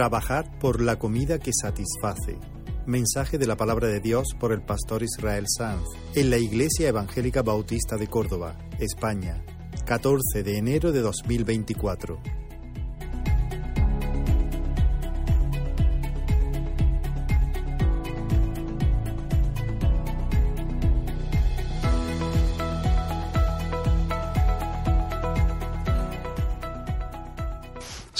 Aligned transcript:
Trabajad 0.00 0.46
por 0.60 0.80
la 0.80 0.98
comida 0.98 1.38
que 1.38 1.50
satisface. 1.52 2.38
Mensaje 2.86 3.36
de 3.36 3.46
la 3.46 3.58
palabra 3.58 3.86
de 3.86 4.00
Dios 4.00 4.28
por 4.40 4.50
el 4.50 4.62
pastor 4.62 5.02
Israel 5.02 5.44
Sanz 5.46 5.84
en 6.14 6.30
la 6.30 6.38
Iglesia 6.38 6.88
Evangélica 6.88 7.42
Bautista 7.42 7.98
de 7.98 8.06
Córdoba, 8.06 8.56
España, 8.78 9.44
14 9.84 10.42
de 10.42 10.56
enero 10.56 10.92
de 10.92 11.02
2024. 11.02 12.39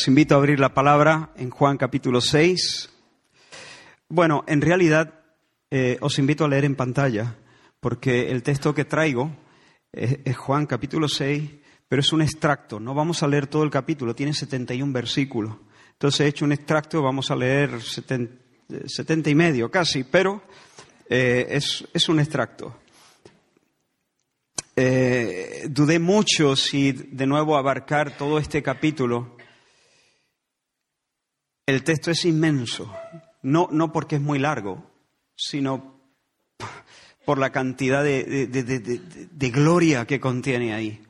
Os 0.01 0.09
invito 0.09 0.35
a 0.35 0.39
abrir 0.39 0.59
la 0.59 0.73
palabra 0.73 1.29
en 1.37 1.51
Juan 1.51 1.77
capítulo 1.77 2.23
6. 2.23 2.89
Bueno, 4.09 4.45
en 4.47 4.63
realidad 4.63 5.13
eh, 5.71 5.99
os 6.01 6.19
invito 6.19 6.43
a 6.43 6.49
leer 6.49 6.65
en 6.65 6.75
pantalla, 6.75 7.37
porque 7.81 8.31
el 8.31 8.43
texto 8.43 8.73
que 8.75 8.87
traigo 8.87 9.31
es, 9.93 10.35
Juan 10.39 10.65
capítulo 10.65 11.07
6, 11.07 11.51
pero 11.87 12.01
es 12.01 12.15
un 12.15 12.23
extracto. 12.23 12.81
No 12.81 12.95
vamos 12.95 13.23
a 13.23 13.29
leer 13.29 13.47
todo 13.47 13.63
el 13.63 13.69
capítulo, 13.69 14.15
tiene 14.15 14.33
71 14.33 14.91
versículos. 14.91 15.55
Entonces 15.93 16.21
he 16.21 16.29
hecho 16.29 16.47
un 16.47 16.53
extracto, 16.53 17.03
vamos 17.03 17.31
a 17.31 17.37
leer 17.37 17.83
70, 17.83 18.33
70 18.87 19.29
y 19.29 19.35
medio 19.35 19.71
casi, 19.71 20.05
pero 20.05 20.43
eh, 21.11 21.47
es, 21.51 21.87
es, 21.93 22.09
un 22.09 22.21
extracto. 22.21 22.75
Eh, 24.75 25.67
dudé 25.69 25.99
mucho 25.99 26.57
si 26.57 26.93
de 26.93 27.27
nuevo 27.27 27.59
abarcar 27.59 28.17
todo 28.17 28.39
este 28.39 28.63
capítulo 28.63 29.37
el 31.71 31.85
texto 31.85 32.11
es 32.11 32.25
inmenso, 32.25 32.93
no, 33.43 33.69
no 33.71 33.93
porque 33.93 34.17
es 34.17 34.21
muy 34.21 34.41
largo, 34.41 34.85
sino 35.37 36.01
por 37.25 37.39
la 37.39 37.51
cantidad 37.51 38.03
de, 38.03 38.25
de, 38.49 38.63
de, 38.63 39.51
gloria 39.51 40.05
que 40.05 40.19
contiene 40.19 40.75
ahí. 40.75 41.01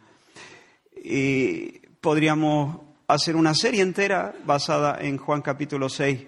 Y 1.03 1.79
podríamos 2.03 2.79
hacer 3.09 3.37
una 3.37 3.55
serie 3.55 3.81
entera 3.81 4.35
basada 4.45 4.99
en 5.01 5.17
Juan 5.17 5.41
capítulo 5.41 5.89
6, 5.89 6.27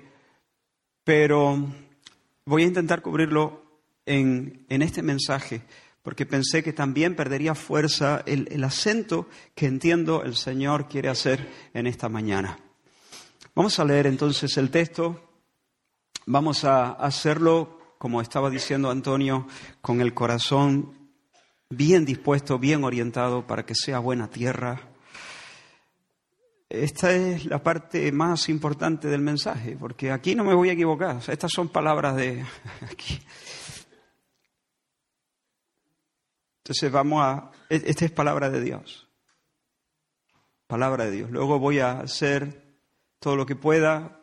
pero 1.05 1.58
voy 2.46 2.62
a 2.62 2.67
intentar 2.67 3.02
cubrirlo 3.02 3.62
en, 4.06 4.64
en 4.70 4.80
este 4.80 5.02
mensaje, 5.02 5.61
porque 6.02 6.24
pensé 6.24 6.62
que 6.62 6.72
también 6.72 7.14
perdería 7.14 7.55
fuerza 7.55 8.22
el, 8.24 8.48
el 8.50 8.64
acento 8.64 9.28
que 9.55 9.67
entiendo 9.67 10.22
el 10.22 10.36
Señor 10.36 10.89
quiere 10.89 11.11
hacer 11.11 11.50
en 11.74 11.86
esta 11.86 12.08
mañana. 12.08 12.58
Vamos 13.55 13.78
a 13.78 13.84
leer 13.84 14.06
entonces 14.06 14.56
el 14.56 14.70
texto. 14.70 15.20
Vamos 16.25 16.64
a 16.64 16.92
hacerlo, 16.92 17.97
como 17.98 18.22
estaba 18.22 18.48
diciendo 18.48 18.91
Antonio, 18.91 19.47
con 19.83 20.00
el 20.00 20.14
corazón 20.14 21.11
bien 21.69 22.06
dispuesto, 22.06 22.58
bien 22.58 22.83
orientado 22.83 23.47
para 23.47 23.67
que 23.67 23.75
sea 23.75 23.98
buena 23.98 24.30
tierra. 24.30 24.89
Esta 26.70 27.12
es 27.12 27.45
la 27.45 27.62
parte 27.62 28.11
más 28.11 28.48
importante 28.48 29.08
del 29.08 29.20
mensaje, 29.20 29.77
porque 29.78 30.11
aquí 30.11 30.34
no 30.34 30.45
me 30.45 30.55
voy 30.55 30.70
a 30.70 30.73
equivocar. 30.73 31.20
Estas 31.28 31.53
son 31.53 31.69
palabras 31.69 32.17
de 32.17 32.47
aquí. 32.91 33.20
Entonces 36.61 36.91
vamos 36.91 37.23
a... 37.23 37.50
Esta 37.69 38.06
es 38.06 38.12
palabra 38.12 38.48
de 38.48 38.62
Dios. 38.62 39.11
Palabra 40.67 41.05
de 41.05 41.11
Dios. 41.11 41.30
Luego 41.30 41.58
voy 41.58 41.80
a 41.80 42.01
hacer 42.01 42.61
todo 43.22 43.36
lo 43.36 43.46
que 43.46 43.55
pueda, 43.56 44.20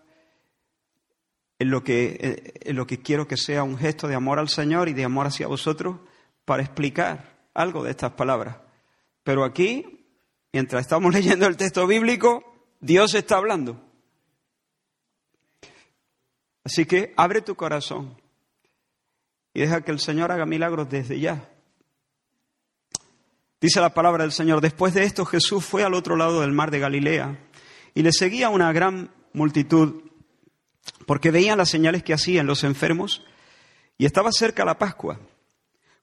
en 1.58 1.72
lo 1.72 1.84
que, 1.84 2.54
en 2.62 2.76
lo 2.76 2.86
que 2.86 3.02
quiero 3.02 3.28
que 3.28 3.38
sea 3.38 3.64
un 3.64 3.78
gesto 3.78 4.08
de 4.08 4.16
amor 4.16 4.40
al 4.40 4.50
Señor 4.50 4.90
y 4.90 4.94
de 4.94 5.06
amor 5.06 5.26
hacia 5.26 5.48
vosotros 5.48 5.96
para 6.44 6.62
explicar 6.62 7.48
algo 7.54 7.84
de 7.84 7.92
estas 7.92 8.12
palabras. 8.12 8.58
Pero 9.24 9.46
aquí, 9.46 10.06
mientras 10.52 10.82
estamos 10.82 11.14
leyendo 11.16 11.48
el 11.48 11.58
texto 11.58 11.88
bíblico, 11.88 12.44
Dios 12.82 13.16
está 13.16 13.38
hablando. 13.38 13.82
Así 16.66 16.86
que 16.86 17.14
abre 17.16 17.42
tu 17.42 17.56
corazón 17.56 18.16
y 19.54 19.62
deja 19.62 19.82
que 19.82 19.92
el 19.92 20.00
Señor 20.00 20.32
haga 20.32 20.46
milagros 20.46 20.90
desde 20.90 21.20
ya. 21.20 21.50
Dice 23.62 23.80
la 23.80 23.94
palabra 23.94 24.24
del 24.24 24.34
Señor, 24.34 24.60
después 24.60 24.94
de 24.94 25.04
esto 25.04 25.26
Jesús 25.26 25.66
fue 25.66 25.84
al 25.84 25.94
otro 25.94 26.18
lado 26.18 26.42
del 26.42 26.52
mar 26.52 26.70
de 26.70 26.80
Galilea 26.80 27.49
y 27.94 28.04
le 28.04 28.12
seguía 28.12 28.50
una 28.50 28.72
gran 28.72 29.12
multitud 29.34 30.04
porque 31.06 31.32
veían 31.32 31.58
las 31.58 31.70
señales 31.70 32.04
que 32.04 32.14
hacían 32.14 32.48
los 32.48 32.64
enfermos 32.64 33.24
y 33.98 34.06
estaba 34.06 34.32
cerca 34.32 34.66
la 34.66 34.78
Pascua. 34.78 35.20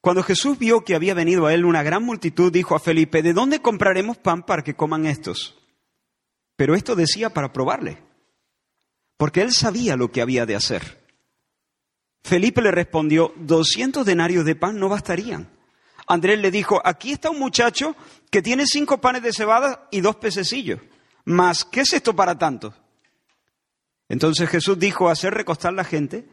Cuando 0.01 0.23
Jesús 0.23 0.59
vio 0.59 0.85
que 0.85 0.95
había 0.95 1.15
venido 1.15 1.47
a 1.47 1.55
él 1.55 1.65
una 1.65 1.83
gran 1.83 2.05
multitud, 2.05 2.53
dijo 2.53 2.77
a 2.77 2.81
Felipe, 2.81 3.23
¿de 3.23 3.33
dónde 3.33 3.61
compraremos 3.61 4.17
pan 4.19 4.45
para 4.45 4.63
que 4.63 4.77
coman 4.77 5.07
estos? 5.07 5.57
Pero 6.57 6.75
esto 6.75 6.95
decía 6.95 7.31
para 7.31 7.53
probarle, 7.53 7.99
porque 9.17 9.43
él 9.43 9.53
sabía 9.53 9.97
lo 9.97 10.13
que 10.13 10.23
había 10.23 10.47
de 10.47 10.55
hacer. 10.55 11.05
Felipe 12.23 12.63
le 12.63 12.71
respondió, 12.71 13.33
doscientos 13.37 14.07
denarios 14.07 14.45
de 14.45 14.57
pan 14.57 14.79
no 14.79 14.89
bastarían. 14.89 15.51
Andrés 16.07 16.39
le 16.39 16.51
dijo, 16.51 16.81
aquí 16.85 17.13
está 17.13 17.31
un 17.31 17.39
muchacho 17.39 17.97
que 18.31 18.43
tiene 18.43 18.65
cinco 18.67 19.01
panes 19.01 19.23
de 19.23 19.33
cebada 19.33 19.89
y 19.91 20.01
dos 20.01 20.17
pececillos. 20.17 20.81
Mas, 21.27 21.65
¿qué 21.65 21.81
es 21.81 21.93
esto 21.93 22.15
para 22.15 22.39
tanto? 22.39 22.73
Entonces 24.09 24.49
Jesús 24.49 24.79
dijo 24.79 25.09
hacer 25.09 25.35
recostar 25.35 25.73
la 25.73 25.85
gente 25.85 26.29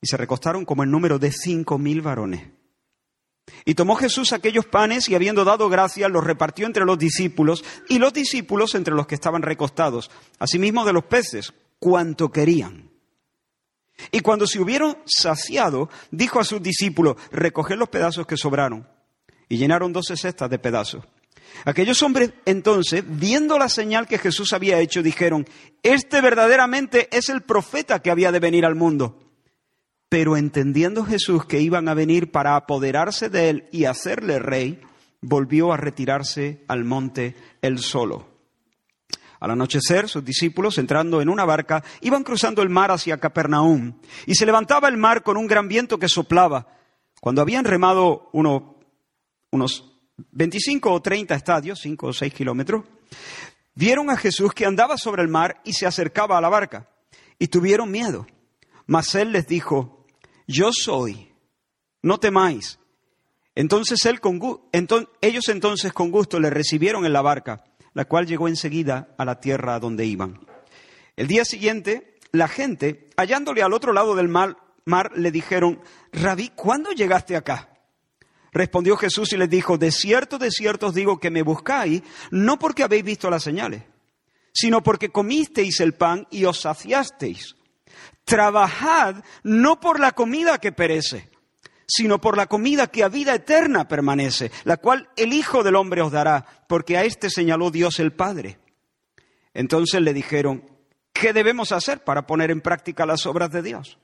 y 0.00 0.06
se 0.06 0.16
recostaron 0.16 0.64
como 0.64 0.84
el 0.84 0.90
número 0.90 1.18
de 1.18 1.32
cinco 1.32 1.76
mil 1.76 2.00
varones. 2.02 2.48
Y 3.64 3.74
tomó 3.74 3.96
Jesús 3.96 4.32
aquellos 4.32 4.66
panes 4.66 5.08
y 5.08 5.14
habiendo 5.14 5.44
dado 5.44 5.68
gracias 5.68 6.10
los 6.10 6.22
repartió 6.22 6.66
entre 6.66 6.84
los 6.84 6.98
discípulos 6.98 7.64
y 7.88 7.98
los 7.98 8.12
discípulos 8.12 8.74
entre 8.74 8.94
los 8.94 9.06
que 9.06 9.16
estaban 9.16 9.42
recostados, 9.42 10.10
asimismo 10.38 10.84
de 10.84 10.92
los 10.92 11.04
peces, 11.04 11.52
cuanto 11.80 12.30
querían. 12.30 12.90
Y 14.12 14.20
cuando 14.20 14.46
se 14.46 14.60
hubieron 14.60 14.98
saciado, 15.06 15.88
dijo 16.12 16.38
a 16.38 16.44
sus 16.44 16.62
discípulos, 16.62 17.16
recoged 17.32 17.76
los 17.76 17.88
pedazos 17.88 18.26
que 18.26 18.36
sobraron. 18.36 18.86
Y 19.48 19.56
llenaron 19.56 19.92
doce 19.92 20.16
cestas 20.16 20.48
de 20.50 20.58
pedazos. 20.58 21.04
Aquellos 21.64 22.02
hombres 22.02 22.32
entonces, 22.44 23.04
viendo 23.06 23.58
la 23.58 23.68
señal 23.68 24.06
que 24.06 24.18
Jesús 24.18 24.52
había 24.52 24.80
hecho, 24.80 25.02
dijeron, 25.02 25.46
este 25.82 26.20
verdaderamente 26.20 27.08
es 27.16 27.28
el 27.28 27.42
profeta 27.42 28.00
que 28.00 28.10
había 28.10 28.32
de 28.32 28.40
venir 28.40 28.64
al 28.64 28.74
mundo. 28.74 29.18
Pero 30.08 30.36
entendiendo 30.36 31.04
Jesús 31.04 31.44
que 31.44 31.60
iban 31.60 31.88
a 31.88 31.94
venir 31.94 32.30
para 32.30 32.56
apoderarse 32.56 33.28
de 33.28 33.50
él 33.50 33.68
y 33.72 33.84
hacerle 33.84 34.38
rey, 34.38 34.80
volvió 35.20 35.72
a 35.72 35.76
retirarse 35.76 36.64
al 36.68 36.84
monte 36.84 37.34
él 37.60 37.78
solo. 37.78 38.38
Al 39.40 39.52
anochecer, 39.52 40.08
sus 40.08 40.24
discípulos, 40.24 40.78
entrando 40.78 41.20
en 41.20 41.28
una 41.28 41.44
barca, 41.44 41.84
iban 42.00 42.24
cruzando 42.24 42.62
el 42.62 42.70
mar 42.70 42.90
hacia 42.90 43.18
Capernaum, 43.18 43.94
y 44.26 44.34
se 44.34 44.46
levantaba 44.46 44.88
el 44.88 44.96
mar 44.96 45.22
con 45.22 45.36
un 45.36 45.46
gran 45.46 45.68
viento 45.68 45.98
que 45.98 46.08
soplaba. 46.08 46.66
Cuando 47.20 47.42
habían 47.42 47.64
remado 47.64 48.30
uno, 48.32 48.76
unos 49.50 49.97
25 50.32 50.92
o 50.92 51.00
30 51.00 51.34
estadios, 51.34 51.80
5 51.80 52.06
o 52.08 52.12
6 52.12 52.34
kilómetros, 52.34 52.84
vieron 53.74 54.10
a 54.10 54.16
Jesús 54.16 54.52
que 54.52 54.66
andaba 54.66 54.96
sobre 54.96 55.22
el 55.22 55.28
mar 55.28 55.60
y 55.64 55.72
se 55.72 55.86
acercaba 55.86 56.36
a 56.36 56.40
la 56.40 56.48
barca, 56.48 56.88
y 57.38 57.48
tuvieron 57.48 57.90
miedo. 57.90 58.26
Mas 58.86 59.14
él 59.14 59.32
les 59.32 59.46
dijo, 59.46 60.06
yo 60.46 60.70
soy, 60.72 61.32
no 62.02 62.18
temáis. 62.18 62.78
Entonces 63.54 64.00
ellos 65.20 65.48
entonces 65.48 65.92
con 65.92 66.10
gusto 66.10 66.40
le 66.40 66.50
recibieron 66.50 67.04
en 67.04 67.12
la 67.12 67.22
barca, 67.22 67.64
la 67.92 68.04
cual 68.06 68.26
llegó 68.26 68.48
enseguida 68.48 69.14
a 69.18 69.24
la 69.24 69.40
tierra 69.40 69.74
a 69.74 69.80
donde 69.80 70.06
iban. 70.06 70.40
El 71.16 71.26
día 71.26 71.44
siguiente, 71.44 72.18
la 72.32 72.48
gente, 72.48 73.08
hallándole 73.16 73.62
al 73.62 73.72
otro 73.72 73.92
lado 73.92 74.14
del 74.14 74.28
mar, 74.28 74.56
mar 74.84 75.10
le 75.16 75.30
dijeron, 75.30 75.80
Rabí, 76.12 76.50
¿cuándo 76.54 76.92
llegaste 76.92 77.36
acá? 77.36 77.77
Respondió 78.52 78.96
Jesús 78.96 79.32
y 79.32 79.36
les 79.36 79.50
dijo, 79.50 79.78
de 79.78 79.90
cierto, 79.92 80.38
de 80.38 80.50
cierto 80.50 80.88
os 80.88 80.94
digo 80.94 81.18
que 81.18 81.30
me 81.30 81.42
buscáis, 81.42 82.02
no 82.30 82.58
porque 82.58 82.82
habéis 82.82 83.04
visto 83.04 83.30
las 83.30 83.42
señales, 83.42 83.82
sino 84.52 84.82
porque 84.82 85.10
comisteis 85.10 85.80
el 85.80 85.94
pan 85.94 86.26
y 86.30 86.44
os 86.44 86.60
saciasteis. 86.60 87.56
Trabajad 88.24 89.24
no 89.42 89.80
por 89.80 90.00
la 90.00 90.12
comida 90.12 90.58
que 90.58 90.72
perece, 90.72 91.30
sino 91.86 92.20
por 92.20 92.36
la 92.36 92.46
comida 92.46 92.86
que 92.86 93.02
a 93.02 93.08
vida 93.08 93.34
eterna 93.34 93.88
permanece, 93.88 94.50
la 94.64 94.76
cual 94.76 95.08
el 95.16 95.32
Hijo 95.32 95.62
del 95.62 95.76
Hombre 95.76 96.02
os 96.02 96.12
dará, 96.12 96.44
porque 96.68 96.96
a 96.96 97.04
éste 97.04 97.30
señaló 97.30 97.70
Dios 97.70 97.98
el 97.98 98.12
Padre. 98.12 98.58
Entonces 99.54 100.00
le 100.02 100.12
dijeron, 100.12 100.70
¿qué 101.12 101.32
debemos 101.32 101.72
hacer 101.72 102.04
para 102.04 102.26
poner 102.26 102.50
en 102.50 102.60
práctica 102.60 103.06
las 103.06 103.24
obras 103.26 103.50
de 103.50 103.62
Dios? 103.62 103.98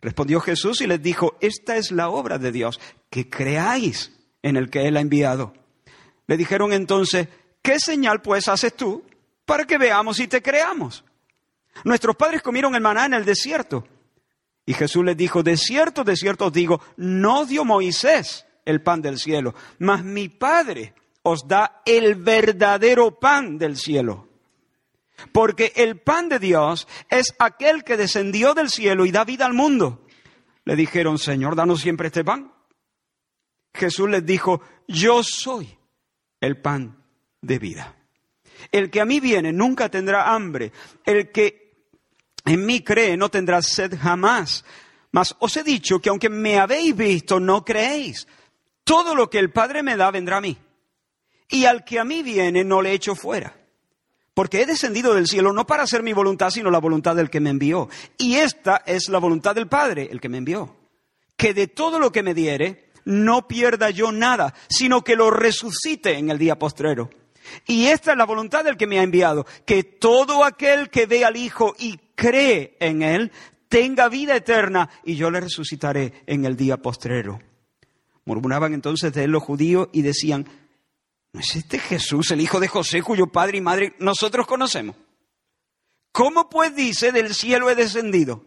Respondió 0.00 0.40
Jesús 0.40 0.80
y 0.80 0.86
les 0.86 1.02
dijo, 1.02 1.36
esta 1.40 1.76
es 1.76 1.90
la 1.90 2.08
obra 2.08 2.38
de 2.38 2.52
Dios, 2.52 2.80
que 3.10 3.28
creáis 3.28 4.12
en 4.42 4.56
el 4.56 4.70
que 4.70 4.86
Él 4.86 4.96
ha 4.96 5.00
enviado. 5.00 5.54
Le 6.26 6.36
dijeron 6.36 6.72
entonces, 6.72 7.28
¿qué 7.62 7.80
señal 7.80 8.22
pues 8.22 8.48
haces 8.48 8.74
tú 8.74 9.04
para 9.44 9.64
que 9.64 9.78
veamos 9.78 10.20
y 10.20 10.28
te 10.28 10.42
creamos? 10.42 11.04
Nuestros 11.84 12.16
padres 12.16 12.42
comieron 12.42 12.74
el 12.74 12.80
maná 12.80 13.06
en 13.06 13.14
el 13.14 13.24
desierto. 13.24 13.86
Y 14.66 14.74
Jesús 14.74 15.04
les 15.04 15.16
dijo, 15.16 15.42
de 15.42 15.56
cierto, 15.56 16.04
de 16.04 16.16
cierto 16.16 16.46
os 16.46 16.52
digo, 16.52 16.80
no 16.96 17.46
dio 17.46 17.64
Moisés 17.64 18.46
el 18.64 18.82
pan 18.82 19.00
del 19.00 19.18
cielo, 19.18 19.54
mas 19.78 20.04
mi 20.04 20.28
Padre 20.28 20.92
os 21.22 21.48
da 21.48 21.82
el 21.86 22.16
verdadero 22.16 23.18
pan 23.18 23.56
del 23.56 23.76
cielo. 23.76 24.27
Porque 25.32 25.72
el 25.76 26.00
pan 26.00 26.28
de 26.28 26.38
Dios 26.38 26.86
es 27.10 27.34
aquel 27.38 27.84
que 27.84 27.96
descendió 27.96 28.54
del 28.54 28.70
cielo 28.70 29.04
y 29.04 29.10
da 29.10 29.24
vida 29.24 29.46
al 29.46 29.54
mundo. 29.54 30.06
Le 30.64 30.76
dijeron, 30.76 31.18
Señor, 31.18 31.56
danos 31.56 31.80
siempre 31.80 32.08
este 32.08 32.24
pan. 32.24 32.52
Jesús 33.74 34.08
les 34.08 34.24
dijo, 34.24 34.60
yo 34.86 35.22
soy 35.22 35.78
el 36.40 36.60
pan 36.60 37.04
de 37.40 37.58
vida. 37.58 37.96
El 38.72 38.90
que 38.90 39.00
a 39.00 39.04
mí 39.04 39.20
viene 39.20 39.52
nunca 39.52 39.88
tendrá 39.88 40.32
hambre. 40.34 40.72
El 41.04 41.30
que 41.30 41.68
en 42.44 42.64
mí 42.64 42.82
cree, 42.82 43.16
no 43.16 43.28
tendrá 43.28 43.62
sed 43.62 43.98
jamás. 43.98 44.64
Mas 45.10 45.34
os 45.38 45.56
he 45.56 45.62
dicho 45.62 46.00
que 46.00 46.08
aunque 46.08 46.28
me 46.28 46.58
habéis 46.58 46.94
visto, 46.96 47.40
no 47.40 47.64
creéis. 47.64 48.26
Todo 48.84 49.14
lo 49.14 49.28
que 49.30 49.38
el 49.38 49.50
Padre 49.52 49.82
me 49.82 49.96
da 49.96 50.10
vendrá 50.10 50.38
a 50.38 50.40
mí. 50.40 50.56
Y 51.50 51.64
al 51.64 51.84
que 51.84 51.98
a 51.98 52.04
mí 52.04 52.22
viene, 52.22 52.64
no 52.64 52.82
le 52.82 52.92
echo 52.92 53.14
fuera. 53.14 53.57
Porque 54.38 54.62
he 54.62 54.66
descendido 54.66 55.14
del 55.14 55.26
cielo 55.26 55.52
no 55.52 55.66
para 55.66 55.82
hacer 55.82 56.04
mi 56.04 56.12
voluntad, 56.12 56.50
sino 56.50 56.70
la 56.70 56.78
voluntad 56.78 57.16
del 57.16 57.28
que 57.28 57.40
me 57.40 57.50
envió. 57.50 57.88
Y 58.18 58.36
esta 58.36 58.84
es 58.86 59.08
la 59.08 59.18
voluntad 59.18 59.56
del 59.56 59.66
Padre, 59.66 60.10
el 60.12 60.20
que 60.20 60.28
me 60.28 60.38
envió. 60.38 60.76
Que 61.36 61.52
de 61.54 61.66
todo 61.66 61.98
lo 61.98 62.12
que 62.12 62.22
me 62.22 62.34
diere, 62.34 62.92
no 63.04 63.48
pierda 63.48 63.90
yo 63.90 64.12
nada, 64.12 64.54
sino 64.68 65.02
que 65.02 65.16
lo 65.16 65.32
resucite 65.32 66.16
en 66.16 66.30
el 66.30 66.38
día 66.38 66.56
postrero. 66.56 67.10
Y 67.66 67.86
esta 67.86 68.12
es 68.12 68.16
la 68.16 68.26
voluntad 68.26 68.62
del 68.62 68.76
que 68.76 68.86
me 68.86 69.00
ha 69.00 69.02
enviado, 69.02 69.44
que 69.66 69.82
todo 69.82 70.44
aquel 70.44 70.88
que 70.88 71.06
ve 71.06 71.24
al 71.24 71.36
Hijo 71.36 71.74
y 71.76 71.98
cree 72.14 72.76
en 72.78 73.02
Él 73.02 73.32
tenga 73.68 74.08
vida 74.08 74.36
eterna 74.36 74.88
y 75.04 75.16
yo 75.16 75.32
le 75.32 75.40
resucitaré 75.40 76.12
en 76.28 76.44
el 76.44 76.56
día 76.56 76.76
postrero. 76.76 77.40
Murmuraban 78.24 78.72
entonces 78.72 79.12
de 79.12 79.24
él 79.24 79.32
los 79.32 79.42
judíos 79.42 79.88
y 79.92 80.02
decían, 80.02 80.46
¿no 81.32 81.40
es 81.40 81.56
este 81.56 81.78
Jesús 81.78 82.30
el 82.30 82.40
hijo 82.40 82.60
de 82.60 82.68
José 82.68 83.02
cuyo 83.02 83.26
padre 83.26 83.58
y 83.58 83.60
madre 83.60 83.94
nosotros 83.98 84.46
conocemos? 84.46 84.96
¿Cómo 86.12 86.48
pues 86.48 86.74
dice 86.74 87.12
del 87.12 87.34
cielo 87.34 87.70
he 87.70 87.74
descendido? 87.74 88.44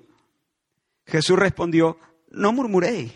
Jesús 1.05 1.37
respondió, 1.37 1.97
no 2.29 2.51
murmuréis. 2.51 3.13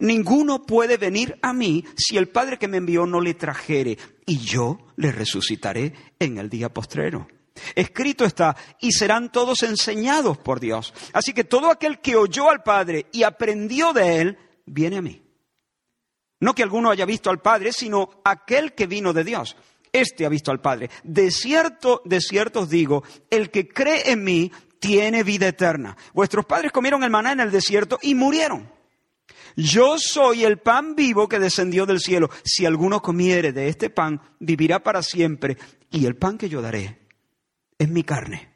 Ninguno 0.00 0.62
puede 0.62 0.96
venir 0.96 1.38
a 1.42 1.52
mí 1.52 1.84
si 1.96 2.16
el 2.16 2.28
Padre 2.28 2.56
que 2.56 2.68
me 2.68 2.76
envió 2.76 3.04
no 3.04 3.20
le 3.20 3.34
trajere, 3.34 3.98
y 4.26 4.38
yo 4.38 4.78
le 4.96 5.10
resucitaré 5.10 5.92
en 6.20 6.38
el 6.38 6.48
día 6.48 6.72
postrero. 6.72 7.26
Escrito 7.74 8.24
está, 8.24 8.56
y 8.80 8.92
serán 8.92 9.32
todos 9.32 9.64
enseñados 9.64 10.38
por 10.38 10.60
Dios. 10.60 10.94
Así 11.12 11.32
que 11.32 11.42
todo 11.42 11.70
aquel 11.70 12.00
que 12.00 12.14
oyó 12.14 12.48
al 12.48 12.62
Padre 12.62 13.06
y 13.12 13.24
aprendió 13.24 13.92
de 13.92 14.20
él, 14.20 14.38
viene 14.66 14.98
a 14.98 15.02
mí. 15.02 15.22
No 16.40 16.54
que 16.54 16.62
alguno 16.62 16.90
haya 16.90 17.04
visto 17.04 17.30
al 17.30 17.40
Padre, 17.40 17.72
sino 17.72 18.20
aquel 18.24 18.74
que 18.74 18.86
vino 18.86 19.12
de 19.12 19.24
Dios. 19.24 19.56
Este 19.92 20.26
ha 20.26 20.28
visto 20.28 20.50
al 20.50 20.60
Padre. 20.60 20.90
De 21.02 21.30
cierto, 21.30 22.02
de 22.04 22.20
cierto 22.20 22.60
os 22.60 22.70
digo, 22.70 23.02
el 23.30 23.50
que 23.50 23.68
cree 23.68 24.10
en 24.12 24.22
mí 24.22 24.52
tiene 24.78 25.22
vida 25.22 25.48
eterna. 25.48 25.96
Vuestros 26.14 26.44
padres 26.44 26.72
comieron 26.72 27.02
el 27.02 27.10
maná 27.10 27.32
en 27.32 27.40
el 27.40 27.50
desierto 27.50 27.98
y 28.02 28.14
murieron. 28.14 28.70
Yo 29.56 29.98
soy 29.98 30.44
el 30.44 30.58
pan 30.58 30.94
vivo 30.94 31.28
que 31.28 31.40
descendió 31.40 31.84
del 31.84 32.00
cielo. 32.00 32.30
Si 32.44 32.64
alguno 32.64 33.02
comiere 33.02 33.52
de 33.52 33.68
este 33.68 33.90
pan, 33.90 34.20
vivirá 34.38 34.82
para 34.82 35.02
siempre. 35.02 35.56
Y 35.90 36.06
el 36.06 36.16
pan 36.16 36.38
que 36.38 36.48
yo 36.48 36.62
daré 36.62 37.00
es 37.76 37.88
mi 37.88 38.04
carne, 38.04 38.54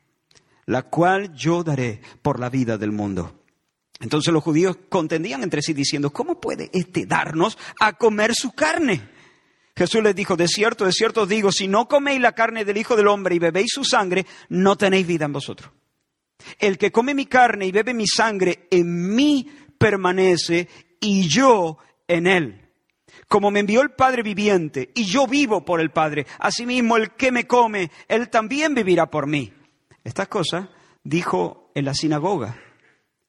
la 0.67 0.83
cual 0.83 1.35
yo 1.35 1.65
daré 1.65 2.01
por 2.23 2.39
la 2.39 2.51
vida 2.51 2.79
del 2.79 2.93
mundo. 2.93 3.42
Entonces 4.03 4.35
los 4.35 4.43
judíos 4.43 4.77
contendían 4.89 5.45
entre 5.45 5.63
sí 5.63 5.73
diciendo, 5.73 6.13
¿cómo 6.13 6.41
puede 6.41 6.71
este 6.73 7.07
darnos 7.07 7.57
a 7.79 7.93
comer 7.93 8.35
su 8.35 8.51
carne? 8.51 9.01
Jesús 9.77 10.03
les 10.03 10.15
dijo, 10.15 10.37
de 10.37 10.49
cierto, 10.49 10.85
de 10.85 10.93
cierto 10.93 11.23
os 11.23 11.29
digo, 11.29 11.53
si 11.53 11.69
no 11.69 11.87
coméis 11.87 12.21
la 12.21 12.33
carne 12.33 12.65
del 12.65 12.77
Hijo 12.77 12.97
del 12.97 13.07
Hombre 13.07 13.37
y 13.37 13.39
bebéis 13.39 13.71
su 13.73 13.85
sangre, 13.85 14.27
no 14.49 14.77
tenéis 14.77 15.07
vida 15.07 15.25
en 15.25 15.33
vosotros. 15.33 15.71
El 16.59 16.79
que 16.79 16.91
come 16.91 17.15
mi 17.15 17.27
carne 17.27 17.67
y 17.67 17.73
bebe 17.73 17.95
mi 17.95 18.09
sangre, 18.09 18.67
en 18.73 19.15
mí 19.15 19.49
permanece 19.79 20.69
y 21.01 21.29
yo 21.29 21.79
en 22.09 22.27
él. 22.27 22.71
Como 23.29 23.53
me 23.53 23.61
envió 23.61 23.83
el 23.83 23.93
Padre 23.93 24.25
viviente 24.25 24.91
y 24.97 25.05
yo 25.05 25.29
vivo 25.29 25.65
por 25.65 25.81
el 25.81 25.93
Padre, 25.93 26.27
asimismo 26.41 26.97
el 26.97 27.13
que 27.13 27.31
me 27.31 27.47
come, 27.47 27.93
él 28.09 28.29
también 28.31 28.75
vivirá 28.75 29.07
por 29.07 29.29
mí. 29.29 29.53
Estas 30.03 30.27
cosas 30.27 30.69
dijo 31.05 31.71
en 31.77 31.85
la 31.85 31.95
sinagoga, 31.95 32.59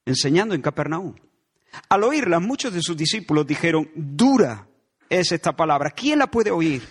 enseñando 0.05 0.55
en 0.55 0.61
Capernaum. 0.61 1.15
Al 1.89 2.03
oírla, 2.03 2.39
muchos 2.39 2.73
de 2.73 2.81
sus 2.81 2.95
discípulos 2.95 3.47
dijeron, 3.47 3.89
dura 3.95 4.67
es 5.09 5.31
esta 5.31 5.55
palabra, 5.55 5.91
¿quién 5.91 6.19
la 6.19 6.27
puede 6.27 6.51
oír? 6.51 6.87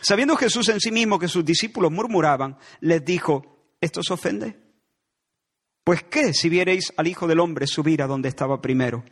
Sabiendo 0.00 0.36
Jesús 0.36 0.68
en 0.68 0.80
sí 0.80 0.90
mismo 0.90 1.18
que 1.18 1.28
sus 1.28 1.44
discípulos 1.44 1.90
murmuraban, 1.90 2.56
les 2.80 3.04
dijo, 3.04 3.74
¿esto 3.80 4.00
os 4.00 4.10
ofende? 4.10 4.56
Pues 5.82 6.02
qué 6.04 6.34
si 6.34 6.48
vierais 6.48 6.92
al 6.96 7.06
Hijo 7.06 7.26
del 7.26 7.40
Hombre 7.40 7.66
subir 7.66 8.02
a 8.02 8.06
donde 8.06 8.28
estaba 8.28 8.60
primero. 8.60 9.04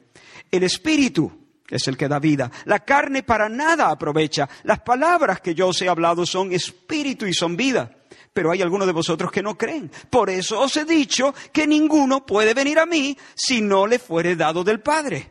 El 0.51 0.63
Espíritu 0.63 1.47
es 1.69 1.89
el 1.89 1.97
que 1.97 2.09
da 2.09 2.19
vida. 2.19 2.51
La 2.67 2.81
carne 2.85 3.23
para 3.23 3.49
nada 3.49 3.91
aprovecha. 3.91 4.49
Las 4.65 4.81
palabras 4.81 5.41
que 5.41 5.55
yo 5.55 5.69
os 5.69 5.81
he 5.83 5.89
hablado 5.89 6.27
son 6.27 6.53
espíritu 6.53 7.27
y 7.27 7.35
son 7.35 7.57
vida. 7.57 7.96
Pero 8.33 8.51
hay 8.51 8.63
algunos 8.63 8.87
de 8.87 8.93
vosotros 8.93 9.31
que 9.31 9.43
no 9.43 9.57
creen. 9.57 9.91
Por 10.11 10.31
eso 10.31 10.61
os 10.61 10.77
he 10.77 10.85
dicho 10.85 11.35
que 11.53 11.67
ninguno 11.67 12.25
puede 12.25 12.55
venir 12.55 12.79
a 12.79 12.87
mí 12.87 13.17
si 13.35 13.61
no 13.61 13.87
le 13.87 13.99
fuere 13.99 14.37
dado 14.37 14.65
del 14.65 14.81
Padre. 14.81 15.31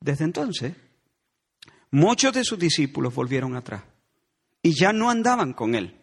Desde 0.00 0.24
entonces, 0.24 0.74
muchos 1.90 2.32
de 2.32 2.44
sus 2.44 2.58
discípulos 2.58 3.14
volvieron 3.14 3.54
atrás 3.54 3.82
y 4.62 4.78
ya 4.78 4.92
no 4.92 5.10
andaban 5.10 5.52
con 5.52 5.74
él. 5.74 5.96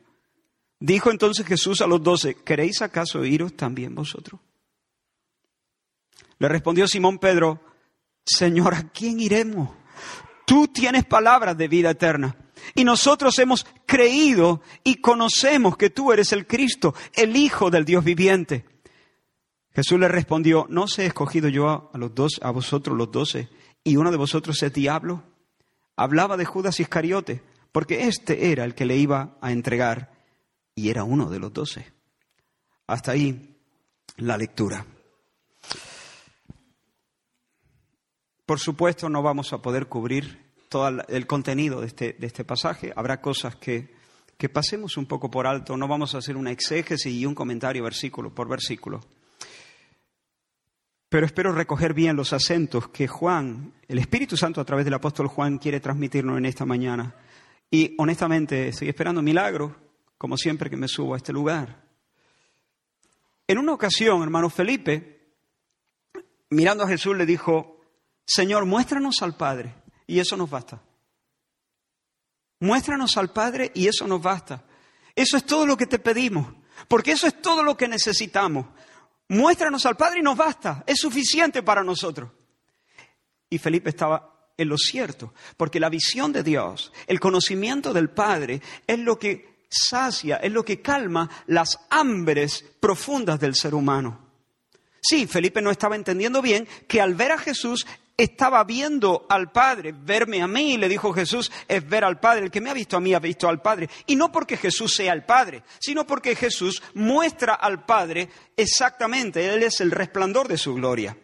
Dijo 0.79 1.09
entonces 1.09 1.45
Jesús 1.45 1.81
a 1.81 1.87
los 1.87 2.03
doce, 2.03 2.35
¿queréis 2.35 2.81
acaso 2.81 3.25
iros 3.25 3.55
también 3.55 3.95
vosotros? 3.95 4.39
Le 6.39 6.47
respondió 6.47 6.87
Simón 6.87 7.17
Pedro, 7.17 7.63
Señor, 8.23 8.75
¿a 8.75 8.89
quién 8.89 9.19
iremos? 9.19 9.69
Tú 10.45 10.67
tienes 10.67 11.05
palabras 11.05 11.57
de 11.57 11.67
vida 11.67 11.89
eterna. 11.89 12.35
Y 12.75 12.83
nosotros 12.83 13.37
hemos 13.39 13.65
creído 13.85 14.61
y 14.83 14.95
conocemos 14.95 15.77
que 15.77 15.89
tú 15.89 16.11
eres 16.11 16.31
el 16.31 16.47
Cristo, 16.47 16.93
el 17.13 17.35
Hijo 17.35 17.69
del 17.69 17.85
Dios 17.85 18.03
viviente. 18.03 18.65
Jesús 19.73 19.99
le 19.99 20.07
respondió, 20.07 20.65
¿no 20.69 20.83
os 20.83 20.97
he 20.97 21.05
escogido 21.05 21.49
yo 21.49 21.91
a, 21.93 21.97
los 21.97 22.15
dos, 22.15 22.39
a 22.41 22.49
vosotros 22.49 22.97
los 22.97 23.11
doce, 23.11 23.47
y 23.83 23.95
uno 23.97 24.09
de 24.09 24.17
vosotros 24.17 24.61
es 24.63 24.73
diablo? 24.73 25.23
Hablaba 25.95 26.35
de 26.35 26.45
Judas 26.45 26.79
Iscariote, 26.79 27.43
porque 27.71 28.07
este 28.07 28.51
era 28.51 28.65
el 28.65 28.73
que 28.73 28.85
le 28.85 28.97
iba 28.97 29.37
a 29.39 29.51
entregar, 29.51 30.11
y 30.73 30.89
era 30.89 31.03
uno 31.03 31.29
de 31.29 31.37
los 31.37 31.53
doce. 31.53 31.93
Hasta 32.87 33.11
ahí 33.11 33.55
la 34.15 34.37
lectura. 34.37 34.83
Por 38.47 38.59
supuesto, 38.59 39.09
no 39.09 39.21
vamos 39.21 39.53
a 39.53 39.61
poder 39.61 39.87
cubrir 39.87 40.46
todo 40.69 41.01
el 41.07 41.27
contenido 41.27 41.81
de 41.81 41.87
este, 41.87 42.15
de 42.17 42.27
este 42.27 42.43
pasaje. 42.43 42.91
Habrá 42.95 43.21
cosas 43.21 43.55
que, 43.55 43.93
que 44.37 44.49
pasemos 44.49 44.97
un 44.97 45.05
poco 45.05 45.31
por 45.31 45.47
alto. 45.47 45.77
No 45.77 45.87
vamos 45.87 46.13
a 46.13 46.19
hacer 46.19 46.35
una 46.35 46.51
exégesis 46.51 47.13
y 47.13 47.25
un 47.25 47.35
comentario 47.35 47.83
versículo 47.83 48.33
por 48.33 48.47
versículo. 48.47 49.01
Pero 51.09 51.25
espero 51.25 51.53
recoger 51.53 51.93
bien 51.93 52.17
los 52.17 52.33
acentos 52.33 52.89
que 52.89 53.07
Juan, 53.07 53.73
el 53.87 53.97
Espíritu 53.97 54.35
Santo 54.35 54.59
a 54.59 54.65
través 54.65 54.83
del 54.83 54.93
apóstol 54.93 55.27
Juan, 55.27 55.57
quiere 55.57 55.79
transmitirnos 55.79 56.37
en 56.37 56.45
esta 56.45 56.65
mañana. 56.65 57.15
Y 57.71 57.95
honestamente 57.97 58.69
estoy 58.69 58.89
esperando 58.89 59.21
milagros, 59.21 59.71
como 60.17 60.37
siempre 60.37 60.69
que 60.69 60.77
me 60.77 60.87
subo 60.87 61.13
a 61.13 61.17
este 61.17 61.31
lugar. 61.31 61.85
En 63.47 63.57
una 63.57 63.73
ocasión, 63.73 64.21
hermano 64.21 64.49
Felipe, 64.49 65.31
mirando 66.49 66.83
a 66.83 66.87
Jesús, 66.89 67.15
le 67.15 67.25
dijo, 67.25 67.79
Señor, 68.25 68.65
muéstranos 68.65 69.21
al 69.21 69.37
Padre 69.37 69.73
y 70.07 70.19
eso 70.19 70.35
nos 70.37 70.49
basta. 70.49 70.81
Muéstranos 72.59 73.17
al 73.17 73.31
Padre 73.31 73.71
y 73.75 73.87
eso 73.87 74.07
nos 74.07 74.21
basta. 74.21 74.63
Eso 75.15 75.37
es 75.37 75.45
todo 75.45 75.65
lo 75.65 75.77
que 75.77 75.85
te 75.85 75.99
pedimos, 75.99 76.47
porque 76.87 77.11
eso 77.11 77.27
es 77.27 77.41
todo 77.41 77.61
lo 77.61 77.77
que 77.77 77.87
necesitamos. 77.87 78.65
Muéstranos 79.27 79.85
al 79.85 79.97
Padre 79.97 80.19
y 80.19 80.23
nos 80.23 80.37
basta. 80.37 80.83
Es 80.87 80.99
suficiente 80.99 81.61
para 81.61 81.83
nosotros. 81.83 82.31
Y 83.49 83.57
Felipe 83.57 83.89
estaba 83.89 84.51
en 84.57 84.69
lo 84.69 84.77
cierto, 84.77 85.33
porque 85.55 85.79
la 85.79 85.89
visión 85.89 86.33
de 86.33 86.41
Dios, 86.41 86.91
el 87.05 87.19
conocimiento 87.19 87.93
del 87.93 88.09
Padre, 88.09 88.61
es 88.87 88.97
lo 88.97 89.19
que 89.19 89.65
sacia, 89.69 90.37
es 90.37 90.51
lo 90.51 90.65
que 90.65 90.81
calma 90.81 91.29
las 91.45 91.79
hambres 91.89 92.65
profundas 92.79 93.39
del 93.39 93.55
ser 93.55 93.75
humano. 93.75 94.25
Sí, 94.99 95.27
Felipe 95.27 95.61
no 95.61 95.69
estaba 95.69 95.95
entendiendo 95.95 96.41
bien 96.41 96.67
que 96.87 97.01
al 97.01 97.13
ver 97.13 97.31
a 97.31 97.37
Jesús 97.37 97.85
estaba 98.17 98.63
viendo 98.63 99.27
al 99.29 99.51
Padre. 99.51 99.93
Verme 99.93 100.41
a 100.41 100.47
mí, 100.47 100.77
le 100.77 100.89
dijo 100.89 101.13
Jesús, 101.13 101.51
es 101.67 101.87
ver 101.87 102.03
al 102.03 102.19
Padre. 102.19 102.45
El 102.45 102.51
que 102.51 102.59
me 102.59 102.71
ha 102.71 102.73
visto 102.73 102.97
a 102.97 102.99
mí 102.99 103.13
ha 103.13 103.19
visto 103.19 103.47
al 103.47 103.61
Padre. 103.61 103.89
Y 104.07 104.15
no 104.15 104.31
porque 104.31 104.57
Jesús 104.57 104.95
sea 104.95 105.13
el 105.13 105.23
Padre, 105.23 105.63
sino 105.79 106.05
porque 106.05 106.35
Jesús 106.35 106.81
muestra 106.95 107.53
al 107.53 107.85
Padre 107.85 108.29
exactamente. 108.57 109.53
Él 109.53 109.61
es 109.61 109.79
el 109.79 109.91
resplandor 109.91 110.47
de 110.47 110.57
su 110.57 110.73
gloria. 110.73 111.15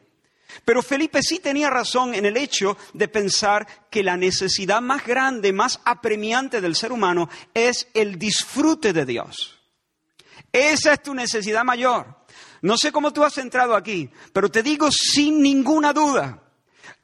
Pero 0.65 0.83
Felipe 0.83 1.21
sí 1.23 1.39
tenía 1.39 1.71
razón 1.71 2.13
en 2.13 2.25
el 2.25 2.37
hecho 2.37 2.77
de 2.93 3.07
pensar 3.07 3.67
que 3.89 4.03
la 4.03 4.15
necesidad 4.15 4.81
más 4.81 5.05
grande, 5.05 5.51
más 5.51 5.81
apremiante 5.83 6.61
del 6.61 6.75
ser 6.75 6.91
humano 6.91 7.27
es 7.55 7.87
el 7.95 8.19
disfrute 8.19 8.93
de 8.93 9.05
Dios. 9.05 9.59
Esa 10.51 10.93
es 10.93 11.01
tu 11.01 11.15
necesidad 11.15 11.63
mayor. 11.63 12.23
No 12.61 12.77
sé 12.77 12.91
cómo 12.91 13.11
tú 13.11 13.23
has 13.23 13.37
entrado 13.39 13.75
aquí, 13.75 14.09
pero 14.31 14.49
te 14.49 14.61
digo 14.61 14.89
sin 14.91 15.41
ninguna 15.41 15.91
duda, 15.91 16.42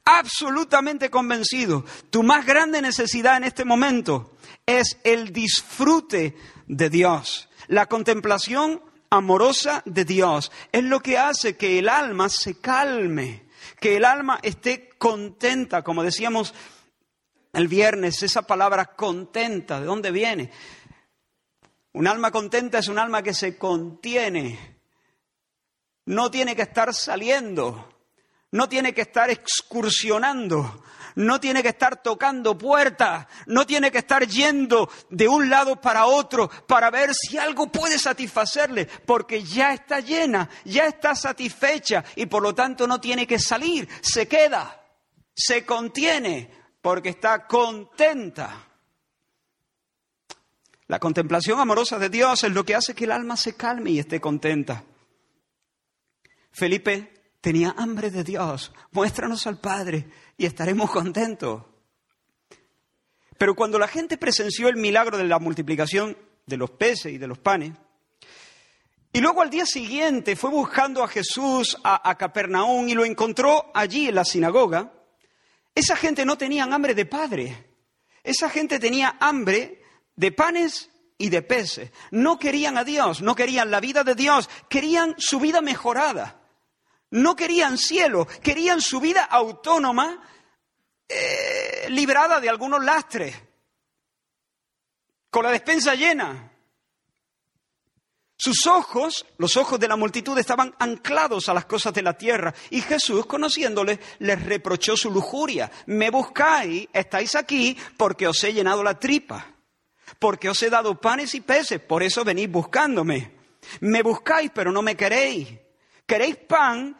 absolutamente 0.04 1.10
convencido, 1.10 1.84
tu 2.10 2.22
más 2.22 2.44
grande 2.46 2.82
necesidad 2.82 3.36
en 3.36 3.44
este 3.44 3.64
momento 3.64 4.36
es 4.66 4.98
el 5.04 5.32
disfrute 5.32 6.36
de 6.66 6.90
Dios. 6.90 7.48
La 7.68 7.86
contemplación 7.86 8.82
amorosa 9.10 9.82
de 9.86 10.04
Dios 10.04 10.52
es 10.72 10.84
lo 10.84 11.00
que 11.00 11.18
hace 11.18 11.56
que 11.56 11.78
el 11.78 11.88
alma 11.88 12.28
se 12.28 12.60
calme, 12.60 13.46
que 13.80 13.96
el 13.96 14.04
alma 14.04 14.38
esté 14.42 14.90
contenta, 14.98 15.82
como 15.82 16.02
decíamos 16.02 16.54
el 17.52 17.68
viernes, 17.68 18.22
esa 18.22 18.42
palabra 18.42 18.94
contenta, 18.94 19.80
¿de 19.80 19.86
dónde 19.86 20.12
viene? 20.12 20.52
Un 21.92 22.06
alma 22.06 22.30
contenta 22.30 22.78
es 22.78 22.88
un 22.88 22.98
alma 22.98 23.22
que 23.22 23.34
se 23.34 23.58
contiene, 23.58 24.78
no 26.06 26.30
tiene 26.30 26.54
que 26.54 26.62
estar 26.62 26.94
saliendo, 26.94 27.99
no 28.52 28.68
tiene 28.68 28.92
que 28.92 29.02
estar 29.02 29.30
excursionando, 29.30 30.82
no 31.14 31.40
tiene 31.40 31.62
que 31.62 31.68
estar 31.68 32.02
tocando 32.02 32.56
puertas, 32.56 33.26
no 33.46 33.66
tiene 33.66 33.90
que 33.90 33.98
estar 33.98 34.26
yendo 34.26 34.90
de 35.08 35.28
un 35.28 35.48
lado 35.48 35.80
para 35.80 36.06
otro 36.06 36.50
para 36.66 36.90
ver 36.90 37.14
si 37.14 37.38
algo 37.38 37.70
puede 37.70 37.98
satisfacerle, 37.98 38.86
porque 39.06 39.42
ya 39.42 39.72
está 39.72 40.00
llena, 40.00 40.48
ya 40.64 40.86
está 40.86 41.14
satisfecha 41.14 42.04
y 42.16 42.26
por 42.26 42.42
lo 42.42 42.54
tanto 42.54 42.86
no 42.86 43.00
tiene 43.00 43.26
que 43.26 43.38
salir, 43.38 43.88
se 44.00 44.26
queda, 44.26 44.82
se 45.34 45.64
contiene, 45.64 46.50
porque 46.82 47.10
está 47.10 47.46
contenta. 47.46 48.66
La 50.88 50.98
contemplación 50.98 51.60
amorosa 51.60 52.00
de 52.00 52.08
Dios 52.08 52.42
es 52.42 52.50
lo 52.50 52.64
que 52.64 52.74
hace 52.74 52.94
que 52.94 53.04
el 53.04 53.12
alma 53.12 53.36
se 53.36 53.54
calme 53.54 53.90
y 53.90 54.00
esté 54.00 54.20
contenta. 54.20 54.82
Felipe 56.50 57.19
tenía 57.40 57.74
hambre 57.76 58.10
de 58.10 58.24
Dios. 58.24 58.72
Muéstranos 58.92 59.46
al 59.46 59.58
Padre 59.58 60.08
y 60.36 60.46
estaremos 60.46 60.90
contentos. 60.90 61.64
Pero 63.38 63.54
cuando 63.54 63.78
la 63.78 63.88
gente 63.88 64.18
presenció 64.18 64.68
el 64.68 64.76
milagro 64.76 65.16
de 65.16 65.24
la 65.24 65.38
multiplicación 65.38 66.16
de 66.46 66.56
los 66.56 66.70
peces 66.70 67.12
y 67.12 67.18
de 67.18 67.26
los 67.26 67.38
panes, 67.38 67.72
y 69.12 69.20
luego 69.20 69.42
al 69.42 69.50
día 69.50 69.66
siguiente 69.66 70.36
fue 70.36 70.50
buscando 70.50 71.02
a 71.02 71.08
Jesús 71.08 71.76
a, 71.82 72.14
Capernaum 72.16 72.88
y 72.88 72.94
lo 72.94 73.04
encontró 73.04 73.70
allí 73.74 74.08
en 74.08 74.14
la 74.14 74.24
sinagoga, 74.24 74.92
esa 75.74 75.96
gente 75.96 76.24
no 76.24 76.38
tenía 76.38 76.64
hambre 76.64 76.94
de 76.94 77.06
Padre. 77.06 77.66
Esa 78.22 78.50
gente 78.50 78.78
tenía 78.78 79.16
hambre 79.18 79.82
de 80.14 80.30
panes 80.30 80.90
y 81.16 81.30
de 81.30 81.42
peces. 81.42 81.90
No 82.10 82.38
querían 82.38 82.76
a 82.76 82.84
Dios, 82.84 83.22
no 83.22 83.34
querían 83.34 83.70
la 83.70 83.80
vida 83.80 84.04
de 84.04 84.14
Dios, 84.14 84.48
querían 84.68 85.14
su 85.18 85.40
vida 85.40 85.60
mejorada. 85.60 86.39
No 87.10 87.34
querían 87.34 87.76
cielo, 87.76 88.26
querían 88.42 88.80
su 88.80 89.00
vida 89.00 89.24
autónoma, 89.24 90.22
eh, 91.08 91.86
librada 91.88 92.40
de 92.40 92.48
algunos 92.48 92.84
lastres, 92.84 93.36
con 95.28 95.44
la 95.44 95.50
despensa 95.50 95.94
llena. 95.94 96.52
Sus 98.36 98.66
ojos, 98.66 99.26
los 99.36 99.56
ojos 99.56 99.78
de 99.78 99.88
la 99.88 99.96
multitud, 99.96 100.38
estaban 100.38 100.74
anclados 100.78 101.48
a 101.48 101.54
las 101.54 101.66
cosas 101.66 101.92
de 101.92 102.02
la 102.02 102.16
tierra. 102.16 102.54
Y 102.70 102.80
Jesús, 102.80 103.26
conociéndoles, 103.26 103.98
les 104.20 104.42
reprochó 104.42 104.96
su 104.96 105.10
lujuria. 105.10 105.70
Me 105.86 106.10
buscáis, 106.10 106.88
estáis 106.92 107.34
aquí, 107.34 107.76
porque 107.98 108.26
os 108.26 108.42
he 108.44 108.54
llenado 108.54 108.82
la 108.82 108.98
tripa, 108.98 109.56
porque 110.18 110.48
os 110.48 110.62
he 110.62 110.70
dado 110.70 110.98
panes 110.98 111.34
y 111.34 111.42
peces, 111.42 111.80
por 111.80 112.02
eso 112.02 112.24
venís 112.24 112.50
buscándome. 112.50 113.32
Me 113.80 114.02
buscáis, 114.02 114.50
pero 114.54 114.72
no 114.72 114.80
me 114.80 114.96
queréis 114.96 115.59
queréis 116.10 116.38
pan 116.38 116.96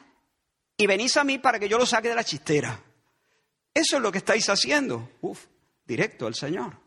y 0.76 0.86
venís 0.86 1.16
a 1.16 1.24
mí 1.24 1.38
para 1.38 1.58
que 1.58 1.68
yo 1.68 1.76
lo 1.76 1.84
saque 1.84 2.08
de 2.08 2.14
la 2.14 2.22
chistera. 2.22 2.80
Eso 3.74 3.96
es 3.96 4.02
lo 4.02 4.12
que 4.12 4.18
estáis 4.18 4.48
haciendo. 4.48 5.10
Uf, 5.20 5.46
directo 5.84 6.28
al 6.28 6.36
Señor. 6.36 6.78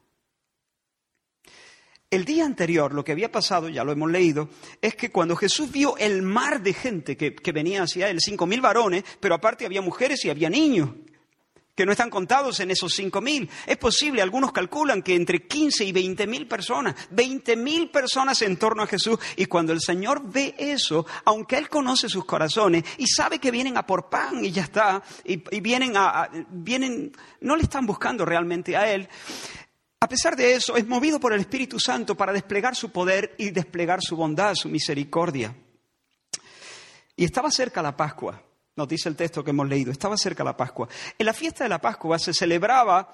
El 2.09 2.23
día 2.23 2.45
anterior, 2.45 2.93
lo 2.93 3.03
que 3.03 3.11
había 3.11 3.29
pasado, 3.29 3.67
ya 3.67 3.83
lo 3.83 3.91
hemos 3.91 4.09
leído, 4.09 4.47
es 4.81 4.95
que 4.95 5.11
cuando 5.11 5.35
Jesús 5.35 5.69
vio 5.69 5.97
el 5.97 6.21
mar 6.21 6.61
de 6.61 6.73
gente 6.73 7.17
que, 7.17 7.35
que 7.35 7.51
venía 7.51 7.83
hacia 7.83 8.07
él, 8.07 8.19
cinco 8.21 8.45
mil 8.45 8.61
varones, 8.61 9.03
pero 9.19 9.35
aparte 9.35 9.65
había 9.65 9.81
mujeres 9.81 10.23
y 10.23 10.29
había 10.29 10.49
niños, 10.49 10.91
que 11.75 11.85
no 11.85 11.91
están 11.91 12.09
contados 12.09 12.59
en 12.59 12.71
esos 12.71 12.93
cinco 12.93 13.21
mil. 13.21 13.49
Es 13.65 13.77
posible, 13.77 14.21
algunos 14.21 14.51
calculan 14.51 15.01
que 15.01 15.15
entre 15.15 15.47
15 15.47 15.85
y 15.85 15.91
20 15.91 16.27
mil 16.27 16.47
personas, 16.47 16.95
20 17.11 17.55
mil 17.55 17.89
personas 17.89 18.41
en 18.43 18.57
torno 18.57 18.83
a 18.83 18.87
Jesús. 18.87 19.17
Y 19.37 19.47
cuando 19.47 19.73
el 19.73 19.81
Señor 19.81 20.21
ve 20.23 20.53
eso, 20.57 21.05
aunque 21.25 21.57
Él 21.57 21.69
conoce 21.69 22.09
sus 22.09 22.25
corazones 22.25 22.83
y 22.97 23.07
sabe 23.07 23.39
que 23.39 23.51
vienen 23.51 23.77
a 23.77 23.87
por 23.87 24.09
pan 24.09 24.45
y 24.45 24.51
ya 24.51 24.63
está, 24.63 25.01
y, 25.25 25.37
vienen 25.61 25.93
a, 25.97 26.29
vienen, 26.49 27.11
no 27.41 27.55
le 27.55 27.63
están 27.63 27.85
buscando 27.85 28.25
realmente 28.25 28.77
a 28.77 28.91
Él. 28.91 29.09
A 29.99 30.07
pesar 30.07 30.35
de 30.35 30.53
eso, 30.53 30.75
es 30.75 30.85
movido 30.85 31.19
por 31.19 31.33
el 31.33 31.39
Espíritu 31.39 31.79
Santo 31.79 32.15
para 32.15 32.33
desplegar 32.33 32.75
su 32.75 32.91
poder 32.91 33.33
y 33.37 33.49
desplegar 33.51 34.01
su 34.01 34.15
bondad, 34.15 34.53
su 34.53 34.69
misericordia. 34.69 35.55
Y 37.15 37.23
estaba 37.23 37.49
cerca 37.49 37.81
la 37.81 37.95
Pascua. 37.95 38.43
Nos 38.75 38.87
dice 38.87 39.07
el 39.07 39.15
texto 39.15 39.43
que 39.43 39.51
hemos 39.51 39.67
leído, 39.67 39.91
estaba 39.91 40.17
cerca 40.17 40.43
la 40.43 40.57
Pascua. 40.57 40.87
En 41.17 41.25
la 41.25 41.33
fiesta 41.33 41.63
de 41.63 41.69
la 41.69 41.79
Pascua 41.79 42.17
se 42.17 42.33
celebraba 42.33 43.07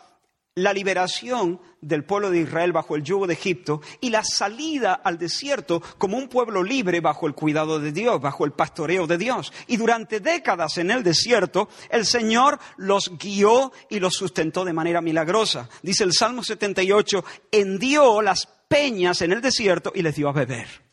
la 0.55 0.73
liberación 0.73 1.59
del 1.81 2.03
pueblo 2.03 2.29
de 2.29 2.41
Israel 2.41 2.71
bajo 2.71 2.95
el 2.95 3.03
yugo 3.03 3.27
de 3.27 3.33
Egipto 3.33 3.81
y 4.01 4.09
la 4.09 4.23
salida 4.23 4.93
al 4.93 5.17
desierto 5.17 5.81
como 5.97 6.17
un 6.17 6.27
pueblo 6.27 6.63
libre 6.63 7.01
bajo 7.01 7.27
el 7.27 7.33
cuidado 7.33 7.79
de 7.79 7.91
Dios, 7.91 8.21
bajo 8.21 8.45
el 8.45 8.51
pastoreo 8.51 9.07
de 9.07 9.17
Dios. 9.17 9.53
Y 9.67 9.77
durante 9.77 10.19
décadas 10.19 10.77
en 10.77 10.91
el 10.91 11.03
desierto, 11.03 11.69
el 11.89 12.05
Señor 12.05 12.59
los 12.77 13.17
guió 13.17 13.71
y 13.89 13.99
los 13.99 14.15
sustentó 14.15 14.65
de 14.65 14.73
manera 14.73 15.01
milagrosa. 15.01 15.69
Dice 15.81 16.03
el 16.03 16.13
Salmo 16.13 16.43
78, 16.43 17.23
hendió 17.51 18.21
las 18.21 18.47
peñas 18.67 19.21
en 19.21 19.33
el 19.33 19.41
desierto 19.41 19.91
y 19.95 20.01
les 20.01 20.15
dio 20.15 20.29
a 20.29 20.33
beber 20.33 20.88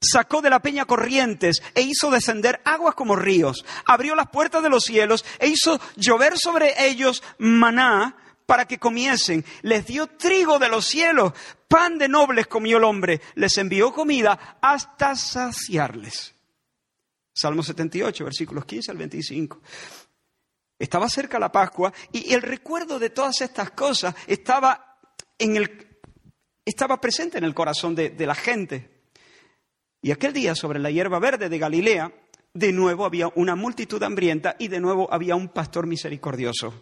sacó 0.00 0.40
de 0.40 0.50
la 0.50 0.60
peña 0.60 0.86
corrientes 0.86 1.62
e 1.74 1.82
hizo 1.82 2.10
descender 2.10 2.60
aguas 2.64 2.94
como 2.94 3.16
ríos, 3.16 3.64
abrió 3.84 4.14
las 4.14 4.30
puertas 4.30 4.62
de 4.62 4.70
los 4.70 4.84
cielos 4.84 5.24
e 5.38 5.48
hizo 5.48 5.80
llover 5.96 6.38
sobre 6.38 6.86
ellos 6.86 7.22
maná 7.38 8.16
para 8.46 8.66
que 8.66 8.78
comiesen, 8.78 9.44
les 9.62 9.86
dio 9.86 10.08
trigo 10.08 10.58
de 10.58 10.68
los 10.68 10.84
cielos, 10.84 11.32
pan 11.68 11.98
de 11.98 12.08
nobles 12.08 12.48
comió 12.48 12.78
el 12.78 12.84
hombre, 12.84 13.20
les 13.36 13.56
envió 13.58 13.92
comida 13.92 14.58
hasta 14.60 15.14
saciarles. 15.14 16.34
Salmo 17.32 17.62
78, 17.62 18.24
versículos 18.24 18.64
15 18.64 18.90
al 18.90 18.96
25. 18.96 19.60
Estaba 20.76 21.08
cerca 21.08 21.38
la 21.38 21.52
Pascua 21.52 21.92
y 22.10 22.34
el 22.34 22.42
recuerdo 22.42 22.98
de 22.98 23.10
todas 23.10 23.40
estas 23.40 23.70
cosas 23.70 24.16
estaba, 24.26 24.98
en 25.38 25.56
el, 25.56 26.00
estaba 26.64 27.00
presente 27.00 27.38
en 27.38 27.44
el 27.44 27.54
corazón 27.54 27.94
de, 27.94 28.10
de 28.10 28.26
la 28.26 28.34
gente. 28.34 28.99
Y 30.02 30.12
aquel 30.12 30.32
día 30.32 30.54
sobre 30.54 30.78
la 30.78 30.90
hierba 30.90 31.18
verde 31.18 31.48
de 31.48 31.58
Galilea, 31.58 32.12
de 32.54 32.72
nuevo 32.72 33.04
había 33.04 33.28
una 33.34 33.54
multitud 33.54 34.02
hambrienta 34.02 34.56
y 34.58 34.68
de 34.68 34.80
nuevo 34.80 35.12
había 35.12 35.36
un 35.36 35.48
pastor 35.48 35.86
misericordioso, 35.86 36.72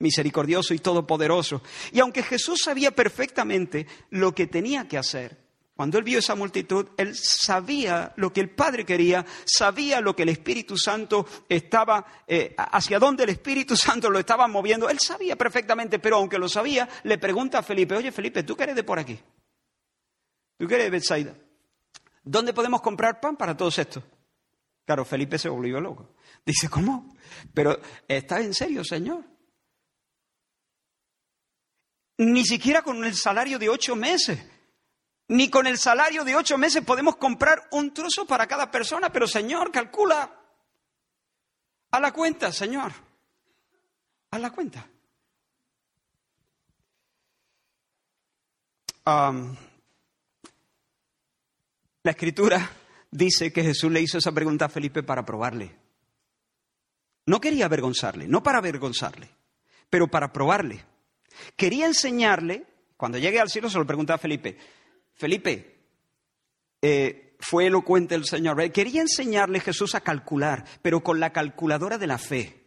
misericordioso 0.00 0.74
y 0.74 0.78
todopoderoso. 0.78 1.62
Y 1.92 2.00
aunque 2.00 2.22
Jesús 2.22 2.60
sabía 2.64 2.90
perfectamente 2.90 3.86
lo 4.10 4.34
que 4.34 4.46
tenía 4.46 4.88
que 4.88 4.98
hacer, 4.98 5.48
cuando 5.74 5.96
él 5.96 6.02
vio 6.02 6.18
esa 6.18 6.34
multitud, 6.34 6.88
él 6.96 7.14
sabía 7.14 8.12
lo 8.16 8.32
que 8.32 8.40
el 8.40 8.50
Padre 8.50 8.84
quería, 8.84 9.24
sabía 9.44 10.00
lo 10.00 10.16
que 10.16 10.24
el 10.24 10.30
Espíritu 10.30 10.76
Santo 10.76 11.24
estaba, 11.48 12.04
eh, 12.26 12.52
hacia 12.56 12.98
dónde 12.98 13.22
el 13.22 13.30
Espíritu 13.30 13.76
Santo 13.76 14.10
lo 14.10 14.18
estaba 14.18 14.48
moviendo. 14.48 14.90
Él 14.90 14.98
sabía 14.98 15.36
perfectamente, 15.36 16.00
pero 16.00 16.16
aunque 16.16 16.36
lo 16.36 16.48
sabía, 16.48 16.88
le 17.04 17.16
pregunta 17.18 17.60
a 17.60 17.62
Felipe, 17.62 17.94
oye 17.94 18.10
Felipe, 18.10 18.42
¿tú 18.42 18.56
qué 18.56 18.64
eres 18.64 18.74
de 18.74 18.82
por 18.82 18.98
aquí? 18.98 19.20
¿Tú 20.56 20.66
qué 20.66 20.74
eres 20.74 20.86
de 20.86 20.90
Bethsaida? 20.90 21.34
¿Dónde 22.22 22.52
podemos 22.52 22.80
comprar 22.80 23.20
pan 23.20 23.36
para 23.36 23.56
todos 23.56 23.78
estos? 23.78 24.02
Claro, 24.84 25.04
Felipe 25.04 25.38
se 25.38 25.48
volvió 25.48 25.80
loco. 25.80 26.14
Dice, 26.44 26.68
¿cómo? 26.68 27.14
Pero 27.52 27.78
¿está 28.06 28.40
en 28.40 28.54
serio, 28.54 28.82
Señor? 28.84 29.24
Ni 32.18 32.44
siquiera 32.44 32.82
con 32.82 33.04
el 33.04 33.14
salario 33.14 33.58
de 33.58 33.68
ocho 33.68 33.94
meses. 33.94 34.38
Ni 35.28 35.50
con 35.50 35.66
el 35.66 35.76
salario 35.78 36.24
de 36.24 36.34
ocho 36.36 36.56
meses 36.56 36.84
podemos 36.84 37.16
comprar 37.16 37.68
un 37.70 37.92
trozo 37.92 38.26
para 38.26 38.46
cada 38.46 38.70
persona. 38.70 39.12
Pero, 39.12 39.26
Señor, 39.26 39.70
calcula. 39.70 40.34
A 41.90 42.00
la 42.00 42.12
cuenta, 42.12 42.52
Señor. 42.52 42.92
haz 44.30 44.40
la 44.40 44.50
cuenta. 44.50 44.88
La 52.02 52.12
escritura 52.12 52.70
dice 53.10 53.52
que 53.52 53.62
Jesús 53.62 53.90
le 53.90 54.00
hizo 54.00 54.18
esa 54.18 54.32
pregunta 54.32 54.66
a 54.66 54.68
Felipe 54.68 55.02
para 55.02 55.24
probarle. 55.24 55.76
No 57.26 57.40
quería 57.40 57.66
avergonzarle, 57.66 58.26
no 58.26 58.42
para 58.42 58.58
avergonzarle, 58.58 59.28
pero 59.90 60.08
para 60.08 60.32
probarle. 60.32 60.84
Quería 61.56 61.86
enseñarle, 61.86 62.64
cuando 62.96 63.18
llegue 63.18 63.40
al 63.40 63.50
cielo 63.50 63.68
se 63.68 63.78
lo 63.78 63.86
pregunta 63.86 64.14
a 64.14 64.18
Felipe, 64.18 64.56
Felipe, 65.14 65.76
eh, 66.80 67.36
fue 67.40 67.66
elocuente 67.66 68.14
el 68.14 68.24
Señor, 68.24 68.70
quería 68.72 69.02
enseñarle 69.02 69.60
Jesús 69.60 69.94
a 69.94 70.00
calcular, 70.00 70.64
pero 70.82 71.02
con 71.02 71.20
la 71.20 71.30
calculadora 71.30 71.98
de 71.98 72.06
la 72.06 72.18
fe, 72.18 72.64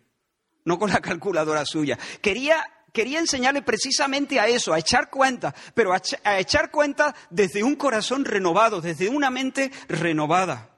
no 0.66 0.78
con 0.78 0.92
la 0.92 1.00
calculadora 1.02 1.66
suya. 1.66 1.98
Quería 2.22 2.64
quería 2.92 3.20
enseñarle 3.20 3.62
precisamente 3.62 4.40
a 4.40 4.48
eso, 4.48 4.74
a 4.74 4.80
echar 4.80 5.10
cuenta, 5.10 5.54
pero 5.74 5.94
a, 5.94 6.40
echar 6.40 6.72
cuenta 6.72 7.16
desde 7.30 7.64
un 7.64 7.76
corazón 7.76 8.26
renovado, 8.26 8.82
desde 8.82 9.10
una 9.10 9.30
mente 9.30 9.72
renovada. 9.88 10.70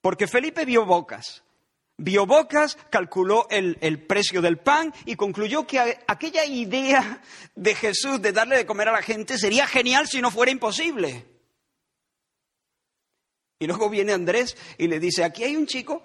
Porque 0.00 0.26
Felipe 0.26 0.64
vio 0.64 0.84
bocas, 0.84 1.44
vio 1.96 2.26
bocas, 2.26 2.76
calculó 2.90 3.46
el, 3.50 4.06
precio 4.06 4.42
del 4.42 4.58
pan 4.58 4.92
y 5.04 5.16
concluyó 5.16 5.66
que 5.66 5.78
aquella 6.06 6.44
idea 6.44 7.22
de 7.54 7.74
Jesús 7.74 8.20
de 8.20 8.32
darle 8.32 8.56
de 8.56 8.66
comer 8.66 8.88
a 8.88 8.92
la 8.92 9.02
gente 9.02 9.38
sería 9.38 9.66
genial 9.66 10.08
si 10.08 10.20
no 10.20 10.30
fuera 10.30 10.50
imposible. 10.50 11.26
Y 13.60 13.66
luego 13.68 13.88
viene 13.88 14.12
Andrés 14.12 14.56
y 14.76 14.88
le 14.88 14.98
dice, 14.98 15.22
aquí 15.22 15.44
hay 15.44 15.54
un 15.54 15.66
chico 15.66 16.02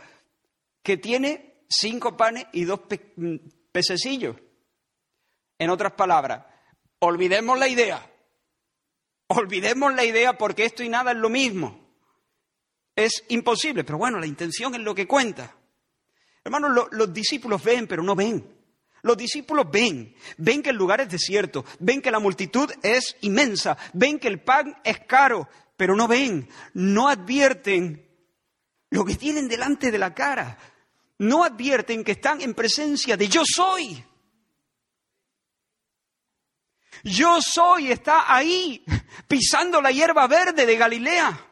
que 0.83 0.97
tiene 0.97 1.63
cinco 1.67 2.15
panes 2.15 2.45
y 2.53 2.65
dos 2.65 2.81
pececillos. 3.71 4.35
En 5.59 5.69
otras 5.69 5.93
palabras, 5.93 6.45
olvidemos 6.99 7.57
la 7.57 7.67
idea. 7.67 8.05
Olvidemos 9.27 9.93
la 9.93 10.05
idea 10.05 10.37
porque 10.37 10.65
esto 10.65 10.83
y 10.83 10.89
nada 10.89 11.11
es 11.11 11.17
lo 11.17 11.29
mismo. 11.29 11.87
Es 12.95 13.25
imposible, 13.29 13.83
pero 13.83 13.97
bueno, 13.97 14.19
la 14.19 14.27
intención 14.27 14.73
es 14.75 14.81
lo 14.81 14.95
que 14.95 15.07
cuenta. 15.07 15.55
Hermanos, 16.43 16.87
los 16.91 17.13
discípulos 17.13 17.63
ven, 17.63 17.87
pero 17.87 18.03
no 18.03 18.15
ven. 18.15 18.57
Los 19.03 19.17
discípulos 19.17 19.67
ven, 19.71 20.15
ven 20.37 20.63
que 20.63 20.71
el 20.71 20.75
lugar 20.75 21.01
es 21.01 21.09
desierto, 21.09 21.63
ven 21.79 22.01
que 22.01 22.11
la 22.11 22.19
multitud 22.19 22.69
es 22.81 23.15
inmensa, 23.21 23.77
ven 23.93 24.19
que 24.19 24.27
el 24.27 24.41
pan 24.41 24.75
es 24.83 24.99
caro, 25.01 25.47
pero 25.77 25.95
no 25.95 26.07
ven, 26.07 26.49
no 26.73 27.07
advierten 27.07 28.05
lo 28.89 29.05
que 29.05 29.15
tienen 29.15 29.47
delante 29.47 29.91
de 29.91 29.97
la 29.97 30.13
cara, 30.13 30.57
no 31.19 31.43
advierten 31.43 32.03
que 32.03 32.13
están 32.13 32.41
en 32.41 32.53
presencia 32.53 33.15
de 33.15 33.27
yo 33.27 33.43
soy. 33.45 34.03
Yo 37.03 37.41
soy, 37.41 37.91
está 37.91 38.33
ahí, 38.33 38.83
pisando 39.27 39.81
la 39.81 39.91
hierba 39.91 40.27
verde 40.27 40.65
de 40.65 40.77
Galilea. 40.77 41.45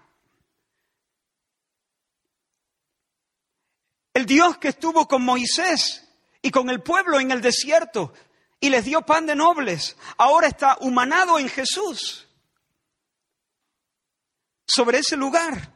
El 4.13 4.25
Dios 4.25 4.57
que 4.57 4.69
estuvo 4.69 5.07
con 5.07 5.23
Moisés 5.23 6.07
y 6.41 6.49
con 6.49 6.69
el 6.69 6.81
pueblo 6.81 7.19
en 7.19 7.31
el 7.31 7.41
desierto 7.41 8.13
y 8.59 8.69
les 8.69 8.85
dio 8.85 9.01
pan 9.01 9.25
de 9.25 9.35
nobles, 9.35 9.97
ahora 10.17 10.47
está 10.47 10.77
humanado 10.79 11.37
en 11.37 11.49
Jesús. 11.49 12.27
Sobre 14.65 14.99
ese 14.99 15.17
lugar. 15.17 15.73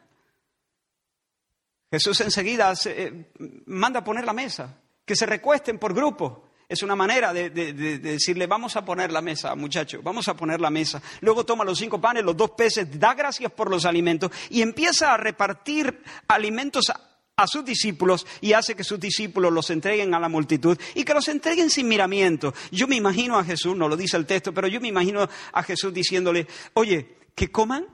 Jesús 1.90 2.20
enseguida 2.20 2.72
eh, 2.86 3.32
manda 3.66 4.02
poner 4.02 4.24
la 4.24 4.32
mesa, 4.32 4.80
que 5.04 5.16
se 5.16 5.26
recuesten 5.26 5.78
por 5.78 5.92
grupo. 5.92 6.49
Es 6.70 6.84
una 6.84 6.94
manera 6.94 7.32
de, 7.32 7.50
decirle, 7.50 8.46
vamos 8.46 8.76
a 8.76 8.84
poner 8.84 9.10
la 9.10 9.20
mesa, 9.20 9.56
muchacho, 9.56 10.02
vamos 10.04 10.28
a 10.28 10.36
poner 10.36 10.60
la 10.60 10.70
mesa. 10.70 11.02
Luego 11.20 11.44
toma 11.44 11.64
los 11.64 11.76
cinco 11.76 12.00
panes, 12.00 12.22
los 12.22 12.36
dos 12.36 12.52
peces, 12.52 12.86
da 12.96 13.12
gracias 13.14 13.50
por 13.50 13.68
los 13.68 13.84
alimentos 13.84 14.30
y 14.50 14.62
empieza 14.62 15.12
a 15.12 15.16
repartir 15.16 16.00
alimentos 16.28 16.90
a, 16.90 17.46
sus 17.48 17.64
discípulos 17.64 18.24
y 18.40 18.52
hace 18.52 18.76
que 18.76 18.84
sus 18.84 19.00
discípulos 19.00 19.52
los 19.52 19.68
entreguen 19.70 20.14
a 20.14 20.20
la 20.20 20.28
multitud 20.28 20.78
y 20.94 21.02
que 21.02 21.12
los 21.12 21.26
entreguen 21.26 21.70
sin 21.70 21.88
miramiento. 21.88 22.54
Yo 22.70 22.86
me 22.86 22.94
imagino 22.94 23.36
a 23.36 23.42
Jesús, 23.42 23.74
no 23.74 23.88
lo 23.88 23.96
dice 23.96 24.16
el 24.16 24.26
texto, 24.26 24.54
pero 24.54 24.68
yo 24.68 24.80
me 24.80 24.88
imagino 24.88 25.28
a 25.52 25.62
Jesús 25.64 25.92
diciéndole, 25.92 26.46
oye, 26.74 27.16
que 27.34 27.50
coman 27.50 27.84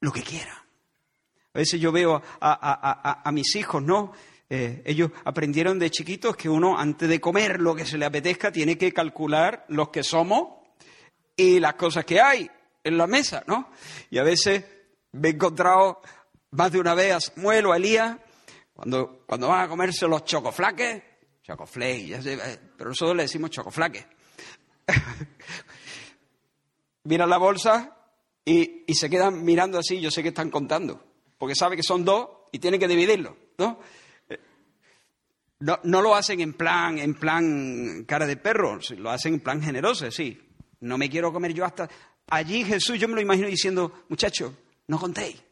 lo 0.00 0.10
que 0.10 0.22
quieran. 0.22 0.56
A 1.52 1.58
veces 1.58 1.78
yo 1.78 1.92
veo 1.92 2.22
a 2.40 3.30
mis 3.30 3.56
hijos, 3.56 3.82
¿no? 3.82 4.12
Eh, 4.52 4.82
ellos 4.84 5.12
aprendieron 5.24 5.78
de 5.78 5.92
chiquitos 5.92 6.36
que 6.36 6.48
uno 6.48 6.76
antes 6.76 7.08
de 7.08 7.20
comer 7.20 7.60
lo 7.60 7.76
que 7.76 7.86
se 7.86 7.96
le 7.96 8.04
apetezca 8.04 8.50
tiene 8.50 8.76
que 8.76 8.92
calcular 8.92 9.64
los 9.68 9.90
que 9.90 10.02
somos 10.02 10.58
y 11.36 11.60
las 11.60 11.74
cosas 11.74 12.04
que 12.04 12.20
hay 12.20 12.50
en 12.82 12.98
la 12.98 13.06
mesa, 13.06 13.44
¿no? 13.46 13.70
Y 14.10 14.18
a 14.18 14.24
veces 14.24 14.64
me 15.12 15.28
he 15.28 15.32
encontrado 15.32 16.00
más 16.50 16.72
de 16.72 16.80
una 16.80 16.94
vez 16.94 17.12
a 17.12 17.20
Samuel 17.20 17.66
o 17.66 17.72
a 17.72 17.76
Elías 17.76 18.16
cuando, 18.72 19.22
cuando 19.24 19.46
van 19.46 19.66
a 19.66 19.68
comerse 19.68 20.08
los 20.08 20.24
chocoflaques, 20.24 21.00
chocoflakes, 21.44 22.26
eh, 22.26 22.58
pero 22.76 22.90
nosotros 22.90 23.16
le 23.16 23.22
decimos 23.22 23.50
chocoflaques. 23.50 24.04
Miran 27.04 27.30
la 27.30 27.38
bolsa 27.38 27.96
y, 28.44 28.82
y 28.84 28.94
se 28.94 29.08
quedan 29.08 29.44
mirando 29.44 29.78
así, 29.78 30.00
yo 30.00 30.10
sé 30.10 30.24
que 30.24 30.30
están 30.30 30.50
contando, 30.50 31.04
porque 31.38 31.54
sabe 31.54 31.76
que 31.76 31.84
son 31.84 32.04
dos 32.04 32.28
y 32.50 32.58
tienen 32.58 32.80
que 32.80 32.88
dividirlo, 32.88 33.36
¿no? 33.56 33.78
No, 35.60 35.78
no, 35.84 36.00
lo 36.00 36.14
hacen 36.14 36.40
en 36.40 36.54
plan, 36.54 36.98
en 36.98 37.14
plan 37.14 38.04
cara 38.06 38.26
de 38.26 38.36
perro, 38.36 38.78
lo 38.96 39.10
hacen 39.10 39.34
en 39.34 39.40
plan 39.40 39.62
generoso, 39.62 40.10
sí. 40.10 40.40
No 40.80 40.96
me 40.96 41.10
quiero 41.10 41.32
comer 41.32 41.52
yo 41.52 41.64
hasta... 41.64 41.88
Allí 42.28 42.64
Jesús 42.64 42.98
yo 42.98 43.08
me 43.08 43.14
lo 43.14 43.20
imagino 43.20 43.48
diciendo, 43.48 44.04
muchachos, 44.08 44.52
no 44.86 44.98
contéis, 44.98 45.42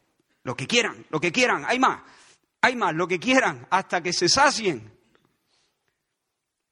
lo 0.45 0.57
que 0.57 0.67
quieran, 0.67 1.05
lo 1.11 1.21
que 1.21 1.33
quieran, 1.33 1.65
hay 1.67 1.79
más, 1.79 2.01
hay 2.63 2.77
más, 2.77 2.95
lo 2.95 3.07
que 3.07 3.19
quieran, 3.19 3.67
hasta 3.71 4.03
que 4.03 4.13
se 4.13 4.29
sacien. 4.29 4.91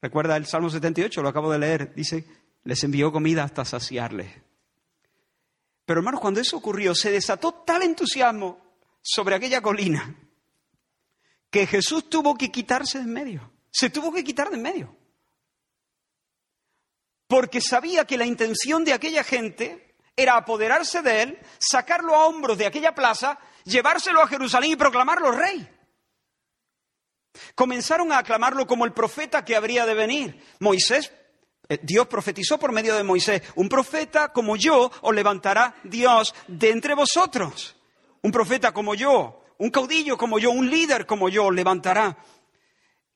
Recuerda 0.01 0.37
el 0.37 0.45
Salmo 0.45 0.69
78, 0.69 1.21
lo 1.21 1.29
acabo 1.29 1.51
de 1.51 1.59
leer, 1.59 1.93
dice, 1.93 2.25
les 2.63 2.83
envió 2.83 3.11
comida 3.11 3.43
hasta 3.43 3.65
saciarles. 3.65 4.33
Pero 5.85 5.99
hermanos, 5.99 6.21
cuando 6.21 6.39
eso 6.39 6.57
ocurrió, 6.57 6.95
se 6.95 7.11
desató 7.11 7.63
tal 7.65 7.83
entusiasmo 7.83 8.59
sobre 9.01 9.35
aquella 9.35 9.61
colina 9.61 10.15
que 11.57 11.65
Jesús 11.65 12.07
tuvo 12.07 12.37
que 12.37 12.51
quitarse 12.51 12.99
de 12.99 13.05
en 13.05 13.13
medio. 13.13 13.51
Se 13.71 13.89
tuvo 13.89 14.13
que 14.13 14.23
quitar 14.23 14.49
de 14.49 14.57
en 14.57 14.61
medio. 14.61 14.95
Porque 17.27 17.61
sabía 17.61 18.05
que 18.05 18.15
la 18.15 18.27
intención 18.27 18.85
de 18.85 18.93
aquella 18.93 19.23
gente 19.23 19.95
era 20.15 20.37
apoderarse 20.37 21.01
de 21.01 21.23
él, 21.23 21.39
sacarlo 21.57 22.13
a 22.13 22.27
hombros 22.27 22.59
de 22.59 22.67
aquella 22.67 22.93
plaza, 22.93 23.39
llevárselo 23.63 24.21
a 24.21 24.27
Jerusalén 24.27 24.71
y 24.71 24.75
proclamarlo 24.75 25.31
rey. 25.31 25.67
Comenzaron 27.55 28.11
a 28.11 28.19
aclamarlo 28.19 28.67
como 28.67 28.85
el 28.85 28.93
profeta 28.93 29.43
que 29.43 29.55
habría 29.55 29.87
de 29.87 29.95
venir. 29.95 30.43
Moisés, 30.59 31.11
eh, 31.69 31.79
Dios 31.81 32.05
profetizó 32.05 32.59
por 32.59 32.71
medio 32.71 32.95
de 32.95 33.03
Moisés, 33.03 33.41
un 33.55 33.67
profeta 33.67 34.31
como 34.31 34.57
yo 34.57 34.91
os 35.01 35.15
levantará 35.15 35.75
Dios 35.83 36.35
de 36.47 36.69
entre 36.69 36.93
vosotros. 36.93 37.75
Un 38.21 38.31
profeta 38.31 38.71
como 38.71 38.93
yo 38.93 39.36
un 39.59 39.69
caudillo 39.69 40.17
como 40.17 40.39
yo, 40.39 40.51
un 40.51 40.69
líder 40.69 41.05
como 41.05 41.29
yo, 41.29 41.51
levantará. 41.51 42.17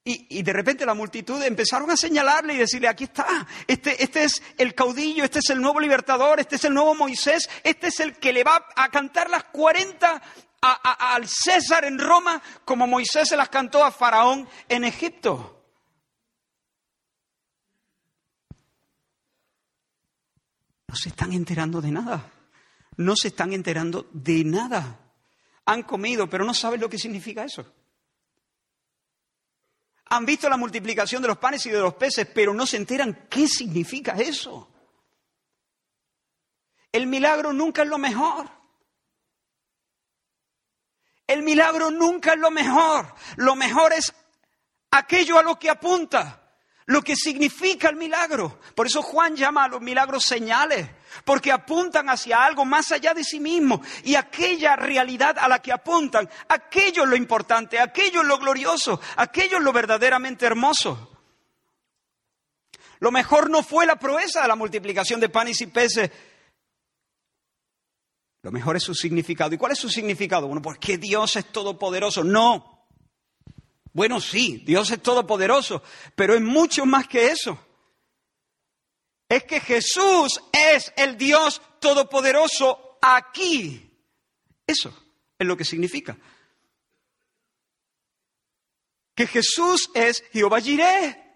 Y, 0.04 0.42
de 0.42 0.52
repente 0.52 0.84
la 0.84 0.96
multitud 0.96 1.40
empezaron 1.44 1.92
a 1.92 1.96
señalarle 1.96 2.56
y 2.56 2.58
decirle, 2.58 2.88
aquí 2.88 3.04
está, 3.04 3.46
este, 3.68 4.04
este, 4.04 4.24
es 4.24 4.42
el 4.58 4.74
caudillo, 4.74 5.24
este 5.24 5.40
es 5.40 5.52
el 5.52 5.62
nuevo 5.62 5.80
libertador, 5.80 6.40
este 6.40 6.56
es 6.56 6.66
el 6.66 6.74
nuevo 6.74 6.96
Moisés, 6.96 7.48
este 7.64 7.88
es 7.88 8.00
el 8.00 8.18
que 8.18 8.34
le 8.34 8.44
va 8.44 8.66
a 8.76 8.90
cantar 8.90 9.30
las 9.30 9.44
40 9.44 10.22
al 10.62 11.28
César 11.28 11.86
en 11.86 12.00
Roma 12.00 12.42
como 12.66 12.88
Moisés 12.88 13.30
se 13.30 13.38
las 13.38 13.50
cantó 13.50 13.84
a 13.84 13.92
Faraón 13.92 14.50
en 14.70 14.86
Egipto. 14.86 15.64
No 20.88 20.96
se 20.96 21.10
están 21.10 21.32
enterando 21.32 21.80
de 21.80 21.92
nada, 21.92 22.32
no 22.98 23.16
se 23.16 23.28
están 23.28 23.54
enterando 23.54 24.10
de 24.14 24.44
nada 24.44 25.01
han 25.66 25.84
comido, 25.84 26.30
pero 26.30 26.46
no 26.46 26.54
saben 26.54 26.82
lo 26.82 26.90
que 26.90 26.98
significa 26.98 27.44
eso. 27.44 27.66
Han 30.06 30.26
visto 30.26 30.50
la 30.50 30.58
multiplicación 30.58 31.22
de 31.22 31.30
los 31.30 31.38
panes 31.38 31.66
y 31.66 31.70
de 31.70 31.80
los 31.80 31.94
peces, 31.94 32.28
pero 32.34 32.54
no 32.54 32.66
se 32.66 32.78
enteran 32.78 33.28
qué 33.30 33.48
significa 33.48 34.14
eso. 34.14 34.70
El 36.92 37.08
milagro 37.08 37.54
nunca 37.54 37.84
es 37.84 37.88
lo 37.88 37.98
mejor. 37.98 38.50
El 41.28 41.44
milagro 41.44 41.92
nunca 41.92 42.34
es 42.34 42.40
lo 42.40 42.52
mejor. 42.52 43.14
Lo 43.38 43.56
mejor 43.56 43.94
es 43.94 44.14
aquello 44.92 45.40
a 45.40 45.44
lo 45.44 45.58
que 45.58 45.70
apunta 45.70 46.42
lo 46.92 47.02
que 47.02 47.16
significa 47.16 47.90
el 47.90 47.96
milagro. 47.96 48.60
Por 48.76 48.88
eso 48.88 49.02
Juan 49.02 49.36
llama 49.36 49.64
a 49.64 49.68
los 49.70 49.82
milagros 49.82 50.24
señales, 50.24 50.90
porque 51.26 51.52
apuntan 51.52 52.10
hacia 52.10 52.44
algo 52.44 52.66
más 52.66 52.92
allá 52.92 53.14
de 53.14 53.24
sí 53.24 53.40
mismo 53.40 53.82
y 54.04 54.16
aquella 54.16 54.76
realidad 54.76 55.38
a 55.40 55.48
la 55.48 55.62
que 55.62 55.72
apuntan, 55.72 56.30
aquello 56.48 57.04
es 57.04 57.10
lo 57.10 57.16
importante, 57.16 57.80
aquello 57.80 58.22
es 58.22 58.28
lo 58.28 58.38
glorioso, 58.38 59.00
aquello 59.18 59.58
es 59.58 59.64
lo 59.64 59.74
verdaderamente 59.74 60.46
hermoso. 60.46 61.10
Lo 63.00 63.12
mejor 63.12 63.50
no 63.50 63.64
fue 63.64 63.86
la 63.86 63.96
proeza 63.96 64.44
de 64.44 64.48
la 64.48 64.56
multiplicación 64.56 65.20
de 65.20 65.30
panes 65.30 65.60
y 65.62 65.68
peces. 65.68 66.12
Lo 68.44 68.52
mejor 68.52 68.76
es 68.76 68.84
su 68.84 68.94
significado. 68.94 69.54
¿Y 69.54 69.58
cuál 69.58 69.72
es 69.72 69.80
su 69.80 69.90
significado? 69.90 70.48
Bueno, 70.48 70.62
pues 70.62 70.78
que 70.78 70.98
Dios 70.98 71.36
es 71.36 71.46
todopoderoso. 71.52 72.24
No. 72.24 72.88
Bueno, 73.94 74.22
sí, 74.22 74.64
Dios 74.66 74.92
es 74.92 75.02
todopoderoso, 75.02 75.84
pero 76.16 76.36
es 76.36 76.42
mucho 76.42 76.86
más 76.86 77.08
que 77.08 77.28
eso. 77.28 77.58
Es 79.32 79.46
que 79.46 79.62
Jesús 79.62 80.42
es 80.52 80.92
el 80.98 81.18
Dios 81.18 81.62
todopoderoso 81.80 82.98
aquí. 83.02 83.90
Eso 84.68 84.94
es 85.40 85.48
lo 85.48 85.56
que 85.56 85.64
significa. 85.64 86.18
Que 89.16 89.28
Jesús 89.28 89.90
es 89.94 90.22
Jehová 90.34 90.60
Jireh 90.60 91.32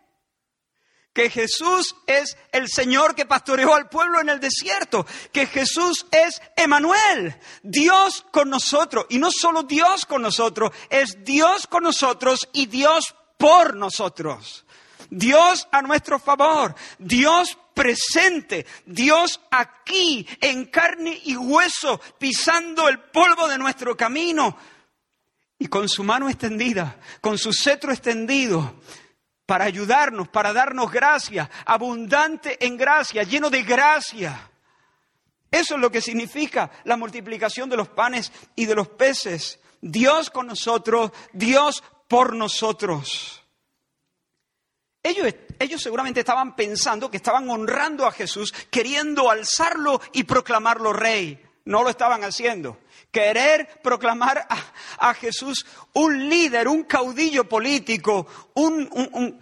que 1.13 1.29
Jesús 1.29 1.95
es 2.08 2.38
el 2.51 2.67
Señor 2.67 3.15
que 3.15 3.25
pastoreó 3.25 3.73
al 3.73 3.88
pueblo 3.88 4.19
en 4.19 4.27
el 4.27 4.41
desierto, 4.41 5.08
que 5.31 5.47
Jesús 5.47 6.05
es 6.12 6.41
Emanuel, 6.58 7.39
Dios 7.63 8.25
con 8.34 8.49
nosotros, 8.49 9.05
y 9.08 9.17
no 9.17 9.31
solo 9.31 9.63
Dios 9.63 10.05
con 10.05 10.21
nosotros, 10.21 10.73
es 10.89 11.23
Dios 11.23 11.67
con 11.67 11.84
nosotros 11.84 12.49
y 12.51 12.65
Dios 12.65 13.15
por 13.38 13.77
nosotros. 13.77 14.64
Dios 15.15 15.65
a 15.71 15.82
nuestro 15.82 16.19
favor, 16.19 16.75
Dios 16.99 17.58
presente, 17.73 18.65
Dios 18.86 19.39
aquí 19.49 20.28
en 20.41 20.65
carne 20.65 21.21
y 21.23 21.38
hueso, 21.38 22.01
pisando 22.19 22.89
el 22.89 22.99
polvo 22.99 23.47
de 23.47 23.58
nuestro 23.58 23.95
camino 23.95 24.58
y 25.58 25.67
con 25.67 25.88
su 25.88 26.04
mano 26.04 26.28
extendida, 26.28 26.99
con 27.21 27.38
su 27.38 27.54
cetro 27.54 27.93
extendido, 27.93 28.82
para 29.45 29.63
ayudarnos, 29.63 30.28
para 30.28 30.51
darnos 30.51 30.91
gracia, 30.91 31.49
abundante 31.65 32.65
en 32.65 32.75
gracia, 32.75 33.23
lleno 33.23 33.49
de 33.49 33.63
gracia. 33.63 34.51
Eso 35.49 35.75
es 35.75 35.80
lo 35.80 35.89
que 35.89 36.01
significa 36.01 36.69
la 36.84 36.97
multiplicación 36.97 37.69
de 37.69 37.78
los 37.78 37.88
panes 37.88 38.34
y 38.54 38.65
de 38.65 38.75
los 38.75 38.89
peces. 38.89 39.60
Dios 39.80 40.30
con 40.30 40.47
nosotros, 40.47 41.12
Dios 41.32 41.84
por 42.10 42.36
nosotros. 42.36 43.44
Ellos, 45.06 45.84
seguramente 45.84 46.22
estaban 46.22 46.56
pensando 46.56 47.12
que 47.12 47.18
estaban 47.18 47.48
honrando 47.48 48.08
a 48.08 48.12
Jesús, 48.12 48.52
queriendo 48.72 49.30
alzarlo 49.30 50.02
y 50.13 50.24
proclamarlo 50.24 50.94
rey. 50.94 51.39
No 51.63 51.84
lo 51.84 51.89
estaban 51.89 52.24
haciendo. 52.24 52.80
Querer 53.12 53.82
proclamar 53.84 54.48
a, 54.98 55.13
Jesús 55.13 55.68
un 55.94 56.28
líder, 56.28 56.68
un 56.68 56.84
caudillo 56.86 57.48
político, 57.48 58.26
un, 58.56 59.39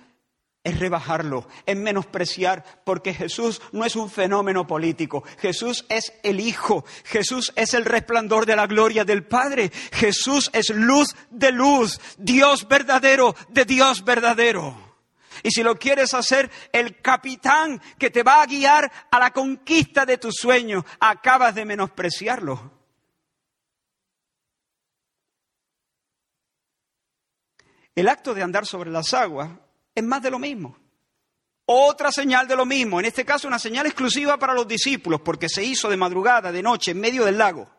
es 0.65 0.79
rebajarlo, 0.79 1.47
es 1.65 1.77
menospreciar, 1.77 2.81
porque 2.83 3.13
Jesús 3.13 3.61
no 3.71 3.85
es 3.85 3.95
un 3.95 4.09
fenómeno 4.09 4.67
político, 4.67 5.23
Jesús 5.39 5.85
es 5.87 6.11
el 6.23 6.41
Hijo, 6.41 6.83
Jesús 7.05 7.53
es 7.55 7.73
el 7.73 7.85
resplandor 7.85 8.45
de 8.45 8.57
la 8.57 8.67
gloria 8.67 9.05
del 9.05 9.25
Padre, 9.25 9.71
Jesús 9.93 10.49
es 10.51 10.71
luz 10.71 11.15
de 11.29 11.53
luz, 11.53 12.01
Dios 12.17 12.67
verdadero 12.67 13.33
de 13.47 13.63
Dios 13.63 14.03
verdadero. 14.03 14.92
Y 15.41 15.51
si 15.51 15.63
lo 15.63 15.77
quieres 15.77 16.13
hacer 16.13 16.51
el 16.71 17.01
capitán 17.01 17.81
que 17.97 18.09
te 18.09 18.23
va 18.23 18.41
a 18.41 18.45
guiar 18.45 18.91
a 19.09 19.19
la 19.19 19.31
conquista 19.31 20.05
de 20.05 20.17
tu 20.17 20.31
sueño, 20.31 20.85
acabas 20.99 21.55
de 21.55 21.65
menospreciarlo. 21.65 22.71
El 27.95 28.07
acto 28.07 28.33
de 28.33 28.43
andar 28.43 28.65
sobre 28.65 28.91
las 28.91 29.13
aguas 29.13 29.49
es 29.93 30.03
más 30.03 30.21
de 30.21 30.31
lo 30.31 30.39
mismo. 30.39 30.77
Otra 31.65 32.11
señal 32.11 32.47
de 32.47 32.55
lo 32.55 32.65
mismo, 32.65 32.99
en 32.99 33.05
este 33.05 33.23
caso 33.23 33.47
una 33.47 33.59
señal 33.59 33.85
exclusiva 33.85 34.37
para 34.37 34.53
los 34.53 34.67
discípulos, 34.67 35.21
porque 35.21 35.47
se 35.47 35.63
hizo 35.63 35.89
de 35.89 35.95
madrugada, 35.95 36.51
de 36.51 36.61
noche, 36.61 36.91
en 36.91 36.99
medio 36.99 37.23
del 37.23 37.37
lago. 37.37 37.69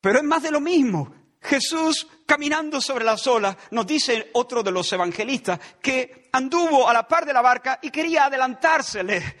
Pero 0.00 0.18
es 0.18 0.24
más 0.24 0.42
de 0.42 0.50
lo 0.50 0.60
mismo. 0.60 1.14
Jesús 1.46 2.06
caminando 2.26 2.80
sobre 2.80 3.04
las 3.04 3.26
olas, 3.26 3.56
nos 3.70 3.86
dice 3.86 4.30
otro 4.34 4.62
de 4.62 4.72
los 4.72 4.92
evangelistas, 4.92 5.60
que 5.80 6.28
anduvo 6.32 6.88
a 6.88 6.92
la 6.92 7.06
par 7.06 7.24
de 7.24 7.32
la 7.32 7.40
barca 7.40 7.78
y 7.80 7.90
quería 7.90 8.26
adelantársele, 8.26 9.36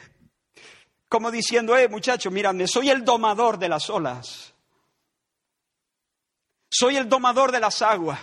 como 1.08 1.30
diciendo, 1.30 1.76
eh, 1.76 1.88
muchachos, 1.88 2.32
mírame, 2.32 2.66
soy 2.66 2.90
el 2.90 3.04
domador 3.04 3.58
de 3.58 3.68
las 3.68 3.90
olas. 3.90 4.54
Soy 6.70 6.96
el 6.96 7.08
domador 7.08 7.52
de 7.52 7.60
las 7.60 7.82
aguas. 7.82 8.20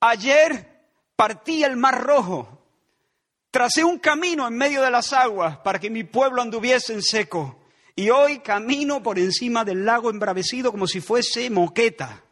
Ayer 0.00 0.86
partí 1.16 1.64
el 1.64 1.76
mar 1.76 2.02
rojo. 2.02 2.66
Tracé 3.50 3.84
un 3.84 3.98
camino 3.98 4.46
en 4.48 4.56
medio 4.56 4.82
de 4.82 4.90
las 4.90 5.12
aguas 5.12 5.58
para 5.58 5.78
que 5.78 5.90
mi 5.90 6.02
pueblo 6.02 6.42
anduviese 6.42 6.92
en 6.92 7.02
seco. 7.02 7.60
Y 7.94 8.10
hoy 8.10 8.40
camino 8.40 9.02
por 9.02 9.18
encima 9.18 9.64
del 9.64 9.84
lago 9.84 10.10
embravecido 10.10 10.72
como 10.72 10.86
si 10.86 11.00
fuese 11.00 11.48
moqueta. 11.50 12.24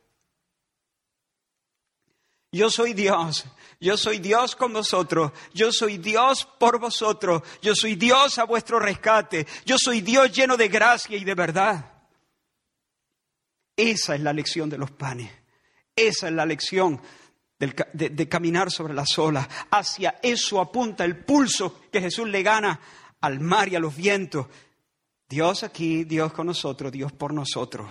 Yo 2.53 2.71
soy 2.71 2.93
Dios, 2.93 3.47
yo 3.81 3.97
soy 3.97 4.19
Dios 4.19 4.55
con 4.55 4.75
vosotros, 4.75 5.33
yo 5.55 5.73
soy 5.73 5.97
Dios 5.97 6.47
por 6.59 6.79
vosotros, 6.79 7.43
yo 7.62 7.75
soy 7.75 7.95
Dios 7.95 8.38
a 8.38 8.45
vuestro 8.45 8.79
rescate, 8.79 9.47
yo 9.65 9.77
soy 9.79 10.03
Dios 10.03 10.31
lleno 10.31 10.59
de 10.59 10.69
gracia 10.69 11.17
y 11.17 11.25
de 11.25 11.35
verdad. 11.35 11.93
Esa 13.75 14.15
es 14.15 14.21
la 14.21 14.35
lección 14.35 14.69
de 14.69 14.77
los 14.77 14.91
panes. 14.91 15.31
Esa 15.97 16.29
es 16.29 16.35
la 16.35 16.45
lección 16.45 17.01
de, 17.59 18.29
caminar 18.29 18.71
sobre 18.71 18.93
las 18.93 19.19
olas. 19.19 19.49
Hacia 19.71 20.19
eso 20.23 20.61
apunta 20.61 21.05
el 21.05 21.25
pulso 21.25 21.81
que 21.91 22.01
Jesús 22.01 22.29
le 22.29 22.43
gana 22.43 22.79
al 23.21 23.41
mar 23.41 23.69
y 23.69 23.77
a 23.77 23.81
los 23.81 23.97
vientos. 23.97 24.47
Dios 25.29 25.62
aquí, 25.62 26.05
Dios 26.05 26.33
con 26.33 26.47
nosotros, 26.49 26.93
Dios 26.93 27.12
por 27.12 27.33
nosotros. 27.33 27.88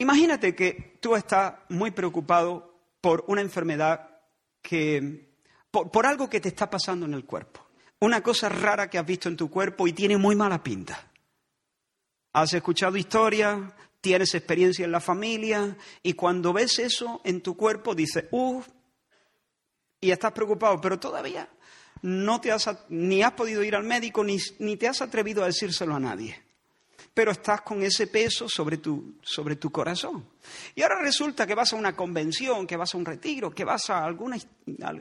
Imagínate 0.00 0.54
que 0.54 0.96
tú 0.98 1.14
estás 1.14 1.56
muy 1.68 1.90
preocupado 1.90 2.74
por 3.02 3.22
una 3.28 3.42
enfermedad 3.42 4.22
que, 4.62 5.28
por 5.70 6.06
algo 6.06 6.30
que 6.30 6.40
te 6.40 6.48
está 6.48 6.70
pasando 6.70 7.04
en 7.04 7.12
el 7.12 7.26
cuerpo. 7.26 7.66
Una 8.00 8.22
cosa 8.22 8.48
rara 8.48 8.88
que 8.88 8.96
has 8.96 9.04
visto 9.04 9.28
en 9.28 9.36
tu 9.36 9.50
cuerpo 9.50 9.86
y 9.86 9.92
tiene 9.92 10.16
muy 10.16 10.34
mala 10.34 10.62
pinta. 10.62 11.06
Has 12.32 12.54
escuchado 12.54 12.96
historias, 12.96 13.60
tienes 14.00 14.34
experiencia 14.34 14.86
en 14.86 14.92
la 14.92 15.00
familia 15.00 15.76
y 16.02 16.14
cuando 16.14 16.54
ves 16.54 16.78
eso 16.78 17.20
en 17.22 17.42
tu 17.42 17.54
cuerpo 17.54 17.94
dices, 17.94 18.24
uff, 18.30 18.66
y 20.00 20.12
estás 20.12 20.32
preocupado, 20.32 20.80
pero 20.80 20.98
todavía 20.98 21.46
no 22.00 22.40
te 22.40 22.52
has, 22.52 22.70
ni 22.88 23.22
has 23.22 23.32
podido 23.32 23.62
ir 23.62 23.76
al 23.76 23.84
médico 23.84 24.24
ni, 24.24 24.38
ni 24.60 24.78
te 24.78 24.88
has 24.88 25.02
atrevido 25.02 25.42
a 25.42 25.46
decírselo 25.48 25.94
a 25.94 26.00
nadie. 26.00 26.49
Pero 27.20 27.32
estás 27.32 27.60
con 27.60 27.82
ese 27.82 28.06
peso 28.06 28.48
sobre 28.48 28.78
tu, 28.78 29.16
sobre 29.20 29.56
tu 29.56 29.70
corazón. 29.70 30.26
Y 30.74 30.80
ahora 30.80 31.02
resulta 31.02 31.46
que 31.46 31.54
vas 31.54 31.70
a 31.70 31.76
una 31.76 31.94
convención, 31.94 32.66
que 32.66 32.78
vas 32.78 32.94
a 32.94 32.96
un 32.96 33.04
retiro, 33.04 33.50
que 33.50 33.62
vas 33.62 33.90
a 33.90 34.02
alguna, 34.06 34.38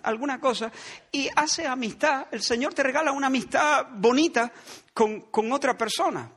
alguna 0.04 0.38
cosa 0.38 0.70
y 1.14 1.30
haces 1.34 1.68
amistad. 1.68 2.28
El 2.30 2.42
Señor 2.42 2.74
te 2.74 2.84
regala 2.84 3.14
una 3.14 3.28
amistad 3.28 3.88
bonita 3.94 4.52
con, 4.94 5.32
con 5.32 5.50
otra 5.54 5.78
persona. 5.78 6.30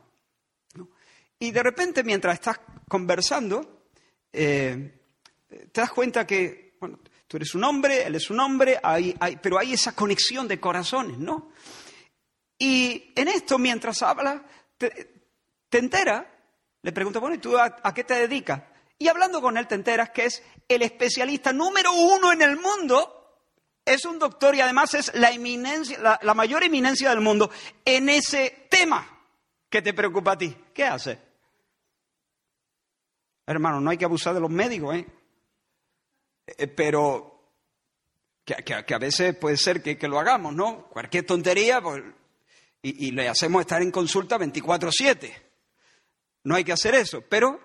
Y 1.37 1.51
de 1.51 1.61
repente, 1.61 2.01
mientras 2.01 2.35
estás 2.35 2.61
conversando, 2.87 3.89
eh, 4.31 5.01
te 5.69 5.81
das 5.81 5.91
cuenta 5.91 6.25
que 6.25 6.77
bueno, 6.79 6.99
tú 7.27 7.35
eres 7.35 7.53
un 7.55 7.65
hombre, 7.65 8.07
él 8.07 8.15
es 8.15 8.29
un 8.29 8.39
hombre, 8.39 8.79
hay, 8.81 9.17
pero 9.41 9.59
hay 9.59 9.73
esa 9.73 9.91
conexión 9.91 10.47
de 10.47 10.61
corazones, 10.61 11.17
¿no? 11.17 11.51
Y 12.57 13.11
en 13.17 13.27
esto, 13.27 13.59
mientras 13.59 14.01
habla, 14.01 14.45
te, 14.77 15.12
enteras, 15.77 16.25
le 16.81 16.91
preguntas, 16.91 17.21
bueno, 17.21 17.35
¿y 17.35 17.39
tú 17.39 17.57
a, 17.57 17.93
qué 17.93 18.03
te 18.03 18.15
dedicas? 18.15 18.61
Y 18.97 19.07
hablando 19.07 19.41
con 19.41 19.57
él 19.57 19.67
te 19.67 19.75
enteras 19.75 20.11
que 20.11 20.25
es 20.25 20.43
el 20.67 20.81
especialista 20.81 21.53
número 21.53 21.91
uno 21.93 22.31
en 22.31 22.41
el 22.41 22.57
mundo, 22.57 23.41
es 23.85 24.05
un 24.05 24.19
doctor 24.19 24.55
y 24.55 24.61
además 24.61 24.93
es 24.93 25.13
la, 25.15 25.31
eminencia, 25.31 26.19
la 26.21 26.33
mayor 26.33 26.63
eminencia 26.63 27.09
del 27.09 27.21
mundo 27.21 27.49
en 27.83 28.09
ese 28.09 28.67
tema 28.69 29.13
que 29.69 29.81
te 29.81 29.93
preocupa 29.93 30.33
a 30.33 30.37
ti. 30.37 30.55
¿Qué 30.73 30.83
hace? 30.85 31.19
Hermano, 33.45 33.81
no 33.81 33.89
hay 33.89 33.97
que 33.97 34.05
abusar 34.05 34.33
de 34.33 34.39
los 34.39 34.49
médicos, 34.49 34.95
¿eh? 34.95 35.05
eh 36.47 36.67
pero 36.67 37.33
que, 38.45 38.93
a 38.93 38.97
veces 38.99 39.35
puede 39.35 39.57
ser 39.57 39.81
que, 39.81 40.07
lo 40.07 40.19
hagamos, 40.19 40.53
¿no? 40.53 40.87
Cualquier 40.89 41.25
tontería, 41.25 41.81
pues, 41.81 42.03
y, 42.81 43.11
le 43.11 43.29
hacemos 43.29 43.61
estar 43.61 43.81
en 43.81 43.91
consulta 43.91 44.37
24-7. 44.37 45.33
No 46.43 46.55
hay 46.55 46.63
que 46.63 46.71
hacer 46.71 46.95
eso, 46.95 47.21
pero 47.21 47.59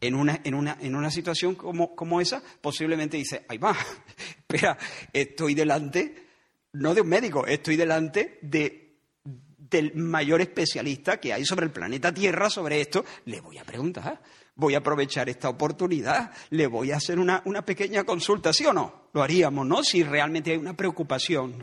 en 0.00 0.14
una, 0.14 0.40
en 0.44 0.54
una, 0.54 0.78
en 0.80 0.94
una 0.94 1.10
situación 1.10 1.54
como, 1.54 1.94
como 1.94 2.20
esa, 2.20 2.42
posiblemente 2.60 3.16
dice, 3.16 3.44
ay 3.48 3.58
va, 3.58 3.76
espera, 4.36 4.76
estoy 5.12 5.54
delante, 5.54 6.28
no 6.72 6.94
de 6.94 7.00
un 7.00 7.08
médico, 7.08 7.46
estoy 7.46 7.76
delante 7.76 8.38
de, 8.42 8.98
del 9.24 9.94
mayor 9.94 10.40
especialista 10.40 11.18
que 11.20 11.32
hay 11.32 11.44
sobre 11.44 11.66
el 11.66 11.72
planeta 11.72 12.12
Tierra 12.12 12.50
sobre 12.50 12.80
esto, 12.80 13.04
le 13.26 13.40
voy 13.40 13.58
a 13.58 13.64
preguntar 13.64 14.20
voy 14.54 14.74
a 14.74 14.78
aprovechar 14.78 15.28
esta 15.28 15.48
oportunidad, 15.48 16.30
le 16.50 16.66
voy 16.66 16.92
a 16.92 16.96
hacer 16.96 17.18
una, 17.18 17.42
una 17.46 17.64
pequeña 17.64 18.04
consulta, 18.04 18.52
¿sí 18.52 18.66
o 18.66 18.72
no? 18.72 19.08
Lo 19.12 19.22
haríamos, 19.22 19.66
¿no? 19.66 19.82
Si 19.82 20.02
realmente 20.02 20.52
hay 20.52 20.58
una 20.58 20.76
preocupación. 20.76 21.62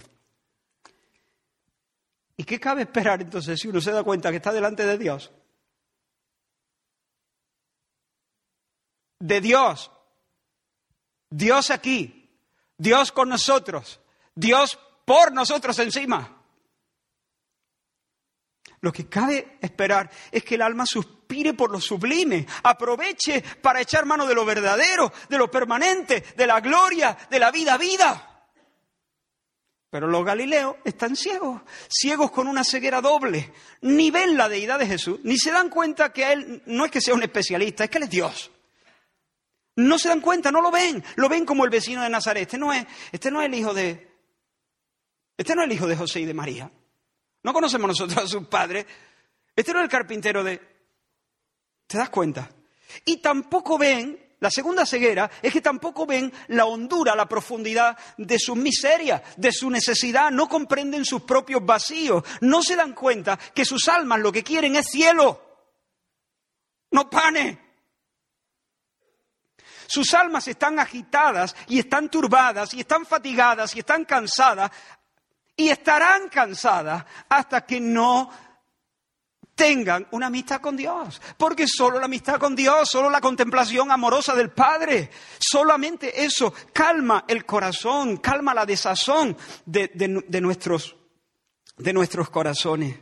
¿Y 2.38 2.44
qué 2.44 2.60
cabe 2.60 2.84
esperar 2.84 3.22
entonces 3.22 3.60
si 3.60 3.68
uno 3.68 3.82
se 3.82 3.92
da 3.92 4.04
cuenta 4.04 4.32
que 4.32 4.38
está 4.38 4.52
delante 4.52 4.86
de 4.86 4.98
Dios? 4.98 5.32
De 9.20 9.42
Dios. 9.42 9.92
Dios 11.30 11.70
aquí. 11.70 12.30
Dios 12.78 13.12
con 13.12 13.30
nosotros. 13.30 14.00
Dios 14.34 14.80
por 15.06 15.34
nosotros 15.34 15.78
encima. 15.80 16.40
Lo 18.82 18.94
que 18.94 19.10
cabe 19.10 19.58
esperar 19.62 20.10
es 20.32 20.44
que 20.44 20.56
el 20.56 20.62
alma 20.62 20.86
suspire 20.86 21.54
por 21.54 21.70
lo 21.70 21.82
sublime, 21.82 22.48
aproveche 22.64 23.44
para 23.62 23.82
echar 23.82 24.06
mano 24.06 24.26
de 24.26 24.34
lo 24.34 24.46
verdadero, 24.46 25.12
de 25.28 25.38
lo 25.38 25.52
permanente, 25.52 26.24
de 26.36 26.48
la 26.48 26.62
gloria, 26.62 27.18
de 27.30 27.40
la 27.40 27.52
vida 27.52 27.78
vida. 27.78 28.26
Pero 29.90 30.08
los 30.08 30.24
galileos 30.24 30.78
están 30.86 31.16
ciegos, 31.16 31.62
ciegos 31.90 32.32
con 32.32 32.48
una 32.48 32.64
ceguera 32.64 33.02
doble. 33.02 33.52
Ni 33.82 34.12
ven 34.12 34.38
la 34.38 34.48
deidad 34.48 34.80
de 34.80 34.88
Jesús, 34.88 35.20
ni 35.24 35.38
se 35.38 35.52
dan 35.52 35.70
cuenta 35.70 36.14
que 36.14 36.32
Él 36.32 36.62
no 36.68 36.86
es 36.86 36.92
que 36.92 37.02
sea 37.02 37.16
un 37.16 37.24
especialista, 37.24 37.84
es 37.84 37.90
que 37.90 37.98
Él 37.98 38.04
es 38.04 38.10
Dios. 38.10 38.52
No 39.80 39.98
se 39.98 40.10
dan 40.10 40.20
cuenta, 40.20 40.52
no 40.52 40.62
lo 40.62 40.72
ven, 40.72 41.02
lo 41.16 41.30
ven 41.30 41.46
como 41.46 41.64
el 41.64 41.70
vecino 41.70 42.04
de 42.04 42.10
Nazaret. 42.10 42.44
Este 42.44 42.58
no 42.58 42.74
es, 42.74 42.86
este 43.12 43.32
no 43.32 43.42
es 43.42 43.48
el 43.48 43.56
hijo 43.56 43.74
de, 43.74 44.12
este 45.38 45.56
no 45.56 45.62
es 45.62 45.68
el 45.68 45.74
hijo 45.74 45.88
de 45.88 45.96
José 45.96 46.20
y 46.20 46.26
de 46.26 46.34
María. 46.34 46.70
No 47.44 47.54
conocemos 47.54 47.88
nosotros 47.88 48.18
a 48.18 48.28
sus 48.28 48.46
padres. 48.48 48.86
Este 49.56 49.72
no 49.72 49.80
es 49.80 49.86
el 49.86 49.90
carpintero 49.90 50.44
de... 50.44 50.60
¿Te 51.88 51.98
das 51.98 52.10
cuenta? 52.10 52.50
Y 53.06 53.18
tampoco 53.22 53.78
ven 53.78 54.36
la 54.42 54.52
segunda 54.52 54.86
ceguera 54.86 55.32
es 55.42 55.54
que 55.54 55.62
tampoco 55.62 56.06
ven 56.06 56.32
la 56.50 56.66
hondura, 56.66 57.16
la 57.16 57.30
profundidad 57.30 57.98
de 58.18 58.38
sus 58.38 58.58
miserias, 58.58 59.22
de 59.38 59.54
su 59.54 59.70
necesidad, 59.70 60.30
no 60.30 60.50
comprenden 60.50 61.06
sus 61.06 61.22
propios 61.22 61.66
vacíos, 61.66 62.24
no 62.42 62.62
se 62.62 62.76
dan 62.76 62.94
cuenta 62.94 63.38
que 63.54 63.64
sus 63.64 63.88
almas 63.88 64.20
lo 64.20 64.32
que 64.32 64.44
quieren 64.44 64.76
es 64.76 64.88
cielo, 64.88 65.42
no 66.92 67.10
panes. 67.10 67.69
Sus 69.90 70.14
almas 70.14 70.48
están 70.48 70.78
agitadas 70.78 71.56
y 71.68 71.80
están 71.80 72.10
turbadas 72.10 72.76
y 72.76 72.82
están 72.82 73.08
fatigadas 73.08 73.76
y 73.76 73.80
están 73.80 74.06
cansadas 74.06 74.70
y 75.56 75.70
estarán 75.70 76.30
cansadas 76.30 77.04
hasta 77.28 77.66
que 77.66 77.82
no 77.82 78.30
tengan 79.56 80.08
una 80.12 80.28
amistad 80.28 80.62
con 80.62 80.78
Dios. 80.78 81.20
Porque 81.36 81.68
solo 81.68 81.98
la 81.98 82.06
amistad 82.06 82.40
con 82.40 82.56
Dios, 82.56 82.88
solo 82.88 83.10
la 83.10 83.20
contemplación 83.20 83.90
amorosa 83.90 84.36
del 84.36 84.52
Padre, 84.52 85.10
solamente 85.40 86.24
eso 86.24 86.54
calma 86.72 87.26
el 87.28 87.44
corazón, 87.44 88.18
calma 88.18 88.54
la 88.54 88.68
desazón 88.68 89.36
de, 89.66 89.90
nuestros, 90.40 90.96
de 91.78 91.94
nuestros 91.94 92.30
corazones. 92.30 92.96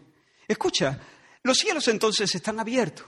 Escucha, 0.47 0.97
los 1.43 1.57
cielos 1.57 1.85
entonces 1.89 2.33
están 2.33 2.61
abiertos. 2.61 3.07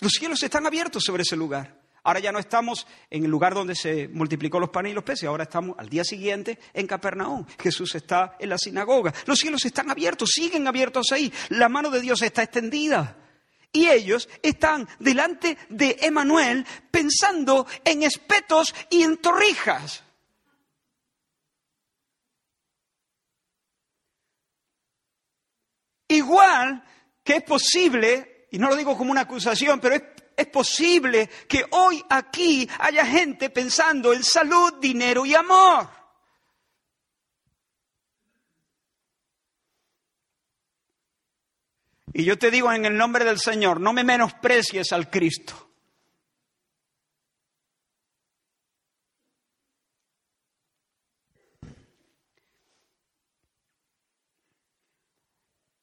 Los 0.00 0.12
cielos 0.12 0.42
están 0.42 0.66
abiertos 0.66 1.02
sobre 1.04 1.22
ese 1.22 1.36
lugar. 1.36 1.80
Ahora 2.06 2.20
ya 2.20 2.30
no 2.30 2.38
estamos 2.38 2.86
en 3.10 3.24
el 3.24 3.30
lugar 3.30 3.52
donde 3.52 3.74
se 3.74 4.06
multiplicó 4.06 4.60
los 4.60 4.70
panes 4.70 4.92
y 4.92 4.94
los 4.94 5.02
peces, 5.02 5.28
ahora 5.28 5.42
estamos 5.42 5.74
al 5.76 5.88
día 5.88 6.04
siguiente 6.04 6.56
en 6.72 6.86
Capernaum. 6.86 7.44
Jesús 7.60 7.96
está 7.96 8.36
en 8.38 8.50
la 8.50 8.58
sinagoga. 8.58 9.12
Los 9.24 9.40
cielos 9.40 9.64
están 9.64 9.90
abiertos, 9.90 10.30
siguen 10.32 10.68
abiertos 10.68 11.10
ahí. 11.10 11.32
La 11.48 11.68
mano 11.68 11.90
de 11.90 12.00
Dios 12.00 12.22
está 12.22 12.44
extendida. 12.44 13.16
Y 13.72 13.88
ellos 13.88 14.28
están 14.40 14.88
delante 15.00 15.58
de 15.68 15.96
Emanuel 16.00 16.64
pensando 16.92 17.66
en 17.84 18.04
espetos 18.04 18.72
y 18.88 19.02
en 19.02 19.16
torrijas. 19.16 20.04
Igual 26.08 26.84
que 27.24 27.38
es 27.38 27.42
posible, 27.42 28.35
y 28.50 28.58
no 28.58 28.68
lo 28.68 28.76
digo 28.76 28.96
como 28.96 29.10
una 29.10 29.22
acusación, 29.22 29.80
pero 29.80 29.94
es 29.96 30.02
es 30.36 30.46
posible 30.48 31.28
que 31.48 31.64
hoy 31.70 32.04
aquí 32.10 32.68
haya 32.78 33.06
gente 33.06 33.48
pensando 33.50 34.12
en 34.12 34.22
salud, 34.22 34.74
dinero 34.80 35.24
y 35.24 35.34
amor. 35.34 35.88
Y 42.12 42.24
yo 42.24 42.38
te 42.38 42.50
digo 42.50 42.72
en 42.72 42.84
el 42.84 42.96
nombre 42.96 43.24
del 43.24 43.38
Señor, 43.38 43.80
no 43.80 43.92
me 43.92 44.04
menosprecies 44.04 44.92
al 44.92 45.10
Cristo. 45.10 45.62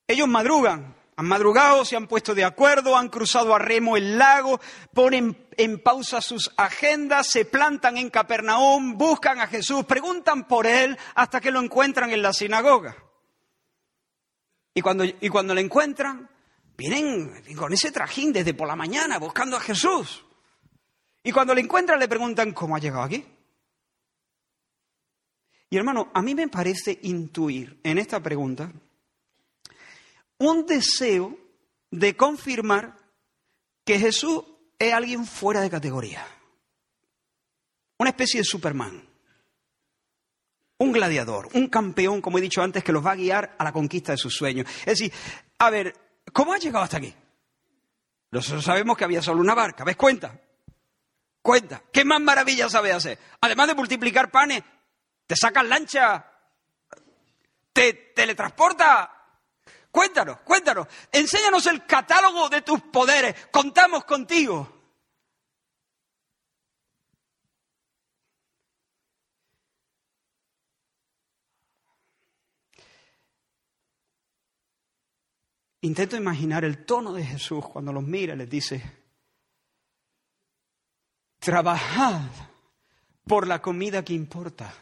Ellos 0.07 0.27
madrugan 0.27 1.02
han 1.15 1.27
madrugado, 1.27 1.85
se 1.85 1.95
han 1.95 2.07
puesto 2.07 2.33
de 2.33 2.43
acuerdo, 2.43 2.97
han 2.97 3.09
cruzado 3.09 3.53
a 3.53 3.59
remo 3.59 3.97
el 3.97 4.17
lago, 4.17 4.59
ponen 4.93 5.47
en 5.57 5.81
pausa 5.81 6.21
sus 6.21 6.51
agendas, 6.57 7.27
se 7.27 7.45
plantan 7.45 7.97
en 7.97 8.09
Capernaum, 8.09 8.97
buscan 8.97 9.39
a 9.39 9.47
Jesús, 9.47 9.85
preguntan 9.85 10.47
por 10.47 10.65
él 10.65 10.97
hasta 11.15 11.39
que 11.39 11.51
lo 11.51 11.61
encuentran 11.61 12.11
en 12.11 12.21
la 12.21 12.33
sinagoga. 12.33 12.97
Y 14.73 14.81
cuando, 14.81 15.03
y 15.03 15.29
cuando 15.29 15.53
le 15.53 15.61
encuentran, 15.61 16.29
vienen 16.75 17.43
con 17.55 17.71
ese 17.73 17.91
trajín 17.91 18.33
desde 18.33 18.55
por 18.55 18.67
la 18.67 18.75
mañana 18.75 19.19
buscando 19.19 19.57
a 19.57 19.59
Jesús. 19.59 20.25
Y 21.23 21.31
cuando 21.31 21.53
le 21.53 21.61
encuentran 21.61 21.99
le 21.99 22.07
preguntan, 22.07 22.53
¿cómo 22.53 22.75
ha 22.75 22.79
llegado 22.79 23.03
aquí? 23.03 23.23
Y 25.69 25.77
hermano, 25.77 26.11
a 26.13 26.21
mí 26.21 26.35
me 26.35 26.47
parece 26.47 26.99
intuir 27.03 27.79
en 27.83 27.97
esta 27.97 28.19
pregunta 28.19 28.71
un 30.37 30.65
deseo 30.65 31.37
de 31.91 32.15
confirmar 32.15 32.97
que 33.85 33.99
Jesús 33.99 34.43
es 34.79 34.93
alguien 34.93 35.25
fuera 35.25 35.61
de 35.61 35.69
categoría. 35.69 36.25
Una 37.97 38.09
especie 38.09 38.39
de 38.39 38.45
Superman. 38.45 39.07
Un 40.77 40.91
gladiador, 40.91 41.49
un 41.53 41.67
campeón, 41.67 42.19
como 42.19 42.37
he 42.37 42.41
dicho 42.41 42.61
antes, 42.61 42.83
que 42.83 42.91
los 42.91 43.05
va 43.05 43.11
a 43.11 43.15
guiar 43.15 43.55
a 43.57 43.63
la 43.63 43.71
conquista 43.71 44.11
de 44.11 44.17
sus 44.17 44.33
sueños. 44.33 44.67
Es 44.79 44.99
decir, 44.99 45.13
a 45.59 45.69
ver, 45.69 45.95
¿cómo 46.33 46.53
ha 46.53 46.57
llegado 46.57 46.83
hasta 46.83 46.97
aquí? 46.97 47.13
Nosotros 48.31 48.65
sabemos 48.65 48.97
que 48.97 49.03
había 49.03 49.21
solo 49.21 49.39
una 49.39 49.53
barca. 49.53 49.83
¿Ves 49.83 49.95
cuenta? 49.95 50.41
Cuenta. 51.41 51.83
¿Qué 51.91 52.03
más 52.03 52.19
maravilla 52.19 52.67
sabe 52.67 52.91
hacer? 52.91 53.19
Además 53.39 53.67
de 53.67 53.75
multiplicar 53.75 54.31
panes, 54.31 54.63
te 55.27 55.35
sacas 55.35 55.65
lancha, 55.67 56.25
te 57.71 57.93
teletransporta 58.15 59.12
Cuéntanos, 59.93 60.39
cuéntanos. 60.39 60.87
Enséñanos 61.11 61.67
el 61.67 61.85
catálogo 61.85 62.49
de 62.49 62.63
tus 62.63 62.81
poderes. 62.81 63.35
Contamos 63.51 64.05
contigo. 64.05 64.67
Intento 75.81 76.15
imaginar 76.15 76.65
el 76.65 76.85
tono 76.85 77.13
de 77.13 77.23
Jesús 77.23 77.63
cuando 77.67 77.93
los 77.93 78.01
mira 78.01 78.33
y 78.33 78.37
les 78.37 78.49
dice, 78.49 78.81
trabajad 81.37 82.31
por 83.27 83.45
la 83.45 83.61
comida 83.61 84.03
que 84.03 84.13
importa. 84.13 84.73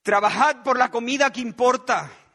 Trabajad 0.00 0.62
por 0.62 0.78
la 0.78 0.90
comida 0.90 1.30
que 1.30 1.42
importa. 1.42 2.27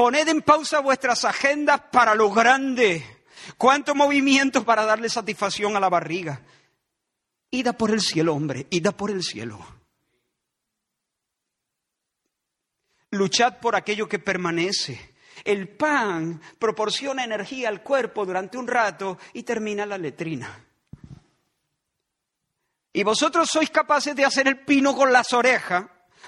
Poned 0.00 0.28
en 0.28 0.40
pausa 0.40 0.80
vuestras 0.80 1.26
agendas 1.26 1.78
para 1.92 2.14
lo 2.14 2.30
grande. 2.30 3.04
Cuánto 3.58 3.94
movimiento 3.94 4.64
para 4.64 4.86
darle 4.86 5.10
satisfacción 5.10 5.76
a 5.76 5.80
la 5.80 5.90
barriga. 5.90 6.40
Ida 7.50 7.74
por 7.74 7.90
el 7.90 8.00
cielo, 8.00 8.34
hombre, 8.34 8.66
ida 8.70 8.92
por 8.92 9.10
el 9.10 9.22
cielo. 9.22 9.58
Luchad 13.10 13.58
por 13.58 13.76
aquello 13.76 14.08
que 14.08 14.18
permanece. 14.18 15.16
El 15.44 15.68
pan 15.68 16.40
proporciona 16.58 17.22
energía 17.22 17.68
al 17.68 17.82
cuerpo 17.82 18.24
durante 18.24 18.56
un 18.56 18.68
rato 18.68 19.18
y 19.34 19.42
termina 19.42 19.84
la 19.84 19.98
letrina. 19.98 20.64
Y 22.94 23.02
vosotros 23.02 23.50
sois 23.52 23.68
capaces 23.68 24.16
de 24.16 24.24
hacer 24.24 24.48
el 24.48 24.64
pino 24.64 24.96
con 24.96 25.12
las 25.12 25.34
orejas 25.34 25.84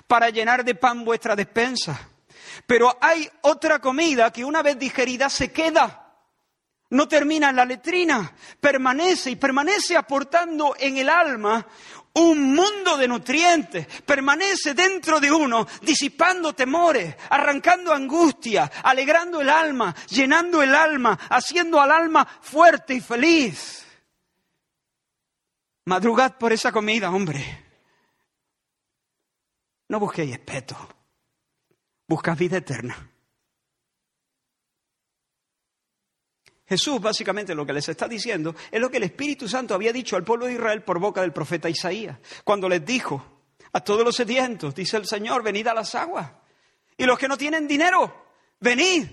para 0.06 0.28
llenar 0.28 0.62
de 0.62 0.74
pan 0.74 1.06
vuestra 1.06 1.34
despensa. 1.34 2.11
Pero 2.66 2.96
hay 3.00 3.28
otra 3.42 3.78
comida 3.78 4.32
que 4.32 4.44
una 4.44 4.62
vez 4.62 4.78
digerida 4.78 5.28
se 5.28 5.52
queda. 5.52 5.98
No 6.90 7.08
termina 7.08 7.48
en 7.50 7.56
la 7.56 7.64
letrina, 7.64 8.34
permanece 8.60 9.30
y 9.30 9.36
permanece 9.36 9.96
aportando 9.96 10.76
en 10.78 10.98
el 10.98 11.08
alma 11.08 11.66
un 12.14 12.54
mundo 12.54 12.96
de 12.96 13.08
nutrientes 13.08 13.86
permanece 14.02 14.74
dentro 14.74 15.18
de 15.18 15.32
uno, 15.32 15.66
disipando 15.80 16.52
temores, 16.52 17.16
arrancando 17.30 17.92
angustia, 17.92 18.70
alegrando 18.82 19.40
el 19.40 19.48
alma, 19.48 19.94
llenando 20.08 20.62
el 20.62 20.74
alma, 20.74 21.18
haciendo 21.30 21.80
al 21.80 21.90
alma 21.90 22.26
fuerte 22.42 22.94
y 22.94 23.00
feliz. 23.00 23.86
Madrugad 25.86 26.36
por 26.36 26.52
esa 26.52 26.70
comida, 26.70 27.10
hombre. 27.10 27.64
No 29.88 29.98
busquéis 29.98 30.32
espeto, 30.32 30.76
buscad 32.12 32.36
vida 32.36 32.58
eterna. 32.58 33.10
Jesús 36.66 37.00
básicamente 37.00 37.54
lo 37.54 37.64
que 37.64 37.72
les 37.72 37.88
está 37.88 38.06
diciendo 38.06 38.54
es 38.70 38.80
lo 38.80 38.90
que 38.90 38.98
el 38.98 39.04
Espíritu 39.04 39.48
Santo 39.48 39.74
había 39.74 39.92
dicho 39.92 40.16
al 40.16 40.24
pueblo 40.24 40.46
de 40.46 40.52
Israel 40.52 40.82
por 40.82 40.98
boca 40.98 41.22
del 41.22 41.32
profeta 41.32 41.70
Isaías, 41.70 42.18
cuando 42.44 42.68
les 42.68 42.84
dijo 42.84 43.24
a 43.72 43.80
todos 43.80 44.04
los 44.04 44.14
sedientos, 44.14 44.74
dice 44.74 44.98
el 44.98 45.06
Señor, 45.06 45.42
venid 45.42 45.66
a 45.68 45.74
las 45.74 45.94
aguas. 45.94 46.30
Y 46.98 47.04
los 47.04 47.18
que 47.18 47.28
no 47.28 47.38
tienen 47.38 47.66
dinero, 47.66 48.26
venid, 48.60 49.06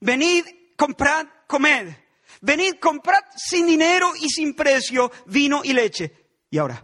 venid, 0.00 0.44
comprad, 0.76 1.26
comed. 1.46 1.94
Venid, 2.40 2.76
comprad 2.80 3.22
sin 3.36 3.66
dinero 3.66 4.12
y 4.18 4.30
sin 4.30 4.54
precio 4.54 5.12
vino 5.26 5.60
y 5.62 5.74
leche. 5.74 6.10
Y 6.48 6.56
ahora, 6.56 6.82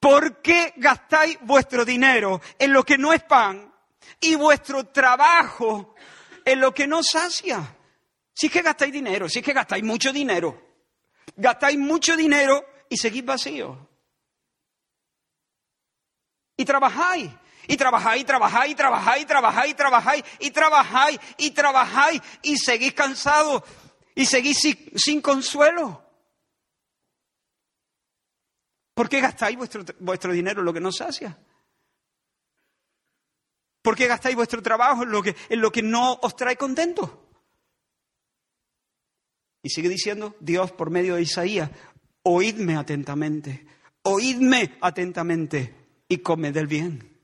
¿por 0.00 0.40
qué 0.40 0.72
gastáis 0.76 1.38
vuestro 1.42 1.84
dinero 1.84 2.40
en 2.58 2.72
lo 2.72 2.82
que 2.82 2.96
no 2.96 3.12
es 3.12 3.22
pan 3.24 3.75
y 4.20 4.34
vuestro 4.34 4.84
trabajo 4.88 5.94
en 6.44 6.60
lo 6.60 6.72
que 6.72 6.86
no 6.86 7.02
sacia? 7.02 7.76
Si 8.34 8.46
es 8.46 8.52
que 8.52 8.62
gastáis 8.62 8.92
dinero, 8.92 9.28
si 9.28 9.38
es 9.38 9.44
que 9.44 9.52
gastáis 9.52 9.82
mucho 9.82 10.12
dinero, 10.12 10.62
gastáis 11.36 11.78
mucho 11.78 12.16
dinero 12.16 12.64
y 12.88 12.96
seguís 12.96 13.24
vacíos. 13.24 13.78
Y 16.56 16.64
trabajáis, 16.64 17.30
y 17.68 17.76
trabajáis, 17.76 18.22
y 18.22 18.24
trabajáis, 18.24 18.72
y 18.72 18.74
trabajáis, 18.74 19.22
y 19.22 19.26
trabajáis, 19.26 19.70
y 19.70 19.74
trabajáis, 19.74 20.24
y 20.38 20.50
trabajáis, 20.50 21.20
y 21.38 21.50
trabajáis, 21.50 22.22
y 22.42 22.56
seguís 22.56 22.94
cansados, 22.94 23.62
y 24.14 24.24
seguís 24.24 24.58
sin, 24.96 25.20
consuelo. 25.20 26.02
¿Por 28.94 29.08
qué 29.08 29.20
gastáis 29.20 29.56
vuestro, 29.56 29.84
vuestro 30.00 30.32
dinero 30.32 30.60
en 30.60 30.64
lo 30.64 30.72
que 30.72 30.80
no 30.80 30.90
sacia? 30.90 31.36
¿Por 33.86 33.94
qué 33.94 34.08
gastáis 34.08 34.34
vuestro 34.34 34.60
trabajo 34.60 35.04
en 35.04 35.12
lo 35.12 35.22
que, 35.22 35.36
en 35.48 35.60
lo 35.60 35.70
que 35.70 35.80
no 35.80 36.14
os 36.14 36.34
trae 36.34 36.56
contento? 36.56 37.30
Y 39.62 39.68
sigue 39.68 39.88
diciendo 39.88 40.34
Dios 40.40 40.72
por 40.72 40.90
medio 40.90 41.14
de 41.14 41.22
Isaías, 41.22 41.70
oídme 42.24 42.76
atentamente, 42.76 43.64
oídme 44.02 44.76
atentamente 44.80 46.02
y 46.08 46.18
comed 46.18 46.52
del 46.52 46.66
bien. 46.66 47.16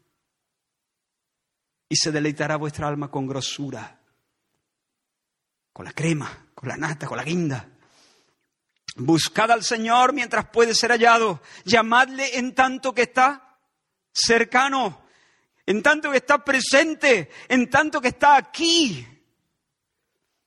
Y 1.88 1.96
se 1.96 2.12
deleitará 2.12 2.54
vuestra 2.54 2.86
alma 2.86 3.10
con 3.10 3.26
grosura, 3.26 4.00
con 5.72 5.84
la 5.84 5.92
crema, 5.92 6.46
con 6.54 6.68
la 6.68 6.76
nata, 6.76 7.08
con 7.08 7.16
la 7.16 7.24
guinda. 7.24 7.68
Buscad 8.94 9.50
al 9.50 9.64
Señor 9.64 10.12
mientras 10.12 10.48
puede 10.50 10.76
ser 10.76 10.92
hallado. 10.92 11.42
Llamadle 11.64 12.38
en 12.38 12.54
tanto 12.54 12.94
que 12.94 13.02
está 13.02 13.58
cercano, 14.12 15.01
en 15.66 15.82
tanto 15.82 16.10
que 16.10 16.18
está 16.18 16.44
presente, 16.44 17.30
en 17.48 17.70
tanto 17.70 18.00
que 18.00 18.08
está 18.08 18.36
aquí. 18.36 19.06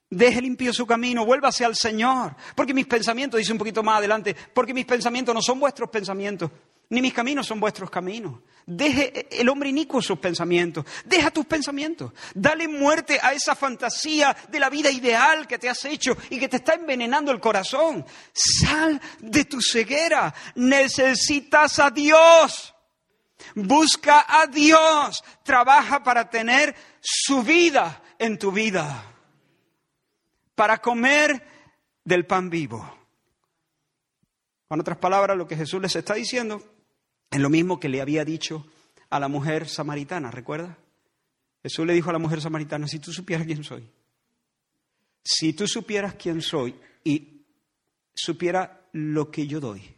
Deje 0.08 0.40
limpio 0.40 0.72
su 0.72 0.86
camino, 0.86 1.26
vuélvase 1.26 1.64
al 1.64 1.74
Señor. 1.74 2.36
Porque 2.54 2.74
mis 2.74 2.86
pensamientos, 2.86 3.38
dice 3.38 3.52
un 3.52 3.58
poquito 3.58 3.82
más 3.82 3.98
adelante, 3.98 4.36
porque 4.54 4.74
mis 4.74 4.86
pensamientos 4.86 5.34
no 5.34 5.42
son 5.42 5.58
vuestros 5.58 5.90
pensamientos, 5.90 6.50
ni 6.90 7.02
mis 7.02 7.12
caminos 7.12 7.46
son 7.46 7.58
vuestros 7.58 7.90
caminos. 7.90 8.40
Deje 8.64 9.28
el 9.30 9.48
hombre 9.48 9.68
inicuo 9.68 10.02
sus 10.02 10.18
pensamientos. 10.18 10.84
Deja 11.04 11.30
tus 11.30 11.46
pensamientos. 11.46 12.12
Dale 12.34 12.66
muerte 12.66 13.18
a 13.22 13.32
esa 13.32 13.54
fantasía 13.54 14.36
de 14.48 14.60
la 14.60 14.70
vida 14.70 14.90
ideal 14.90 15.46
que 15.46 15.58
te 15.58 15.68
has 15.68 15.84
hecho 15.84 16.16
y 16.30 16.38
que 16.38 16.48
te 16.48 16.56
está 16.56 16.74
envenenando 16.74 17.30
el 17.30 17.40
corazón. 17.40 18.04
Sal 18.32 19.00
de 19.20 19.44
tu 19.44 19.60
ceguera. 19.60 20.34
Necesitas 20.56 21.78
a 21.78 21.90
Dios. 21.90 22.75
Busca 23.56 24.24
a 24.28 24.46
Dios. 24.46 25.24
Trabaja 25.42 26.04
para 26.04 26.30
tener 26.30 26.76
su 27.00 27.42
vida 27.42 28.02
en 28.18 28.38
tu 28.38 28.52
vida 28.52 29.12
para 30.56 30.78
comer 30.78 31.46
del 32.02 32.26
pan 32.26 32.50
vivo. 32.50 32.92
Con 34.66 34.80
otras 34.80 34.98
palabras, 34.98 35.36
lo 35.36 35.46
que 35.46 35.54
Jesús 35.54 35.80
les 35.80 35.94
está 35.94 36.14
diciendo 36.14 36.60
es 37.30 37.38
lo 37.38 37.50
mismo 37.50 37.78
que 37.78 37.88
le 37.88 38.00
había 38.00 38.24
dicho 38.24 38.66
a 39.10 39.20
la 39.20 39.28
mujer 39.28 39.68
samaritana, 39.68 40.32
¿recuerda? 40.32 40.76
Jesús 41.62 41.86
le 41.86 41.92
dijo 41.92 42.10
a 42.10 42.14
la 42.14 42.18
mujer 42.18 42.40
samaritana, 42.40 42.88
si 42.88 42.98
tú 42.98 43.12
supieras 43.12 43.46
quién 43.46 43.62
soy, 43.62 43.88
si 45.22 45.52
tú 45.52 45.68
supieras 45.68 46.14
quién 46.14 46.40
soy 46.42 46.74
y 47.04 47.44
supieras 48.14 48.70
lo 48.92 49.30
que 49.30 49.46
yo 49.46 49.60
doy, 49.60 49.94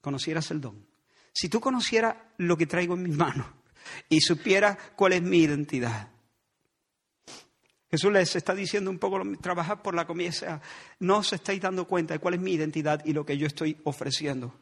conocieras 0.00 0.50
el 0.50 0.60
don, 0.60 0.86
si 1.32 1.48
tú 1.48 1.60
conocieras 1.60 2.16
lo 2.38 2.56
que 2.56 2.66
traigo 2.66 2.94
en 2.94 3.02
mis 3.02 3.16
manos 3.16 3.46
y 4.08 4.20
supieras 4.20 4.76
cuál 4.96 5.14
es 5.14 5.22
mi 5.22 5.38
identidad, 5.38 6.08
Jesús 7.90 8.12
les 8.12 8.36
está 8.36 8.54
diciendo 8.54 8.90
un 8.90 8.98
poco, 8.98 9.20
trabajar 9.40 9.82
por 9.82 9.94
la 9.94 10.06
comida. 10.06 10.60
no 11.00 11.18
os 11.18 11.32
estáis 11.32 11.60
dando 11.60 11.86
cuenta 11.86 12.14
de 12.14 12.20
cuál 12.20 12.34
es 12.34 12.40
mi 12.40 12.52
identidad 12.52 13.04
y 13.04 13.12
lo 13.12 13.26
que 13.26 13.36
yo 13.36 13.46
estoy 13.46 13.76
ofreciendo. 13.84 14.54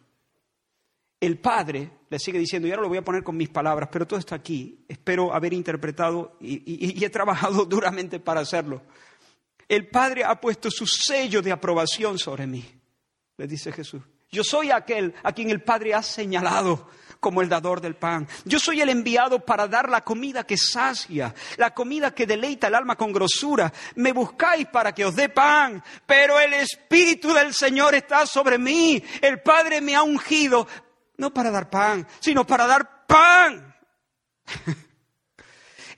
El 1.20 1.38
Padre 1.38 1.90
le 2.09 2.18
sigue 2.18 2.38
diciendo, 2.38 2.68
y 2.68 2.70
ahora 2.70 2.83
lo 2.83 2.88
voy 2.88 2.98
a 2.98 3.04
poner 3.04 3.22
con 3.22 3.37
mis 3.37 3.50
palabras, 3.50 3.90
pero 3.92 4.07
todo 4.07 4.18
está 4.18 4.37
aquí. 4.37 4.85
Espero 4.88 5.35
haber 5.35 5.52
interpretado 5.52 6.38
y, 6.40 6.98
y 6.98 7.04
he 7.04 7.11
trabajado 7.11 7.64
duramente 7.66 8.18
para 8.18 8.40
hacerlo. 8.40 8.83
El 9.68 9.88
Padre 9.88 10.24
ha 10.24 10.40
puesto 10.40 10.70
su 10.70 10.87
sello 10.87 11.42
de 11.42 11.52
aprobación 11.52 12.18
sobre 12.18 12.46
mí, 12.46 12.64
le 13.37 13.46
dice 13.46 13.72
Jesús. 13.72 14.02
Yo 14.31 14.45
soy 14.45 14.71
aquel 14.71 15.14
a 15.23 15.33
quien 15.33 15.51
el 15.51 15.62
Padre 15.62 15.95
ha 15.95 16.03
señalado 16.03 16.88
como 17.21 17.43
el 17.43 17.49
dador 17.49 17.81
del 17.81 17.97
pan. 17.97 18.29
Yo 18.45 18.59
soy 18.59 18.81
el 18.81 18.91
enviado 18.91 19.45
para 19.45 19.67
dar 19.67 19.88
la 19.88 20.05
comida 20.05 20.45
que 20.45 20.57
sacia, 20.57 21.35
la 21.57 21.75
comida 21.75 22.14
que 22.14 22.27
deleita 22.27 22.69
el 22.69 22.75
alma 22.75 22.97
con 22.97 23.12
grosura. 23.12 23.73
Me 23.97 24.12
buscáis 24.12 24.67
para 24.69 24.93
que 24.93 25.05
os 25.05 25.17
dé 25.17 25.29
pan, 25.29 25.83
pero 26.07 26.38
el 26.38 26.55
Espíritu 26.55 27.33
del 27.33 27.55
Señor 27.55 27.95
está 27.95 28.27
sobre 28.27 28.59
mí. 28.59 29.03
El 29.21 29.41
Padre 29.41 29.81
me 29.81 29.97
ha 29.97 30.03
ungido, 30.03 30.67
no 31.17 31.33
para 31.33 31.51
dar 31.51 31.71
pan, 31.71 32.07
sino 32.21 32.47
para 32.47 32.67
dar 32.67 33.07
pan. 33.07 33.75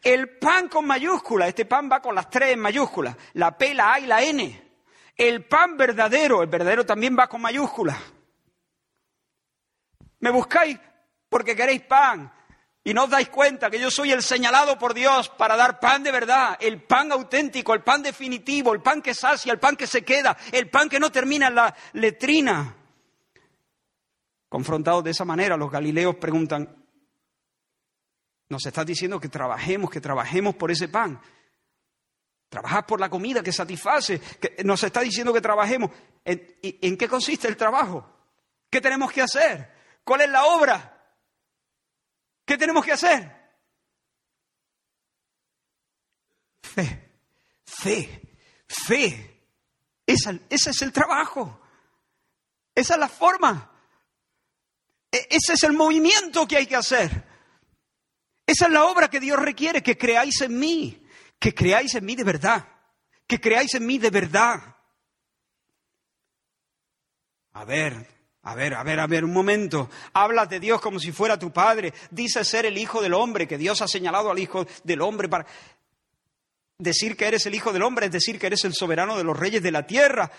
El 0.03 0.39
pan 0.39 0.69
con 0.71 0.87
mayúscula, 0.87 1.47
este 1.47 1.67
pan 1.67 1.91
va 1.93 2.01
con 2.01 2.15
las 2.15 2.31
tres 2.31 2.55
en 2.55 2.61
mayúsculas, 2.61 3.15
la 3.35 3.59
P, 3.59 3.75
la 3.75 3.93
A 3.93 4.01
y 4.01 4.07
la 4.07 4.23
N. 4.23 4.73
El 5.15 5.45
pan 5.45 5.77
verdadero, 5.77 6.43
el 6.43 6.49
verdadero 6.49 6.87
también 6.87 7.15
va 7.19 7.29
con 7.29 7.43
mayúscula. 7.43 7.99
Me 10.21 10.31
buscáis 10.31 10.79
porque 11.29 11.57
queréis 11.57 11.83
pan 11.83 12.33
y 12.83 12.95
no 12.95 13.05
os 13.05 13.11
dais 13.11 13.29
cuenta 13.29 13.71
que 13.71 13.79
yo 13.79 13.91
soy 13.91 14.13
el 14.13 14.23
señalado 14.23 14.79
por 14.79 14.95
Dios 14.95 15.29
para 15.29 15.57
dar 15.57 15.81
pan 15.81 16.03
de 16.03 16.13
verdad, 16.13 16.57
el 16.61 16.83
pan 16.83 17.13
auténtico, 17.13 17.75
el 17.75 17.83
pan 17.83 18.03
definitivo, 18.03 18.73
el 18.73 18.81
pan 18.81 19.03
que 19.03 19.15
sacia, 19.15 19.53
el 19.53 19.59
pan 19.59 19.77
que 19.77 19.87
se 19.87 20.03
queda, 20.03 20.37
el 20.53 20.71
pan 20.71 20.89
que 20.89 20.99
no 20.99 21.13
termina 21.13 21.49
en 21.49 21.55
la 21.55 21.75
letrina. 21.93 22.77
Confrontados 24.49 25.05
de 25.05 25.11
esa 25.11 25.25
manera, 25.25 25.57
los 25.57 25.71
galileos 25.71 26.17
preguntan, 26.17 26.77
nos 28.49 28.67
estás 28.67 28.85
diciendo 28.85 29.21
que 29.21 29.29
trabajemos, 29.29 29.91
que 29.91 30.01
trabajemos 30.01 30.57
por 30.57 30.71
ese 30.71 30.89
pan. 30.89 31.21
Trabajad 32.49 32.85
por 32.85 32.99
la 32.99 33.09
comida 33.09 33.45
que 33.45 33.53
satisface. 33.53 34.21
Nos 34.65 34.83
está 34.83 35.03
diciendo 35.03 35.33
que 35.33 35.41
trabajemos. 35.41 35.91
¿En 36.25 36.97
qué 36.97 37.09
consiste 37.09 37.47
el 37.47 37.57
trabajo? 37.57 38.05
¿Qué 38.69 38.81
tenemos 38.81 39.13
que 39.13 39.23
hacer? 39.23 39.80
¿Cuál 40.05 40.23
es 40.23 40.31
la 40.31 40.45
obra? 40.47 41.15
¿Qué 42.45 42.59
tenemos 42.59 42.85
que 42.85 42.93
hacer? 42.93 43.41
Fe, 46.63 47.11
fe, 47.65 48.37
fe. 48.67 49.45
ese 50.07 50.71
es 50.71 50.83
el 50.83 50.93
trabajo. 50.93 51.61
Esa 52.75 52.95
es 52.95 53.01
la 53.01 53.09
forma. 53.09 53.71
E, 55.13 55.29
ese 55.31 55.55
es 55.55 55.63
el 55.65 55.73
movimiento 55.73 56.47
que 56.47 56.57
hay 56.57 56.67
que 56.67 56.77
hacer. 56.77 57.25
Esa 58.47 58.67
es 58.67 58.73
la 58.73 58.87
obra 58.87 59.09
que 59.09 59.21
Dios 59.21 59.39
requiere, 59.39 59.83
que 59.83 59.97
creáis 59.97 60.41
en 60.41 60.59
mí, 60.59 61.07
que 61.39 61.55
creáis 61.55 61.95
en 61.95 62.05
mí 62.05 62.17
de 62.17 62.25
verdad, 62.25 62.69
que 63.27 63.41
creáis 63.41 63.75
en 63.75 63.87
mí 63.87 63.99
de 63.99 64.11
verdad. 64.11 64.77
A 67.53 67.65
ver, 67.65 68.20
a 68.43 68.55
ver, 68.55 68.75
a 68.75 68.83
ver, 68.83 69.01
a 69.01 69.07
ver, 69.07 69.25
un 69.25 69.33
momento. 69.33 69.91
Hablas 70.15 70.49
de 70.49 70.61
Dios 70.61 70.81
como 70.81 70.99
si 70.99 71.13
fuera 71.13 71.39
tu 71.39 71.53
padre. 71.53 71.93
Dices 72.11 72.49
ser 72.49 72.65
el 72.65 72.79
hijo 72.79 73.03
del 73.03 73.13
hombre, 73.13 73.47
que 73.47 73.59
Dios 73.59 73.83
ha 73.83 73.89
señalado 73.89 74.31
al 74.31 74.39
hijo 74.39 74.67
del 74.83 75.03
hombre 75.03 75.29
para 75.29 75.47
decir 76.79 77.17
que 77.17 77.27
eres 77.27 77.45
el 77.45 77.55
hijo 77.55 77.73
del 77.73 77.83
hombre, 77.83 78.07
es 78.07 78.13
decir 78.13 78.39
que 78.39 78.47
eres 78.47 78.65
el 78.65 78.73
soberano 78.73 79.17
de 79.19 79.25
los 79.25 79.39
reyes 79.39 79.63
de 79.63 79.71
la 79.71 79.87
tierra. 79.87 80.31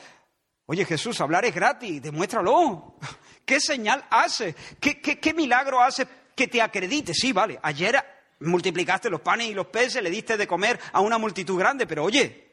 Oye 0.65 0.85
Jesús, 0.85 1.21
hablar 1.21 1.45
es 1.45 1.53
gratis, 1.53 2.01
demuéstralo. 2.01 2.95
¿Qué 3.45 3.59
señal 3.59 4.03
hace? 4.09 4.55
¿Qué, 4.79 4.99
qué 4.99 5.33
milagro 5.35 5.81
hace 5.81 6.07
que 6.35 6.47
te 6.47 6.61
acredite? 6.61 7.13
Sí, 7.13 7.33
vale, 7.33 7.59
ayer 7.61 8.03
multiplicaste 8.39 9.11
los 9.11 9.21
panes 9.21 9.47
y 9.47 9.53
los 9.53 9.67
peces, 9.67 10.01
le 10.01 10.09
diste 10.09 10.37
de 10.37 10.47
comer 10.47 10.79
a 10.93 11.01
una 11.01 11.19
multitud 11.19 11.59
grande, 11.59 11.85
pero 11.85 12.03
oye, 12.03 12.50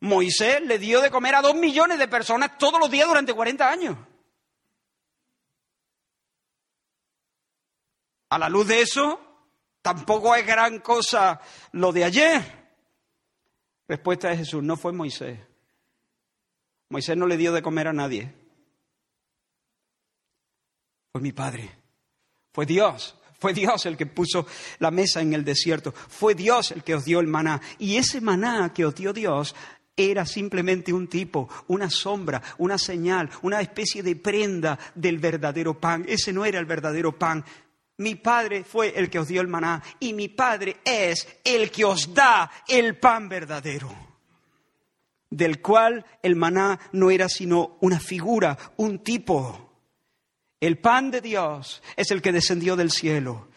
Moisés 0.00 0.62
le 0.62 0.78
dio 0.78 1.00
de 1.00 1.10
comer 1.10 1.34
a 1.34 1.42
dos 1.42 1.54
millones 1.54 1.98
de 1.98 2.08
personas 2.08 2.56
todos 2.58 2.80
los 2.80 2.90
días 2.90 3.06
durante 3.06 3.34
40 3.34 3.70
años. 3.70 3.98
A 8.30 8.38
la 8.38 8.48
luz 8.48 8.68
de 8.68 8.80
eso, 8.80 9.20
tampoco 9.82 10.34
es 10.34 10.46
gran 10.46 10.78
cosa 10.78 11.40
lo 11.72 11.92
de 11.92 12.04
ayer. 12.04 12.60
Respuesta 13.88 14.28
de 14.28 14.38
Jesús, 14.38 14.62
no 14.62 14.76
fue 14.76 14.92
Moisés. 14.92 15.38
Moisés 16.88 17.16
no 17.16 17.26
le 17.26 17.36
dio 17.36 17.52
de 17.52 17.62
comer 17.62 17.88
a 17.88 17.92
nadie. 17.92 18.32
Fue 21.12 21.20
mi 21.20 21.32
Padre. 21.32 21.70
Fue 22.52 22.66
Dios. 22.66 23.16
Fue 23.38 23.52
Dios 23.52 23.86
el 23.86 23.96
que 23.96 24.06
puso 24.06 24.46
la 24.78 24.90
mesa 24.90 25.20
en 25.20 25.32
el 25.34 25.44
desierto. 25.44 25.92
Fue 25.92 26.34
Dios 26.34 26.70
el 26.72 26.84
que 26.84 26.94
os 26.94 27.04
dio 27.04 27.20
el 27.20 27.26
maná. 27.26 27.60
Y 27.78 27.96
ese 27.96 28.20
maná 28.20 28.72
que 28.72 28.84
os 28.84 28.94
dio 28.94 29.12
Dios 29.12 29.54
era 30.08 30.24
simplemente 30.24 30.92
un 30.92 31.08
tipo, 31.08 31.48
una 31.68 31.90
sombra, 31.90 32.40
una 32.58 32.78
señal, 32.78 33.28
una 33.42 33.60
especie 33.60 34.02
de 34.02 34.16
prenda 34.16 34.78
del 34.94 35.18
verdadero 35.18 35.78
pan. 35.78 36.04
Ese 36.08 36.32
no 36.32 36.44
era 36.44 36.58
el 36.58 36.66
verdadero 36.66 37.18
pan. 37.18 37.44
Mi 37.98 38.14
Padre 38.14 38.64
fue 38.64 38.94
el 38.96 39.10
que 39.10 39.18
os 39.18 39.28
dio 39.28 39.42
el 39.42 39.48
maná 39.48 39.82
y 39.98 40.14
mi 40.14 40.28
Padre 40.28 40.78
es 40.84 41.28
el 41.44 41.70
que 41.70 41.84
os 41.84 42.14
da 42.14 42.50
el 42.66 42.96
pan 42.96 43.28
verdadero, 43.28 43.90
del 45.28 45.60
cual 45.60 46.06
el 46.22 46.34
maná 46.34 46.80
no 46.92 47.10
era 47.10 47.28
sino 47.28 47.76
una 47.80 48.00
figura, 48.00 48.56
un 48.78 49.00
tipo. 49.00 49.70
El 50.60 50.78
pan 50.78 51.10
de 51.10 51.20
Dios 51.20 51.82
es 51.96 52.10
el 52.10 52.22
que 52.22 52.32
descendió 52.32 52.74
del 52.74 52.90
cielo. 52.90 53.48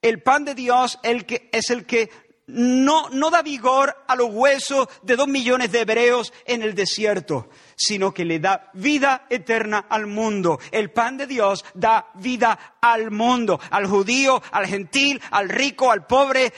El 0.00 0.22
pan 0.22 0.44
de 0.44 0.54
Dios 0.54 0.98
el 1.02 1.26
que, 1.26 1.50
es 1.52 1.70
el 1.70 1.84
que 1.84 2.10
no, 2.46 3.08
no 3.10 3.30
da 3.30 3.42
vigor 3.42 3.96
a 4.06 4.14
los 4.14 4.30
huesos 4.32 4.88
de 5.02 5.16
dos 5.16 5.26
millones 5.26 5.72
de 5.72 5.80
hebreos 5.80 6.32
en 6.44 6.62
el 6.62 6.74
desierto, 6.74 7.48
sino 7.74 8.14
que 8.14 8.24
le 8.24 8.38
da 8.38 8.70
vida 8.74 9.26
eterna 9.30 9.86
al 9.88 10.06
mundo. 10.06 10.60
El 10.70 10.92
pan 10.92 11.16
de 11.16 11.26
Dios 11.26 11.64
da 11.74 12.10
vida 12.14 12.78
al 12.80 13.10
mundo, 13.10 13.58
al 13.70 13.86
judío, 13.86 14.40
al 14.52 14.66
gentil, 14.66 15.20
al 15.30 15.48
rico, 15.48 15.90
al 15.90 16.06
pobre, 16.06 16.52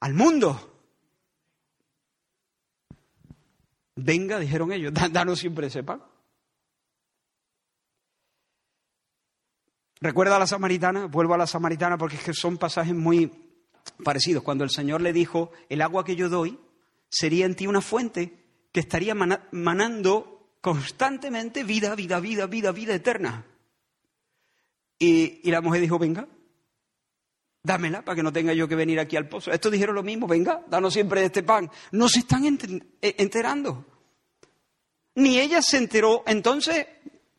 al 0.00 0.12
mundo. 0.12 0.74
Venga, 3.96 4.38
dijeron 4.38 4.72
ellos, 4.72 4.92
danos 5.10 5.38
siempre 5.38 5.68
ese 5.68 5.82
pan. 5.82 6.02
¿Recuerda 9.98 10.36
a 10.36 10.38
la 10.38 10.46
samaritana? 10.46 11.06
Vuelvo 11.06 11.32
a 11.32 11.38
la 11.38 11.46
samaritana 11.46 11.96
porque 11.96 12.16
es 12.16 12.22
que 12.22 12.34
son 12.34 12.58
pasajes 12.58 12.94
muy 12.94 13.45
parecidos. 14.02 14.42
Cuando 14.42 14.64
el 14.64 14.70
Señor 14.70 15.00
le 15.00 15.12
dijo, 15.12 15.50
el 15.68 15.82
agua 15.82 16.04
que 16.04 16.16
yo 16.16 16.28
doy 16.28 16.58
sería 17.08 17.46
en 17.46 17.54
ti 17.54 17.66
una 17.66 17.80
fuente 17.80 18.44
que 18.72 18.80
estaría 18.80 19.14
manando 19.14 20.36
constantemente 20.60 21.64
vida, 21.64 21.94
vida, 21.94 22.20
vida, 22.20 22.46
vida, 22.46 22.72
vida 22.72 22.94
eterna. 22.94 23.46
Y, 24.98 25.50
la 25.50 25.60
mujer 25.60 25.80
dijo, 25.80 25.98
venga, 25.98 26.26
dámela 27.62 28.04
para 28.04 28.16
que 28.16 28.22
no 28.22 28.32
tenga 28.32 28.52
yo 28.52 28.68
que 28.68 28.74
venir 28.74 28.98
aquí 28.98 29.16
al 29.16 29.28
pozo. 29.28 29.50
Estos 29.50 29.72
dijeron 29.72 29.94
lo 29.94 30.02
mismo, 30.02 30.26
venga, 30.26 30.64
danos 30.68 30.92
siempre 30.92 31.24
este 31.24 31.42
pan. 31.42 31.70
No 31.92 32.08
se 32.08 32.20
están 32.20 32.44
eh, 32.44 33.14
enterando. 33.18 33.84
Ni 35.14 35.38
ella 35.38 35.62
se 35.62 35.76
enteró. 35.78 36.22
Entonces, 36.26 36.86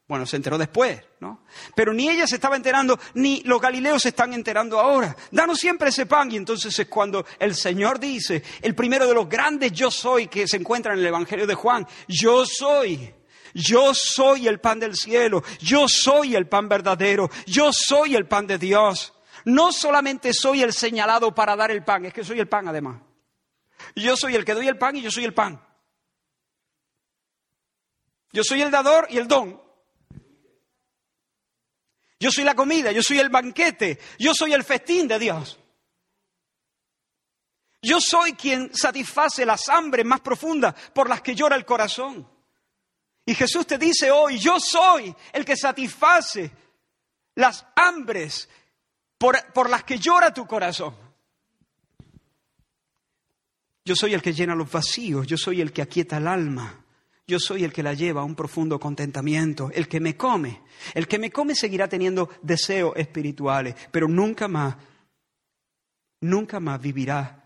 bueno, 0.08 0.26
se 0.26 0.38
enteró 0.38 0.58
después, 0.58 1.01
¿no? 1.20 1.43
Pero 1.76 1.93
ni 1.93 2.09
ella 2.09 2.28
se 2.28 2.36
estaba 2.36 2.55
enterando, 2.55 2.99
ni 3.15 3.41
los 3.43 3.59
galileos 3.59 4.03
se 4.03 4.09
están 4.09 4.34
enterando 4.34 4.80
ahora. 4.80 5.15
Danos 5.32 5.57
siempre 5.57 5.89
ese 5.89 6.05
pan. 6.05 6.32
Y 6.32 6.38
entonces 6.38 6.78
es 6.78 6.88
cuando 6.88 7.26
el 7.39 7.55
Señor 7.55 7.99
dice, 7.99 8.43
el 8.61 8.76
primero 8.76 9.07
de 9.07 9.13
los 9.13 9.28
grandes 9.28 9.72
yo 9.72 9.89
soy 9.89 10.28
que 10.28 10.47
se 10.47 10.57
encuentra 10.57 10.93
en 10.93 10.99
el 10.99 11.07
Evangelio 11.07 11.47
de 11.47 11.55
Juan, 11.55 11.88
yo 12.07 12.45
soy. 12.45 13.13
Yo 13.53 13.93
soy 13.95 14.47
el 14.47 14.59
pan 14.59 14.80
del 14.80 14.95
cielo, 14.95 15.43
yo 15.59 15.88
soy 15.88 16.36
el 16.36 16.47
pan 16.47 16.70
verdadero, 16.70 17.30
yo 17.47 17.74
soy 17.74 18.15
el 18.15 18.28
pan 18.28 18.45
de 18.45 18.59
Dios. 18.59 19.13
No 19.45 19.72
solamente 19.72 20.32
soy 20.34 20.61
el 20.61 20.74
señalado 20.74 21.34
para 21.34 21.55
dar 21.55 21.72
el 21.72 21.84
pan, 21.84 22.05
es 22.05 22.13
que 22.13 22.24
soy 22.24 22.39
el 22.39 22.47
pan 22.47 22.68
además. 22.68 23.01
Yo 23.95 24.15
soy 24.15 24.36
el 24.36 24.45
que 24.45 24.53
doy 24.53 24.68
el 24.68 24.78
pan 24.78 24.95
y 24.95 25.01
yo 25.01 25.09
soy 25.09 25.24
el 25.24 25.34
pan. 25.34 25.59
Yo 28.32 28.43
soy 28.43 28.61
el 28.61 28.70
dador 28.70 29.07
y 29.09 29.18
el 29.18 29.28
don. 29.28 29.66
Yo 32.20 32.32
soy 32.32 32.43
la 32.43 32.55
comida, 32.55 32.91
yo 32.91 33.03
soy 33.03 33.20
el 33.20 33.30
banquete, 33.30 33.99
yo 34.18 34.34
soy 34.34 34.53
el 34.53 34.63
festín 34.63 35.07
de 35.07 35.20
Dios. 35.20 35.59
Yo 37.82 38.01
soy 38.01 38.34
quien 38.34 38.74
satisface 38.76 39.45
las 39.45 39.70
hambres 39.70 40.05
más 40.05 40.22
profundas 40.22 40.74
por 40.93 41.09
las 41.09 41.22
que 41.22 41.36
llora 41.36 41.55
el 41.55 41.65
corazón. 41.65 42.28
Y 43.26 43.36
Jesús 43.36 43.68
te 43.68 43.78
dice 43.78 44.09
hoy, 44.09 44.39
yo 44.39 44.59
soy 44.59 45.15
el 45.32 45.45
que 45.45 45.55
satisface 45.55 46.51
las 47.36 47.65
hambres 47.76 48.49
por, 49.18 49.53
por 49.53 49.70
las 49.70 49.84
que 49.84 49.99
llora 49.99 50.34
tu 50.34 50.47
corazón. 50.47 50.95
Yo 53.86 53.95
soy 53.95 54.13
el 54.13 54.22
que 54.22 54.34
llena 54.34 54.55
los 54.55 54.72
vacíos, 54.72 55.28
yo 55.28 55.38
soy 55.38 55.61
el 55.61 55.72
que 55.72 55.82
aquieta 55.82 56.18
el 56.18 56.28
alma. 56.28 56.84
Yo 57.28 57.39
soy 57.39 57.65
el 57.65 57.73
que 57.73 57.84
la 57.84 57.93
lleva 57.93 58.21
a 58.21 58.23
un 58.23 58.36
profundo 58.36 58.80
contentamiento, 58.80 59.69
el 59.73 59.89
que 59.89 59.99
me 59.99 60.15
come. 60.15 60.61
El 60.93 61.07
que 61.07 61.19
me 61.19 61.30
come 61.30 61.55
seguirá 61.55 61.89
teniendo 61.89 62.30
deseos 62.41 62.93
espirituales, 62.95 63.75
pero 63.91 64.07
nunca 64.07 64.47
más, 64.47 64.78
nunca 66.21 66.61
más 66.61 66.82
vivirá 66.82 67.43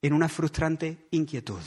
en 0.00 0.12
una 0.14 0.30
frustrante 0.30 1.08
inquietud. 1.10 1.60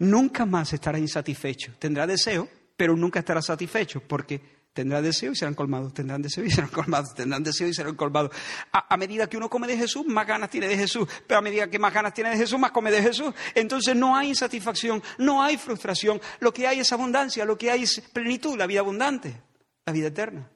Nunca 0.00 0.44
más 0.44 0.72
estará 0.74 0.98
insatisfecho. 0.98 1.72
Tendrá 1.78 2.06
deseo, 2.06 2.46
pero 2.76 2.94
nunca 2.94 3.20
estará 3.20 3.40
satisfecho 3.40 4.00
porque 4.00 4.53
Tendrán 4.74 5.04
deseo 5.04 5.30
y 5.30 5.36
serán 5.36 5.54
colmados, 5.54 5.94
tendrán 5.94 6.20
deseo 6.20 6.44
y 6.44 6.50
serán 6.50 6.68
colmados, 6.68 7.14
tendrán 7.14 7.44
deseo 7.44 7.68
y 7.68 7.72
serán 7.72 7.94
colmados. 7.94 8.32
A, 8.72 8.96
medida 8.96 9.28
que 9.28 9.36
uno 9.36 9.48
come 9.48 9.68
de 9.68 9.76
Jesús, 9.76 10.04
más 10.04 10.26
ganas 10.26 10.50
tiene 10.50 10.66
de 10.66 10.76
Jesús, 10.76 11.08
pero 11.28 11.38
a 11.38 11.42
medida 11.42 11.70
que 11.70 11.78
más 11.78 11.94
ganas 11.94 12.12
tiene 12.12 12.30
de 12.30 12.36
Jesús, 12.36 12.58
más 12.58 12.72
come 12.72 12.90
de 12.90 13.00
Jesús. 13.00 13.32
Entonces 13.54 13.94
no 13.94 14.16
hay 14.16 14.30
insatisfacción, 14.30 15.00
no 15.18 15.40
hay 15.44 15.58
frustración, 15.58 16.20
lo 16.40 16.52
que 16.52 16.66
hay 16.66 16.80
es 16.80 16.92
abundancia, 16.92 17.44
lo 17.44 17.56
que 17.56 17.70
hay 17.70 17.84
es 17.84 18.00
plenitud, 18.12 18.58
la 18.58 18.66
vida 18.66 18.80
abundante, 18.80 19.40
la 19.86 19.92
vida 19.92 20.08
eterna, 20.08 20.50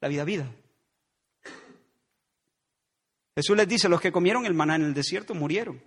la 0.00 0.08
vida 0.08 0.24
vida. 0.24 0.50
Jesús 3.36 3.56
les 3.56 3.68
dice, 3.68 3.88
los 3.88 4.00
que 4.00 4.10
comieron 4.10 4.44
el 4.44 4.54
maná 4.54 4.74
en 4.74 4.82
el 4.82 4.92
desierto 4.92 5.36
murieron, 5.36 5.80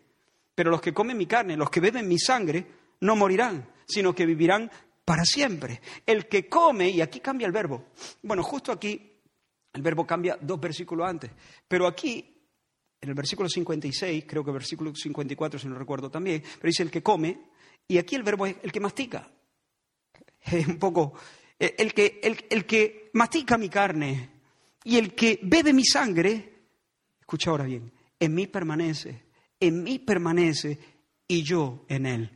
pero 0.55 0.71
los 0.71 0.79
que 0.79 0.93
comen 0.93 1.17
mi 1.17 1.25
carne, 1.25 1.57
los 1.57 1.69
que 1.69 1.81
beben 1.81 2.07
mi 2.07 2.19
sangre, 2.19 2.65
no 3.01 3.17
morirán, 3.17 3.67
sino 3.85 4.15
que 4.15 4.25
vivirán 4.25 4.71
para 5.05 5.23
siempre. 5.23 5.79
El 6.05 6.27
que 6.27 6.49
come, 6.49 6.89
y 6.89 6.99
aquí 6.99 7.19
cambia 7.19 7.45
el 7.45 7.53
verbo. 7.53 7.85
Bueno, 8.23 8.43
justo 8.43 8.71
aquí 8.71 9.13
el 9.71 9.81
verbo 9.81 10.05
cambia 10.05 10.37
dos 10.41 10.59
versículos 10.59 11.07
antes, 11.07 11.31
pero 11.67 11.85
aquí, 11.85 12.33
en 12.99 13.09
el 13.09 13.15
versículo 13.15 13.47
56, 13.47 14.25
creo 14.27 14.43
que 14.43 14.49
el 14.49 14.55
versículo 14.55 14.93
54, 14.95 15.59
si 15.59 15.67
no 15.67 15.77
recuerdo 15.77 16.09
también, 16.09 16.41
pero 16.41 16.67
dice 16.67 16.83
el 16.83 16.91
que 16.91 17.03
come, 17.03 17.39
y 17.87 17.97
aquí 17.97 18.15
el 18.15 18.23
verbo 18.23 18.45
es 18.47 18.55
el 18.63 18.71
que 18.71 18.79
mastica. 18.79 19.29
Es 20.45 20.67
un 20.67 20.77
poco, 20.77 21.13
eh, 21.57 21.73
el 21.79 21.91
que, 21.93 22.21
el 22.21 22.65
que 22.65 23.09
mastica 23.13 23.57
mi 23.57 23.67
carne 23.67 24.29
y 24.83 24.97
el 24.97 25.15
que 25.15 25.39
bebe 25.41 25.73
mi 25.73 25.83
sangre, 25.83 26.53
escucha 27.19 27.49
ahora 27.49 27.63
bien, 27.63 27.91
en 28.19 28.33
mí 28.35 28.45
permanece, 28.45 29.23
en 29.59 29.81
mí 29.81 29.97
permanece 29.97 30.79
y 31.27 31.43
yo 31.43 31.85
en 31.89 32.05
él. 32.05 32.31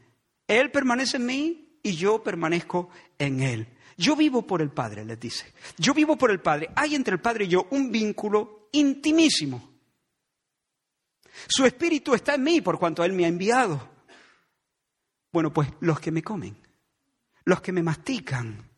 Él 0.47 0.71
permanece 0.71 1.17
en 1.17 1.25
mí 1.27 1.68
y 1.89 1.95
yo 1.95 2.23
permanezco 2.23 2.89
en 3.17 3.41
Él. 3.41 3.67
Yo 3.97 4.15
vivo 4.15 4.47
por 4.47 4.61
el 4.61 4.71
Padre, 4.71 5.03
les 5.03 5.19
dice. 5.19 5.53
Yo 5.77 5.93
vivo 5.93 6.17
por 6.17 6.31
el 6.31 6.39
Padre. 6.39 6.69
Hay 6.75 6.95
entre 6.95 7.15
el 7.15 7.21
Padre 7.21 7.45
y 7.45 7.49
yo 7.49 7.67
un 7.71 7.91
vínculo 7.91 8.69
intimísimo. 8.71 9.69
Su 11.47 11.65
espíritu 11.65 12.13
está 12.13 12.35
en 12.35 12.43
mí 12.43 12.61
por 12.61 12.79
cuanto 12.79 13.03
Él 13.03 13.13
me 13.13 13.25
ha 13.25 13.27
enviado. 13.27 13.89
Bueno, 15.31 15.53
pues 15.53 15.69
los 15.81 15.99
que 15.99 16.11
me 16.11 16.23
comen, 16.23 16.57
los 17.45 17.61
que 17.61 17.71
me 17.71 17.83
mastican, 17.83 18.69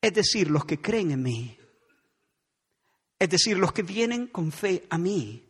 es 0.00 0.12
decir, 0.12 0.50
los 0.50 0.64
que 0.64 0.80
creen 0.80 1.10
en 1.10 1.22
mí, 1.22 1.58
es 3.18 3.28
decir, 3.28 3.58
los 3.58 3.72
que 3.72 3.82
vienen 3.82 4.26
con 4.28 4.52
fe 4.52 4.86
a 4.90 4.98
mí. 4.98 5.42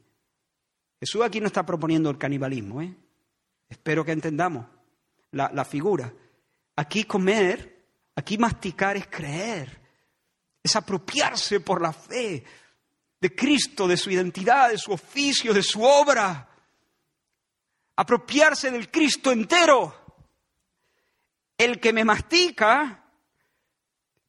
Jesús 1.01 1.23
aquí 1.23 1.41
no 1.41 1.47
está 1.47 1.67
proponiendo 1.67 2.09
el 2.11 2.17
canibalismo, 2.17 2.81
¿eh? 2.81 2.95
Espero 3.69 4.05
que 4.05 4.13
entendamos 4.13 4.67
la, 5.33 5.51
la 5.53 5.65
figura. 5.65 6.13
Aquí 6.77 7.05
comer, 7.05 7.87
aquí 8.15 8.37
masticar 8.39 8.97
es 8.97 9.07
creer, 9.09 9.81
es 10.63 10.77
apropiarse 10.77 11.61
por 11.61 11.81
la 11.81 11.93
fe 11.93 12.45
de 13.21 13.35
Cristo, 13.35 13.89
de 13.89 13.97
su 13.97 14.11
identidad, 14.11 14.71
de 14.71 14.79
su 14.79 14.93
oficio, 14.93 15.55
de 15.55 15.63
su 15.63 15.83
obra. 15.83 16.49
Apropiarse 17.97 18.71
del 18.71 18.91
Cristo 18.91 19.33
entero. 19.33 20.05
el 21.59 21.81
que 21.81 21.91
me 21.93 22.05
mastica 22.05 23.06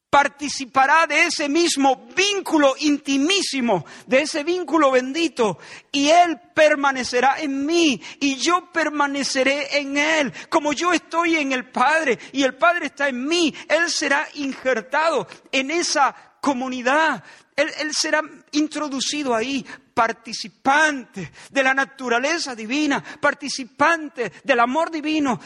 participará 0.10 1.06
de 1.06 1.24
ese 1.24 1.50
mismo 1.50 2.08
vínculo 2.16 2.76
intimísimo, 2.80 3.86
de 4.06 4.22
ese 4.22 4.44
vínculo 4.44 4.92
bendito, 4.92 5.60
y 5.92 6.10
Él 6.10 6.40
permanecerá 6.54 7.40
en 7.40 7.66
mí 7.66 8.02
y 8.20 8.36
yo 8.38 8.72
permaneceré 8.72 9.80
en 9.80 9.98
Él. 9.98 10.34
Como 10.50 10.74
yo 10.74 10.94
estoy 10.94 11.36
en 11.36 11.52
el 11.52 11.70
Padre 11.70 12.18
y 12.32 12.44
el 12.44 12.56
Padre 12.56 12.88
está 12.88 13.10
en 13.10 13.26
mí, 13.26 13.54
Él 13.68 13.90
será 13.90 14.28
injertado 14.36 15.28
en 15.52 15.72
esa 15.72 16.16
comunidad. 16.40 17.24
Él, 17.56 17.70
será 17.92 18.22
introducido 18.52 19.36
ahí, 19.36 19.66
participante 19.94 21.32
de 21.50 21.64
la 21.64 21.74
naturaleza 21.74 22.56
divina, 22.56 23.04
participante 23.20 24.32
del 24.44 24.60
amor 24.60 24.92
divino, 24.92 25.40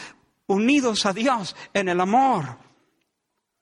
unidos 0.48 1.06
a 1.06 1.14
Dios 1.14 1.56
en 1.74 1.90
el 1.90 2.00
amor. 2.02 2.71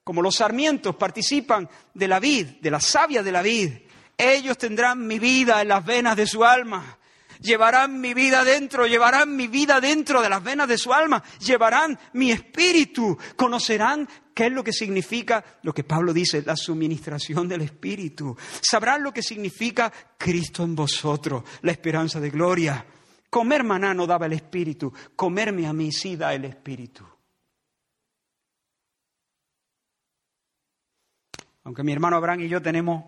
Como 0.09 0.23
los 0.23 0.37
sarmientos 0.37 0.95
participan 0.95 1.69
de 1.93 2.07
la 2.07 2.19
vid, 2.19 2.47
de 2.61 2.71
la 2.71 2.79
savia 2.79 3.21
de 3.21 3.31
la 3.31 3.43
vid, 3.43 3.73
ellos 4.17 4.57
tendrán 4.57 5.05
mi 5.05 5.19
vida 5.19 5.61
en 5.61 5.67
las 5.67 5.85
venas 5.85 6.17
de 6.17 6.25
su 6.25 6.43
alma. 6.43 6.97
Llevarán 7.39 8.01
mi 8.01 8.15
vida 8.15 8.43
dentro, 8.43 8.87
llevarán 8.87 9.35
mi 9.35 9.45
vida 9.45 9.79
dentro 9.79 10.23
de 10.23 10.29
las 10.29 10.43
venas 10.43 10.67
de 10.67 10.79
su 10.79 10.91
alma, 10.91 11.23
llevarán 11.37 11.99
mi 12.13 12.31
espíritu, 12.31 13.19
conocerán 13.35 14.09
qué 14.33 14.47
es 14.47 14.51
lo 14.51 14.63
que 14.63 14.73
significa 14.73 15.45
lo 15.61 15.75
que 15.75 15.83
Pablo 15.83 16.11
dice, 16.11 16.41
la 16.43 16.55
suministración 16.55 17.47
del 17.47 17.61
espíritu. 17.61 18.35
Sabrán 18.61 19.03
lo 19.03 19.13
que 19.13 19.21
significa 19.21 19.93
Cristo 20.17 20.63
en 20.63 20.73
vosotros, 20.75 21.43
la 21.61 21.71
esperanza 21.71 22.19
de 22.19 22.31
gloria. 22.31 22.83
Comer 23.29 23.63
maná 23.63 23.93
no 23.93 24.07
daba 24.07 24.25
el 24.25 24.33
espíritu, 24.33 24.91
comerme 25.15 25.67
a 25.67 25.73
mí 25.73 25.91
sí 25.91 26.15
da 26.15 26.33
el 26.33 26.45
espíritu. 26.45 27.05
Aunque 31.69 31.83
mi 31.83 31.91
hermano 31.91 32.15
Abraham 32.15 32.41
y 32.41 32.47
yo 32.49 32.63
tenemos 32.63 33.03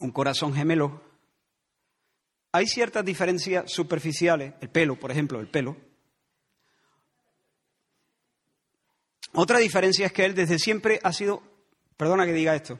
un 0.00 0.10
corazón 0.10 0.52
gemelo, 0.52 1.00
hay 2.52 2.66
ciertas 2.66 3.02
diferencias 3.06 3.72
superficiales, 3.72 4.52
el 4.60 4.68
pelo, 4.68 5.00
por 5.00 5.10
ejemplo, 5.10 5.40
el 5.40 5.48
pelo. 5.48 5.78
Otra 9.32 9.60
diferencia 9.60 10.04
es 10.04 10.12
que 10.12 10.26
él 10.26 10.34
desde 10.34 10.58
siempre 10.58 11.00
ha 11.02 11.14
sido, 11.14 11.42
perdona 11.96 12.26
que 12.26 12.34
diga 12.34 12.54
esto, 12.54 12.78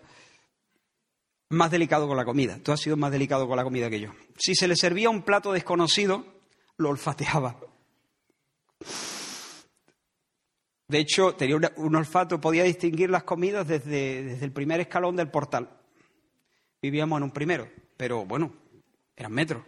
más 1.48 1.70
delicado 1.70 2.06
con 2.06 2.18
la 2.18 2.26
comida. 2.26 2.58
Tú 2.62 2.72
has 2.72 2.80
sido 2.80 2.98
más 2.98 3.12
delicado 3.12 3.48
con 3.48 3.56
la 3.56 3.64
comida 3.64 3.88
que 3.88 4.00
yo. 4.00 4.12
Si 4.36 4.54
se 4.54 4.68
le 4.68 4.76
servía 4.76 5.08
un 5.08 5.22
plato 5.22 5.50
desconocido, 5.50 6.26
lo 6.76 6.90
olfateaba. 6.90 7.58
De 10.90 10.98
hecho, 10.98 11.36
tenía 11.36 11.56
un 11.76 11.94
olfato, 11.94 12.40
podía 12.40 12.64
distinguir 12.64 13.10
las 13.10 13.22
comidas 13.22 13.68
desde, 13.68 14.24
desde 14.24 14.44
el 14.44 14.50
primer 14.50 14.80
escalón 14.80 15.14
del 15.14 15.30
portal. 15.30 15.70
Vivíamos 16.82 17.18
en 17.18 17.22
un 17.22 17.30
primero, 17.30 17.68
pero 17.96 18.24
bueno, 18.24 18.52
eran 19.14 19.30
metros. 19.30 19.62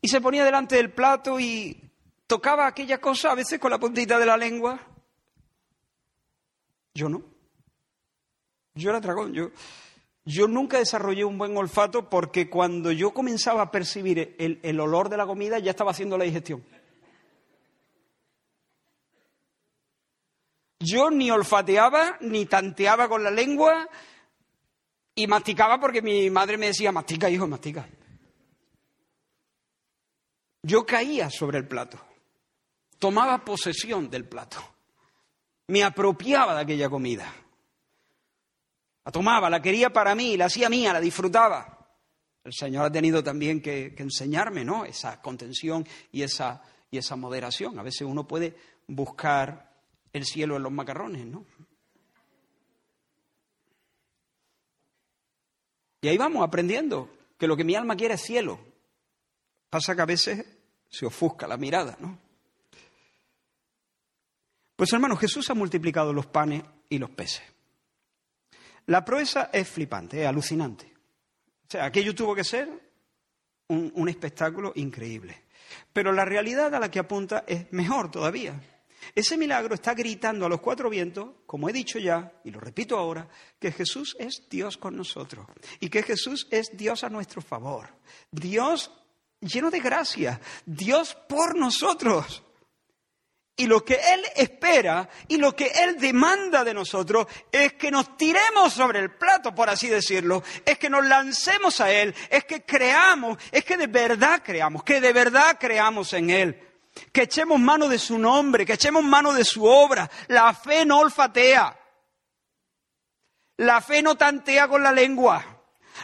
Y 0.00 0.08
se 0.08 0.18
ponía 0.22 0.46
delante 0.46 0.76
del 0.76 0.92
plato 0.92 1.38
y 1.38 1.90
tocaba 2.26 2.66
aquella 2.66 3.02
cosa 3.02 3.32
a 3.32 3.34
veces 3.34 3.58
con 3.58 3.70
la 3.70 3.78
puntita 3.78 4.18
de 4.18 4.24
la 4.24 4.38
lengua. 4.38 4.80
Yo 6.94 7.10
no. 7.10 7.22
Yo 8.76 8.88
era 8.88 9.00
dragón. 9.00 9.34
Yo, 9.34 9.50
yo 10.24 10.48
nunca 10.48 10.78
desarrollé 10.78 11.26
un 11.26 11.36
buen 11.36 11.54
olfato 11.54 12.08
porque 12.08 12.48
cuando 12.48 12.92
yo 12.92 13.12
comenzaba 13.12 13.60
a 13.60 13.70
percibir 13.70 14.36
el, 14.38 14.58
el 14.62 14.80
olor 14.80 15.10
de 15.10 15.18
la 15.18 15.26
comida 15.26 15.58
ya 15.58 15.72
estaba 15.72 15.90
haciendo 15.90 16.16
la 16.16 16.24
digestión. 16.24 16.64
Yo 20.84 21.10
ni 21.10 21.30
olfateaba, 21.30 22.18
ni 22.20 22.46
tanteaba 22.46 23.08
con 23.08 23.24
la 23.24 23.30
lengua 23.30 23.88
y 25.14 25.26
masticaba 25.26 25.80
porque 25.80 26.02
mi 26.02 26.28
madre 26.28 26.58
me 26.58 26.66
decía, 26.66 26.92
mastica, 26.92 27.30
hijo, 27.30 27.46
mastica. 27.46 27.88
Yo 30.62 30.84
caía 30.84 31.30
sobre 31.30 31.58
el 31.58 31.68
plato, 31.68 31.98
tomaba 32.98 33.44
posesión 33.44 34.10
del 34.10 34.26
plato, 34.26 34.58
me 35.68 35.82
apropiaba 35.82 36.54
de 36.54 36.62
aquella 36.62 36.88
comida. 36.88 37.32
La 39.04 39.12
tomaba, 39.12 39.50
la 39.50 39.60
quería 39.60 39.90
para 39.90 40.14
mí, 40.14 40.36
la 40.36 40.46
hacía 40.46 40.70
mía, 40.70 40.92
la 40.92 41.00
disfrutaba. 41.00 41.74
El 42.42 42.52
Señor 42.52 42.86
ha 42.86 42.92
tenido 42.92 43.22
también 43.22 43.60
que, 43.60 43.94
enseñarme, 43.98 44.64
¿no? 44.64 44.84
Esa 44.84 45.20
contención 45.20 45.86
y 46.12 46.22
esa, 46.22 46.62
y 46.90 46.98
esa 46.98 47.16
moderación. 47.16 47.78
A 47.78 47.82
veces 47.82 48.02
uno 48.02 48.26
puede 48.26 48.56
buscar 48.86 49.73
el 50.14 50.24
cielo 50.24 50.56
en 50.56 50.62
los 50.62 50.72
macarrones, 50.72 51.26
¿no? 51.26 51.44
Y 56.00 56.08
ahí 56.08 56.16
vamos 56.16 56.46
aprendiendo 56.46 57.10
que 57.36 57.46
lo 57.48 57.56
que 57.56 57.64
mi 57.64 57.74
alma 57.74 57.96
quiere 57.96 58.14
es 58.14 58.22
cielo. 58.22 58.60
Pasa 59.68 59.96
que 59.96 60.02
a 60.02 60.06
veces 60.06 60.46
se 60.88 61.04
ofusca 61.04 61.48
la 61.48 61.56
mirada, 61.56 61.96
¿no? 61.98 62.18
Pues 64.76 64.92
hermano, 64.92 65.16
Jesús 65.16 65.50
ha 65.50 65.54
multiplicado 65.54 66.12
los 66.12 66.26
panes 66.26 66.62
y 66.88 66.98
los 66.98 67.10
peces. 67.10 67.42
La 68.86 69.04
proeza 69.04 69.50
es 69.52 69.68
flipante, 69.68 70.22
es 70.22 70.28
alucinante. 70.28 70.92
O 71.66 71.70
sea, 71.70 71.86
aquello 71.86 72.14
tuvo 72.14 72.34
que 72.34 72.44
ser 72.44 72.68
un, 73.68 73.90
un 73.94 74.08
espectáculo 74.08 74.72
increíble. 74.76 75.42
Pero 75.92 76.12
la 76.12 76.24
realidad 76.24 76.72
a 76.74 76.78
la 76.78 76.90
que 76.90 77.00
apunta 77.00 77.44
es 77.48 77.72
mejor 77.72 78.10
todavía. 78.10 78.60
Ese 79.14 79.36
milagro 79.36 79.74
está 79.74 79.94
gritando 79.94 80.46
a 80.46 80.48
los 80.48 80.60
cuatro 80.60 80.88
vientos, 80.88 81.30
como 81.46 81.68
he 81.68 81.72
dicho 81.72 81.98
ya, 81.98 82.32
y 82.44 82.50
lo 82.50 82.60
repito 82.60 82.96
ahora, 82.96 83.28
que 83.58 83.72
Jesús 83.72 84.16
es 84.18 84.48
Dios 84.48 84.76
con 84.76 84.96
nosotros 84.96 85.46
y 85.80 85.88
que 85.88 86.02
Jesús 86.02 86.46
es 86.50 86.76
Dios 86.76 87.04
a 87.04 87.10
nuestro 87.10 87.42
favor. 87.42 87.88
Dios 88.30 88.90
lleno 89.40 89.70
de 89.70 89.80
gracia, 89.80 90.40
Dios 90.64 91.16
por 91.28 91.56
nosotros. 91.56 92.42
Y 93.56 93.66
lo 93.66 93.84
que 93.84 93.94
Él 93.94 94.20
espera 94.34 95.08
y 95.28 95.36
lo 95.36 95.54
que 95.54 95.68
Él 95.68 95.96
demanda 96.00 96.64
de 96.64 96.74
nosotros 96.74 97.28
es 97.52 97.74
que 97.74 97.90
nos 97.90 98.16
tiremos 98.16 98.72
sobre 98.72 98.98
el 98.98 99.12
plato, 99.12 99.54
por 99.54 99.70
así 99.70 99.86
decirlo, 99.86 100.42
es 100.64 100.76
que 100.76 100.90
nos 100.90 101.06
lancemos 101.06 101.80
a 101.80 101.92
Él, 101.92 102.12
es 102.30 102.44
que 102.44 102.64
creamos, 102.64 103.38
es 103.52 103.64
que 103.64 103.76
de 103.76 103.86
verdad 103.86 104.42
creamos, 104.44 104.82
que 104.82 105.00
de 105.00 105.12
verdad 105.12 105.56
creamos 105.60 106.12
en 106.14 106.30
Él 106.30 106.63
que 107.12 107.22
echemos 107.22 107.58
mano 107.58 107.88
de 107.88 107.98
su 107.98 108.18
nombre, 108.18 108.64
que 108.64 108.74
echemos 108.74 109.02
mano 109.02 109.32
de 109.32 109.44
su 109.44 109.64
obra. 109.64 110.10
La 110.28 110.54
fe 110.54 110.84
no 110.84 111.00
olfatea. 111.00 111.76
La 113.58 113.80
fe 113.80 114.02
no 114.02 114.16
tantea 114.16 114.68
con 114.68 114.82
la 114.82 114.92
lengua. 114.92 115.44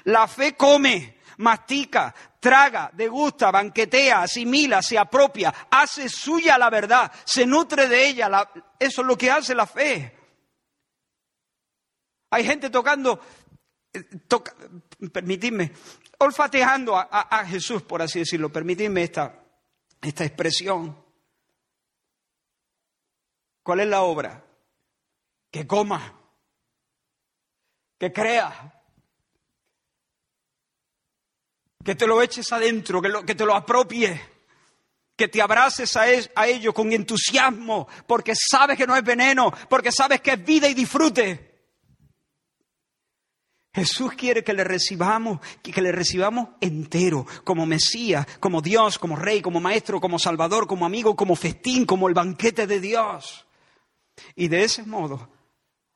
La 0.04 0.26
fe 0.28 0.56
come, 0.56 1.18
mastica, 1.38 2.14
traga, 2.38 2.90
degusta, 2.92 3.50
banquetea, 3.50 4.22
asimila, 4.22 4.82
se 4.82 4.98
apropia, 4.98 5.52
hace 5.70 6.08
suya 6.08 6.56
la 6.56 6.70
verdad, 6.70 7.10
se 7.24 7.44
nutre 7.44 7.88
de 7.88 8.08
ella. 8.08 8.48
eso 8.78 9.00
es 9.00 9.06
lo 9.06 9.16
que 9.16 9.30
hace 9.30 9.54
la 9.54 9.66
fe. 9.66 10.16
Hay 12.30 12.44
gente 12.44 12.70
tocando, 12.70 13.20
eh, 13.92 14.04
permitidme, 15.12 15.72
olfateando 16.18 16.96
a, 16.96 17.08
a 17.10 17.44
Jesús, 17.44 17.82
por 17.82 18.00
así 18.00 18.20
decirlo. 18.20 18.52
Permitidme 18.52 19.02
esta, 19.02 19.34
esta 20.02 20.24
expresión. 20.24 20.96
¿Cuál 23.62 23.80
es 23.80 23.86
la 23.86 24.02
obra? 24.02 24.44
Que 25.50 25.66
coma, 25.66 26.18
que 27.98 28.12
crea, 28.12 28.82
que 31.84 31.94
te 31.94 32.06
lo 32.06 32.22
eches 32.22 32.52
adentro, 32.52 33.02
que, 33.02 33.12
que 33.26 33.34
te 33.34 33.44
lo 33.44 33.54
apropie, 33.54 34.20
que 35.16 35.28
te 35.28 35.42
abraces 35.42 35.96
a, 35.96 36.04
a 36.34 36.46
ello 36.46 36.72
con 36.72 36.92
entusiasmo, 36.92 37.88
porque 38.06 38.32
sabes 38.34 38.76
que 38.78 38.86
no 38.86 38.96
es 38.96 39.02
veneno, 39.02 39.52
porque 39.68 39.92
sabes 39.92 40.20
que 40.20 40.32
es 40.32 40.44
vida 40.44 40.68
y 40.68 40.74
disfrute. 40.74 41.49
Jesús 43.72 44.12
quiere 44.14 44.42
que 44.42 44.52
le 44.52 44.64
recibamos, 44.64 45.40
que 45.62 45.80
le 45.80 45.92
recibamos 45.92 46.48
entero, 46.60 47.24
como 47.44 47.66
Mesías, 47.66 48.26
como 48.40 48.60
Dios, 48.60 48.98
como 48.98 49.14
Rey, 49.14 49.40
como 49.40 49.60
Maestro, 49.60 50.00
como 50.00 50.18
Salvador, 50.18 50.66
como 50.66 50.86
amigo, 50.86 51.14
como 51.14 51.36
festín, 51.36 51.86
como 51.86 52.08
el 52.08 52.14
banquete 52.14 52.66
de 52.66 52.80
Dios. 52.80 53.46
Y 54.34 54.48
de 54.48 54.64
ese 54.64 54.82
modo, 54.82 55.30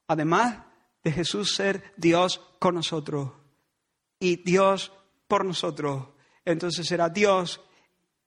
además 0.06 0.58
de 1.02 1.10
Jesús 1.10 1.54
ser 1.54 1.92
Dios 1.96 2.40
con 2.60 2.76
nosotros 2.76 3.32
y 4.20 4.36
Dios 4.36 4.92
por 5.26 5.44
nosotros, 5.44 6.08
entonces 6.44 6.86
será 6.86 7.08
Dios 7.08 7.60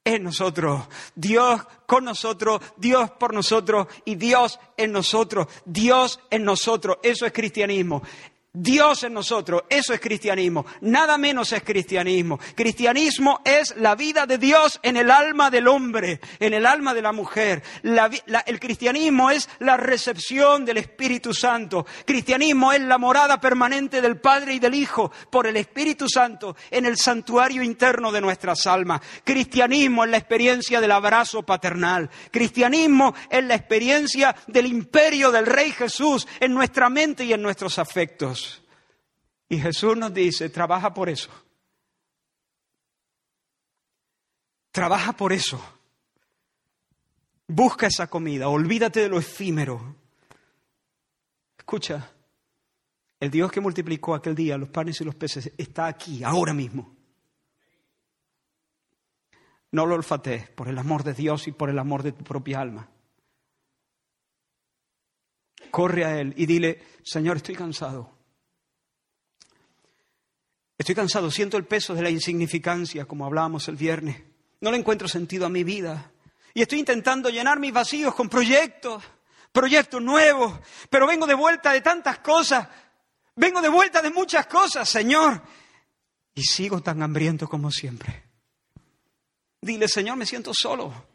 en 0.04 0.24
nosotros, 0.24 0.88
Dios 1.14 1.62
con 1.86 2.04
nosotros, 2.04 2.60
Dios 2.76 3.10
por 3.12 3.32
nosotros 3.32 3.88
y 4.04 4.16
Dios 4.16 4.60
en 4.76 4.92
nosotros, 4.92 5.48
Dios 5.64 6.20
en 6.30 6.44
nosotros. 6.44 6.98
Eso 7.02 7.24
es 7.24 7.32
cristianismo 7.32 8.02
Dios 8.54 9.04
en 9.04 9.12
nosotros, 9.12 9.62
eso 9.68 9.92
es 9.92 10.00
cristianismo, 10.00 10.64
nada 10.80 11.18
menos 11.18 11.52
es 11.52 11.62
cristianismo. 11.62 12.40
Cristianismo 12.54 13.40
es 13.44 13.76
la 13.76 13.94
vida 13.94 14.24
de 14.24 14.38
Dios 14.38 14.80
en 14.82 14.96
el 14.96 15.10
alma 15.10 15.50
del 15.50 15.68
hombre, 15.68 16.18
en 16.40 16.54
el 16.54 16.64
alma 16.64 16.94
de 16.94 17.02
la 17.02 17.12
mujer. 17.12 17.62
el 17.82 18.58
cristianismo 18.58 19.30
es 19.30 19.50
la 19.58 19.76
recepción 19.76 20.64
del 20.64 20.78
Espíritu 20.78 21.34
Santo. 21.34 21.86
Cristianismo 22.06 22.72
es 22.72 22.80
la 22.80 22.96
morada 22.96 23.38
permanente 23.38 24.00
del 24.00 24.18
Padre 24.18 24.54
y 24.54 24.58
del 24.58 24.74
Hijo 24.74 25.12
por 25.30 25.46
el 25.46 25.56
Espíritu 25.58 26.08
Santo 26.08 26.56
en 26.70 26.86
el 26.86 26.96
santuario 26.96 27.62
interno 27.62 28.10
de 28.10 28.22
nuestras 28.22 28.66
almas. 28.66 29.02
Cristianismo 29.24 30.04
es 30.04 30.10
la 30.10 30.16
experiencia 30.16 30.80
del 30.80 30.92
abrazo 30.92 31.42
paternal. 31.42 32.08
Cristianismo 32.30 33.14
es 33.28 33.44
la 33.44 33.54
experiencia 33.54 34.34
del 34.46 34.66
imperio 34.66 35.30
del 35.30 35.44
Rey 35.44 35.70
Jesús 35.70 36.26
en 36.40 36.54
nuestra 36.54 36.88
mente 36.88 37.26
y 37.26 37.34
en 37.34 37.42
nuestros 37.42 37.78
afectos. 37.78 38.37
Y 39.48 39.58
Jesús 39.58 39.96
nos 39.96 40.12
dice, 40.12 40.50
trabaja 40.50 40.92
por 40.92 41.08
eso. 41.08 41.30
Trabaja 44.70 45.12
por 45.12 45.32
eso. 45.32 45.60
Busca 47.46 47.86
esa 47.86 48.08
comida, 48.08 48.48
olvídate 48.48 49.00
de 49.00 49.08
lo 49.08 49.18
efímero. 49.18 49.96
Escucha, 51.56 52.12
el 53.18 53.30
Dios 53.30 53.50
que 53.50 53.60
multiplicó 53.60 54.14
aquel 54.14 54.34
día 54.34 54.58
los 54.58 54.68
panes 54.68 55.00
y 55.00 55.04
los 55.04 55.14
peces 55.14 55.52
está 55.56 55.86
aquí, 55.86 56.22
ahora 56.22 56.52
mismo. 56.52 56.94
No 59.72 59.86
lo 59.86 59.94
olfatees 59.94 60.50
por 60.50 60.68
el 60.68 60.78
amor 60.78 61.04
de 61.04 61.14
Dios 61.14 61.48
y 61.48 61.52
por 61.52 61.70
el 61.70 61.78
amor 61.78 62.02
de 62.02 62.12
tu 62.12 62.22
propia 62.22 62.60
alma. 62.60 62.88
Corre 65.70 66.04
a 66.04 66.20
Él 66.20 66.34
y 66.36 66.46
dile, 66.46 66.82
Señor, 67.02 67.38
estoy 67.38 67.54
cansado. 67.54 68.17
Estoy 70.78 70.94
cansado, 70.94 71.28
siento 71.32 71.56
el 71.56 71.66
peso 71.66 71.92
de 71.92 72.02
la 72.02 72.10
insignificancia, 72.10 73.04
como 73.04 73.26
hablábamos 73.26 73.66
el 73.66 73.74
viernes. 73.74 74.22
No 74.60 74.70
le 74.70 74.78
encuentro 74.78 75.08
sentido 75.08 75.44
a 75.44 75.48
mi 75.48 75.64
vida. 75.64 76.12
Y 76.54 76.62
estoy 76.62 76.78
intentando 76.78 77.28
llenar 77.30 77.58
mis 77.58 77.72
vacíos 77.72 78.14
con 78.14 78.28
proyectos, 78.28 79.02
proyectos 79.50 80.00
nuevos, 80.00 80.60
pero 80.88 81.08
vengo 81.08 81.26
de 81.26 81.34
vuelta 81.34 81.72
de 81.72 81.80
tantas 81.80 82.20
cosas. 82.20 82.68
Vengo 83.34 83.60
de 83.60 83.68
vuelta 83.68 84.00
de 84.00 84.10
muchas 84.10 84.46
cosas, 84.46 84.88
Señor. 84.88 85.42
Y 86.32 86.42
sigo 86.42 86.80
tan 86.80 87.02
hambriento 87.02 87.48
como 87.48 87.72
siempre. 87.72 88.24
Dile, 89.60 89.88
Señor, 89.88 90.16
me 90.16 90.26
siento 90.26 90.52
solo. 90.54 91.06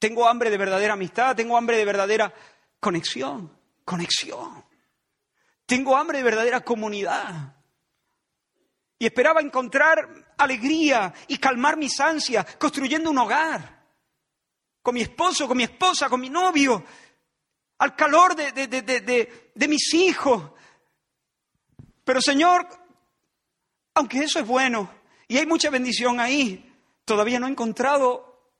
Tengo 0.00 0.28
hambre 0.28 0.50
de 0.50 0.58
verdadera 0.58 0.94
amistad, 0.94 1.36
tengo 1.36 1.56
hambre 1.56 1.76
de 1.76 1.84
verdadera 1.84 2.34
conexión, 2.80 3.56
conexión. 3.84 4.64
Tengo 5.64 5.96
hambre 5.96 6.18
de 6.18 6.24
verdadera 6.24 6.60
comunidad 6.62 7.59
y 9.00 9.06
esperaba 9.06 9.40
encontrar 9.40 10.34
alegría 10.36 11.12
y 11.26 11.38
calmar 11.38 11.78
mis 11.78 11.98
ansias 12.00 12.56
construyendo 12.56 13.10
un 13.10 13.16
hogar 13.16 13.82
con 14.82 14.94
mi 14.94 15.00
esposo, 15.00 15.48
con 15.48 15.56
mi 15.56 15.62
esposa, 15.62 16.10
con 16.10 16.20
mi 16.20 16.28
novio, 16.28 16.84
al 17.78 17.96
calor 17.96 18.36
de, 18.36 18.52
de, 18.52 19.68
mis 19.68 19.94
hijos. 19.94 20.52
Pero 22.04 22.20
Señor, 22.20 22.68
aunque 23.94 24.18
eso 24.18 24.38
es 24.38 24.46
bueno 24.46 24.92
y 25.26 25.38
hay 25.38 25.46
mucha 25.46 25.70
bendición 25.70 26.20
ahí, 26.20 26.70
todavía 27.06 27.40
no 27.40 27.46
he 27.46 27.50
encontrado 27.50 28.52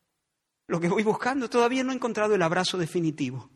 lo 0.68 0.80
que 0.80 0.88
voy 0.88 1.03
buscando, 1.03 1.51
todavía 1.51 1.84
no 1.84 1.93
he 1.93 1.97
encontrado 1.97 2.34
el 2.34 2.41
abrazo 2.41 2.78
definitivo. 2.78 3.51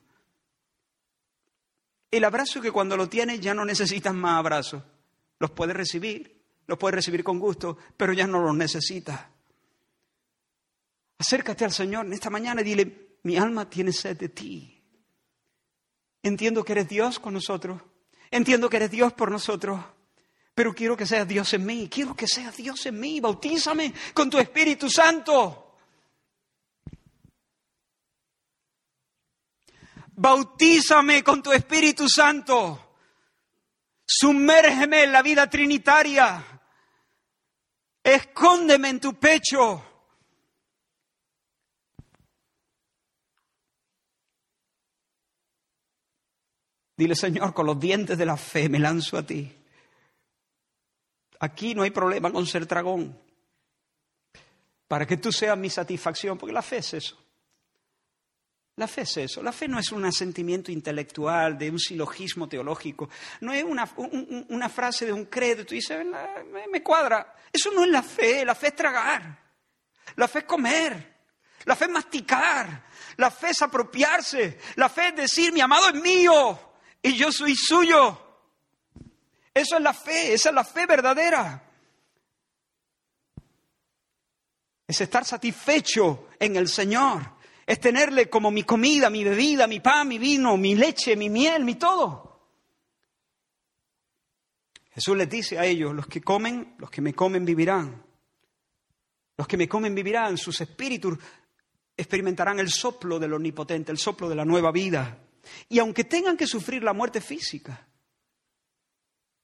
El 2.10 2.24
abrazo 2.24 2.60
que 2.60 2.72
cuando 2.72 2.94
lo 2.94 3.08
tienes 3.08 3.40
ya 3.40 3.54
no 3.54 3.64
necesitas 3.64 4.12
más 4.12 4.38
abrazos, 4.38 4.82
los 5.38 5.50
puedes 5.50 5.74
recibir 5.74 6.43
lo 6.66 6.78
puedes 6.78 6.96
recibir 6.96 7.22
con 7.22 7.38
gusto, 7.38 7.76
pero 7.96 8.12
ya 8.12 8.26
no 8.26 8.40
lo 8.40 8.52
necesitas. 8.52 9.20
Acércate 11.18 11.64
al 11.64 11.72
Señor 11.72 12.06
en 12.06 12.12
esta 12.12 12.30
mañana 12.30 12.60
y 12.60 12.64
dile, 12.64 13.18
mi 13.22 13.36
alma 13.36 13.68
tiene 13.68 13.92
sed 13.92 14.16
de 14.16 14.28
ti. 14.28 14.82
Entiendo 16.22 16.64
que 16.64 16.72
eres 16.72 16.88
Dios 16.88 17.18
con 17.18 17.34
nosotros. 17.34 17.80
Entiendo 18.30 18.68
que 18.68 18.76
eres 18.76 18.90
Dios 18.90 19.12
por 19.12 19.30
nosotros. 19.30 19.80
Pero 20.54 20.74
quiero 20.74 20.96
que 20.96 21.06
seas 21.06 21.26
Dios 21.26 21.52
en 21.52 21.66
mí. 21.66 21.88
Quiero 21.88 22.14
que 22.14 22.26
seas 22.26 22.56
Dios 22.56 22.86
en 22.86 22.98
mí. 22.98 23.20
Bautízame 23.20 23.92
con 24.14 24.30
tu 24.30 24.38
Espíritu 24.38 24.88
Santo. 24.88 25.76
Bautízame 30.16 31.24
con 31.24 31.42
tu 31.42 31.52
Espíritu 31.52 32.08
Santo. 32.08 32.96
Sumérgeme 34.06 35.04
en 35.04 35.12
la 35.12 35.22
vida 35.22 35.50
trinitaria. 35.50 36.53
Escóndeme 38.04 38.90
en 38.90 39.00
tu 39.00 39.14
pecho. 39.14 39.82
Dile, 46.96 47.16
Señor, 47.16 47.54
con 47.54 47.66
los 47.66 47.80
dientes 47.80 48.18
de 48.18 48.26
la 48.26 48.36
fe 48.36 48.68
me 48.68 48.78
lanzo 48.78 49.16
a 49.16 49.26
ti. 49.26 49.50
Aquí 51.40 51.74
no 51.74 51.82
hay 51.82 51.90
problema 51.90 52.30
con 52.30 52.46
ser 52.46 52.66
dragón. 52.66 53.18
Para 54.86 55.06
que 55.06 55.16
tú 55.16 55.32
seas 55.32 55.56
mi 55.56 55.70
satisfacción, 55.70 56.36
porque 56.36 56.52
la 56.52 56.62
fe 56.62 56.76
es 56.76 56.94
eso. 56.94 57.23
La 58.76 58.88
fe 58.88 59.02
es 59.02 59.16
eso. 59.18 59.42
La 59.42 59.52
fe 59.52 59.68
no 59.68 59.78
es 59.78 59.92
un 59.92 60.10
sentimiento 60.12 60.72
intelectual, 60.72 61.56
de 61.56 61.70
un 61.70 61.78
silogismo 61.78 62.48
teológico. 62.48 63.08
No 63.40 63.52
es 63.52 63.62
una, 63.62 64.68
frase 64.68 65.06
de 65.06 65.12
un 65.12 65.26
credo. 65.26 65.64
Tú 65.64 65.74
dices, 65.74 66.04
me 66.72 66.82
cuadra. 66.82 67.36
Eso 67.52 67.70
no 67.72 67.84
es 67.84 67.90
la 67.90 68.02
fe. 68.02 68.44
La 68.44 68.54
fe 68.56 68.68
es 68.68 68.76
tragar. 68.76 69.38
La 70.16 70.26
fe 70.26 70.40
es 70.40 70.44
comer. 70.44 71.14
La 71.66 71.76
fe 71.76 71.84
es 71.84 71.90
masticar. 71.90 72.84
La 73.16 73.30
fe 73.30 73.50
es 73.50 73.62
apropiarse. 73.62 74.58
La 74.74 74.88
fe 74.88 75.08
es 75.08 75.16
decir, 75.16 75.52
mi 75.52 75.60
amado 75.60 75.90
es 75.90 75.94
mío 75.94 76.58
y 77.00 77.16
yo 77.16 77.30
soy 77.30 77.54
suyo. 77.54 78.20
Eso 79.54 79.76
es 79.76 79.82
la 79.82 79.94
fe. 79.94 80.34
Esa 80.34 80.48
es 80.48 80.54
la 80.54 80.64
fe 80.64 80.84
verdadera. 80.84 81.62
Es 84.88 85.00
estar 85.00 85.24
satisfecho 85.24 86.30
en 86.40 86.56
el 86.56 86.68
Señor 86.68 87.33
es 87.66 87.80
tenerle 87.80 88.28
como 88.28 88.50
mi 88.50 88.62
comida, 88.62 89.10
mi 89.10 89.24
bebida, 89.24 89.66
mi 89.66 89.80
pan, 89.80 90.08
mi 90.08 90.18
vino, 90.18 90.56
mi 90.56 90.74
leche, 90.74 91.16
mi 91.16 91.30
miel, 91.30 91.64
mi 91.64 91.76
todo. 91.76 92.34
Jesús 94.92 95.16
les 95.16 95.28
dice 95.28 95.58
a 95.58 95.64
ellos, 95.64 95.94
los 95.94 96.06
que 96.06 96.20
comen, 96.20 96.76
los 96.78 96.90
que 96.90 97.00
me 97.00 97.14
comen 97.14 97.44
vivirán. 97.44 98.04
Los 99.36 99.48
que 99.48 99.56
me 99.56 99.68
comen 99.68 99.94
vivirán, 99.94 100.38
sus 100.38 100.60
espíritus 100.60 101.18
experimentarán 101.96 102.60
el 102.60 102.70
soplo 102.70 103.18
del 103.18 103.34
omnipotente, 103.34 103.90
el 103.90 103.98
soplo 103.98 104.28
de 104.28 104.36
la 104.36 104.44
nueva 104.44 104.70
vida. 104.70 105.18
Y 105.68 105.78
aunque 105.78 106.04
tengan 106.04 106.36
que 106.36 106.46
sufrir 106.46 106.82
la 106.82 106.92
muerte 106.92 107.20
física, 107.20 107.88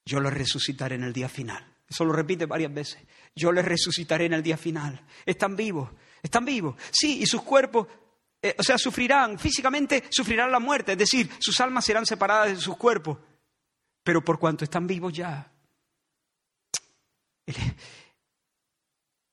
yo 0.05 0.21
los 0.21 0.33
resucitaré 0.33 0.95
en 0.97 1.05
el 1.05 1.12
día 1.12 1.29
final. 1.29 1.66
Eso 1.89 2.05
lo 2.05 2.12
repite 2.12 2.47
varias 2.47 2.73
veces. 2.73 3.03
Yo 3.35 3.51
les 3.51 3.64
resucitaré 3.64 4.27
en 4.27 4.35
el 4.35 4.43
día 4.43 4.57
final. 4.57 5.05
Están 5.27 5.57
vivos, 5.57 5.91
están 6.23 6.45
vivos. 6.45 6.77
Sí, 6.93 7.21
y 7.21 7.27
sus 7.27 7.43
cuerpos 7.43 7.89
eh, 8.43 8.57
o 8.59 8.62
sea, 8.62 8.78
sufrirán, 8.78 9.38
físicamente 9.38 10.05
sufrirán 10.11 10.51
la 10.51 10.61
muerte, 10.61 10.93
es 10.93 10.99
decir, 10.99 11.30
sus 11.38 11.61
almas 11.61 11.84
serán 11.84 12.07
separadas 12.07 12.49
de 12.49 12.57
sus 12.57 12.76
cuerpos, 12.76 13.18
pero 14.03 14.24
por 14.24 14.38
cuanto 14.38 14.64
están 14.64 14.86
vivos 14.86 15.12
ya, 15.12 15.53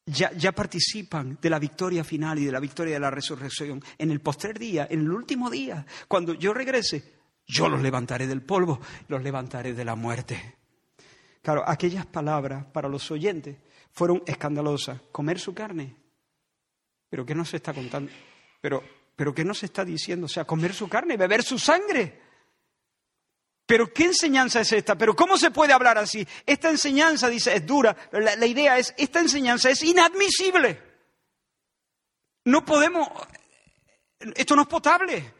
ya, 0.08 0.51
participan 0.51 1.38
de 1.41 1.49
la 1.49 1.60
victoria 1.60 2.03
final 2.03 2.39
y 2.39 2.45
de 2.45 2.51
la 2.51 2.60
victoria 2.60 2.93
de 2.95 2.99
la 2.99 3.12
resurrección. 3.12 3.84
En 3.97 4.12
el 4.12 4.22
postrer 4.22 4.58
día, 4.58 4.88
en 4.89 5.01
el 5.01 5.12
último 5.12 5.49
día, 5.49 5.86
cuando 6.08 6.34
yo 6.34 6.53
regrese, 6.53 7.16
yo 7.45 7.70
los 7.70 7.82
levantaré 7.82 8.28
del 8.28 8.41
polvo, 8.41 8.80
los 9.08 9.22
levantaré 9.22 9.74
de 9.74 9.86
la 9.86 9.95
muerte. 9.95 10.55
Claro, 11.41 11.64
aquellas 11.68 12.05
palabras 12.05 12.66
para 12.66 12.89
los 12.89 13.10
oyentes 13.12 13.58
fueron 13.91 14.24
escandalosas. 14.26 15.01
Comer 15.12 15.39
su 15.39 15.53
carne. 15.53 15.95
Pero 17.10 17.26
¿qué 17.26 17.34
nos 17.34 17.53
está 17.53 17.74
contando? 17.74 18.12
Pero 18.62 18.84
¿Pero 19.18 19.34
qué 19.34 19.43
nos 19.43 19.63
está 19.63 19.84
diciendo? 19.84 20.28
O 20.28 20.30
sea, 20.30 20.45
comer 20.45 20.76
su 20.76 20.88
carne, 20.88 21.18
beber 21.18 21.43
su 21.43 21.57
sangre. 21.57 22.22
¿Pero 23.65 23.91
qué 23.91 24.05
enseñanza 24.05 24.61
es 24.61 24.72
esta? 24.72 24.95
¿Pero 24.95 25.15
cómo 25.15 25.38
se 25.38 25.49
puede 25.49 25.74
hablar 25.74 25.97
así? 25.97 26.26
Esta 26.45 26.70
enseñanza, 26.70 27.28
dice, 27.28 27.55
es 27.55 27.65
dura. 27.65 27.97
La, 28.11 28.36
la 28.36 28.45
idea 28.45 28.78
es, 28.78 28.93
esta 28.95 29.20
enseñanza 29.20 29.72
es 29.72 29.82
inadmisible. 29.84 30.82
No 32.45 32.63
podemos, 32.63 33.09
esto 34.36 34.55
no 34.55 34.61
es 34.61 34.68
potable. 34.68 35.34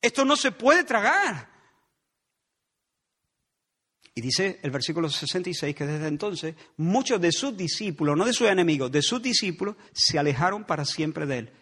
Esto 0.00 0.24
no 0.24 0.34
se 0.34 0.50
puede 0.50 0.82
tragar. 0.82 1.48
Y 4.16 4.20
dice 4.20 4.58
el 4.62 4.72
versículo 4.72 5.08
66 5.08 5.76
que 5.76 5.86
desde 5.86 6.08
entonces 6.08 6.56
muchos 6.76 7.20
de 7.20 7.30
sus 7.30 7.56
discípulos, 7.56 8.16
no 8.16 8.24
de 8.24 8.32
sus 8.32 8.48
enemigos, 8.48 8.90
de 8.90 9.00
sus 9.00 9.22
discípulos, 9.22 9.76
se 9.92 10.18
alejaron 10.18 10.64
para 10.64 10.84
siempre 10.84 11.24
de 11.24 11.38
él. 11.38 11.52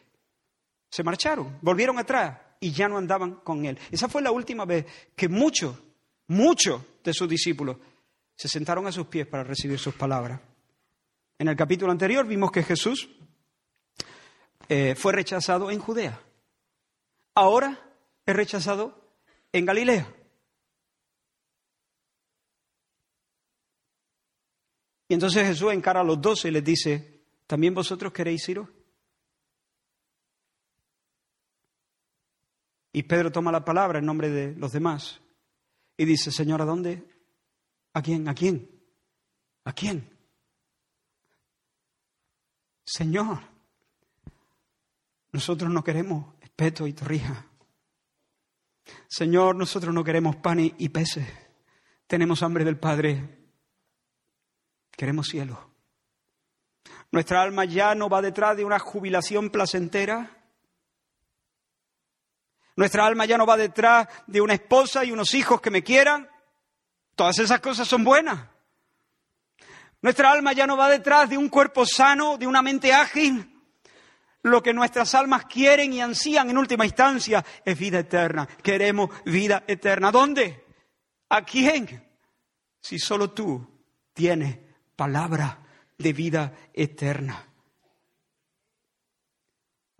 Se 0.90 1.02
marcharon, 1.02 1.58
volvieron 1.62 1.98
atrás 1.98 2.38
y 2.58 2.72
ya 2.72 2.88
no 2.88 2.98
andaban 2.98 3.36
con 3.36 3.64
él. 3.64 3.78
Esa 3.90 4.08
fue 4.08 4.20
la 4.20 4.32
última 4.32 4.64
vez 4.64 4.84
que 5.16 5.28
muchos, 5.28 5.76
muchos 6.26 6.82
de 7.02 7.14
sus 7.14 7.28
discípulos 7.28 7.76
se 8.34 8.48
sentaron 8.48 8.86
a 8.86 8.92
sus 8.92 9.06
pies 9.06 9.26
para 9.26 9.44
recibir 9.44 9.78
sus 9.78 9.94
palabras. 9.94 10.40
En 11.38 11.48
el 11.48 11.56
capítulo 11.56 11.92
anterior 11.92 12.26
vimos 12.26 12.50
que 12.50 12.62
Jesús 12.62 13.08
eh, 14.68 14.94
fue 14.94 15.12
rechazado 15.12 15.70
en 15.70 15.78
Judea. 15.78 16.20
Ahora 17.34 17.78
es 18.26 18.36
rechazado 18.36 19.14
en 19.52 19.64
Galilea. 19.64 20.14
Y 25.08 25.14
entonces 25.14 25.46
Jesús 25.46 25.72
encara 25.72 26.00
a 26.00 26.04
los 26.04 26.20
doce 26.20 26.48
y 26.48 26.50
les 26.52 26.62
dice, 26.62 27.22
¿también 27.46 27.74
vosotros 27.74 28.12
queréis 28.12 28.48
iros? 28.48 28.68
Y 32.92 33.04
Pedro 33.04 33.30
toma 33.30 33.52
la 33.52 33.64
palabra 33.64 33.98
en 33.98 34.06
nombre 34.06 34.30
de 34.30 34.54
los 34.56 34.72
demás 34.72 35.20
y 35.96 36.04
dice, 36.04 36.32
Señor, 36.32 36.62
¿a 36.62 36.64
dónde? 36.64 37.04
¿A 37.92 38.02
quién? 38.02 38.28
¿A 38.28 38.34
quién? 38.34 38.68
¿A 39.64 39.72
quién? 39.72 40.08
Señor, 42.84 43.38
nosotros 45.32 45.70
no 45.70 45.84
queremos 45.84 46.34
espeto 46.40 46.86
y 46.86 46.92
torrija. 46.92 47.46
Señor, 49.08 49.54
nosotros 49.54 49.94
no 49.94 50.02
queremos 50.02 50.36
pan 50.36 50.58
y 50.60 50.88
peces. 50.88 51.28
Tenemos 52.08 52.42
hambre 52.42 52.64
del 52.64 52.78
Padre 52.78 53.40
Queremos 55.00 55.28
cielo. 55.28 55.70
Nuestra 57.10 57.40
alma 57.40 57.64
ya 57.64 57.94
no 57.94 58.10
va 58.10 58.20
detrás 58.20 58.54
de 58.54 58.66
una 58.66 58.78
jubilación 58.78 59.48
placentera. 59.48 60.39
Nuestra 62.80 63.04
alma 63.04 63.26
ya 63.26 63.36
no 63.36 63.44
va 63.44 63.58
detrás 63.58 64.08
de 64.26 64.40
una 64.40 64.54
esposa 64.54 65.04
y 65.04 65.12
unos 65.12 65.34
hijos 65.34 65.60
que 65.60 65.70
me 65.70 65.84
quieran. 65.84 66.30
Todas 67.14 67.38
esas 67.38 67.60
cosas 67.60 67.86
son 67.86 68.04
buenas. 68.04 68.40
Nuestra 70.00 70.32
alma 70.32 70.54
ya 70.54 70.66
no 70.66 70.78
va 70.78 70.88
detrás 70.88 71.28
de 71.28 71.36
un 71.36 71.50
cuerpo 71.50 71.84
sano, 71.84 72.38
de 72.38 72.46
una 72.46 72.62
mente 72.62 72.94
ágil. 72.94 73.54
Lo 74.40 74.62
que 74.62 74.72
nuestras 74.72 75.14
almas 75.14 75.44
quieren 75.44 75.92
y 75.92 76.00
ansían 76.00 76.48
en 76.48 76.56
última 76.56 76.86
instancia 76.86 77.44
es 77.66 77.78
vida 77.78 77.98
eterna. 77.98 78.48
Queremos 78.62 79.10
vida 79.26 79.62
eterna. 79.66 80.10
¿Dónde? 80.10 80.64
¿A 81.28 81.44
quién? 81.44 82.08
Si 82.80 82.98
solo 82.98 83.32
tú 83.32 83.84
tienes 84.14 84.56
palabra 84.96 85.58
de 85.98 86.14
vida 86.14 86.54
eterna. 86.72 87.49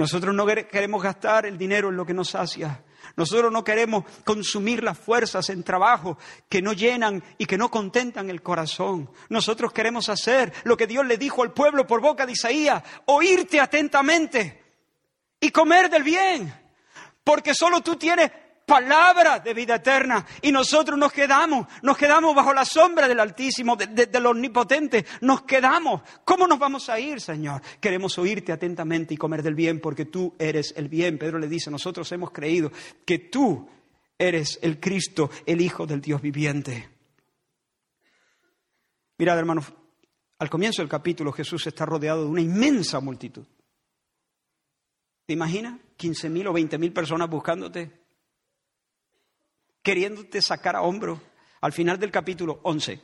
Nosotros 0.01 0.35
no 0.35 0.47
queremos 0.47 1.03
gastar 1.03 1.45
el 1.45 1.59
dinero 1.59 1.91
en 1.91 1.97
lo 1.97 2.07
que 2.07 2.15
nos 2.15 2.31
sacia. 2.31 2.83
Nosotros 3.17 3.53
no 3.53 3.63
queremos 3.63 4.07
consumir 4.25 4.83
las 4.83 4.97
fuerzas 4.97 5.51
en 5.51 5.63
trabajo 5.63 6.17
que 6.49 6.63
no 6.63 6.73
llenan 6.73 7.23
y 7.37 7.45
que 7.45 7.59
no 7.59 7.71
contentan 7.71 8.31
el 8.31 8.41
corazón. 8.41 9.11
Nosotros 9.29 9.75
queremos 9.75 10.09
hacer 10.09 10.55
lo 10.65 10.75
que 10.79 10.87
Dios 10.87 11.05
le 11.05 11.19
dijo 11.19 11.43
al 11.43 11.53
pueblo 11.53 11.87
por 11.87 12.01
boca 12.01 12.25
de 12.25 12.33
Isaías, 12.33 12.83
oírte 13.05 13.61
atentamente 13.61 14.65
y 15.39 15.51
comer 15.51 15.91
del 15.91 16.03
bien, 16.03 16.51
porque 17.23 17.53
solo 17.55 17.83
tú 17.83 17.97
tienes 17.97 18.31
palabra 18.71 19.41
de 19.41 19.53
vida 19.53 19.75
eterna. 19.75 20.25
Y 20.41 20.53
nosotros 20.53 20.97
nos 20.97 21.13
quedamos, 21.13 21.67
nos 21.83 21.99
quedamos 21.99 22.37
bajo 22.37 22.55
la 22.55 22.65
sombra 22.65 23.09
del 23.09 23.19
Altísimo, 23.19 23.75
del 23.75 24.27
Omnipotente. 24.27 25.05
Nos 25.23 25.43
quedamos. 25.43 26.03
¿Cómo 26.25 26.47
nos 26.47 26.61
vamos 26.61 26.89
a 26.89 27.01
ir, 27.01 27.21
Señor? 27.21 27.61
Queremos 27.81 28.17
oírte 28.19 28.53
atentamente 28.53 29.15
y 29.15 29.17
comer 29.17 29.43
del 29.43 29.57
bien 29.57 29.81
porque 29.81 30.05
tú 30.05 30.37
eres 30.39 30.73
el 30.77 30.89
bien. 30.89 31.19
Pedro 31.19 31.41
le 31.41 31.49
dice, 31.49 31.69
nosotros 31.69 32.11
hemos 32.13 32.31
creído 32.31 32.71
que 33.05 33.19
tú 33.19 33.69
eres 34.17 34.61
el 34.63 34.79
Cristo, 34.79 35.31
el 35.47 35.61
Hijo 35.61 35.85
del 35.85 36.01
Dios 36.01 36.23
viviente. 36.23 36.89
Mirad, 39.19 39.37
hermanos, 39.37 39.73
al 40.39 40.49
comienzo 40.49 40.81
del 40.81 40.89
capítulo 40.89 41.33
Jesús 41.33 41.67
está 41.67 41.85
rodeado 41.85 42.23
de 42.23 42.31
una 42.31 42.41
inmensa 42.41 43.01
multitud. 43.01 43.45
¿Te 45.27 45.33
imaginas? 45.33 45.81
15.000 45.99 46.49
o 46.49 46.53
20.000 46.53 46.93
personas 46.93 47.29
buscándote 47.29 48.01
queriéndote 49.83 50.43
sacar 50.43 50.77
a 50.77 50.83
hombro 50.83 51.21
al 51.61 51.73
final 51.73 51.99
del 51.99 52.11
capítulo 52.11 52.61
11. 52.63 53.01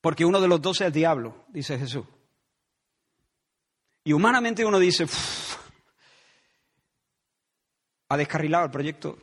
Porque 0.00 0.24
uno 0.24 0.40
de 0.40 0.48
los 0.48 0.60
dos 0.60 0.80
es 0.80 0.88
el 0.88 0.92
diablo, 0.92 1.46
dice 1.48 1.78
Jesús. 1.78 2.04
Y 4.04 4.12
humanamente 4.12 4.64
uno 4.64 4.78
dice, 4.78 5.06
ha 8.10 8.16
descarrilado 8.18 8.66
el 8.66 8.70
proyecto, 8.70 9.18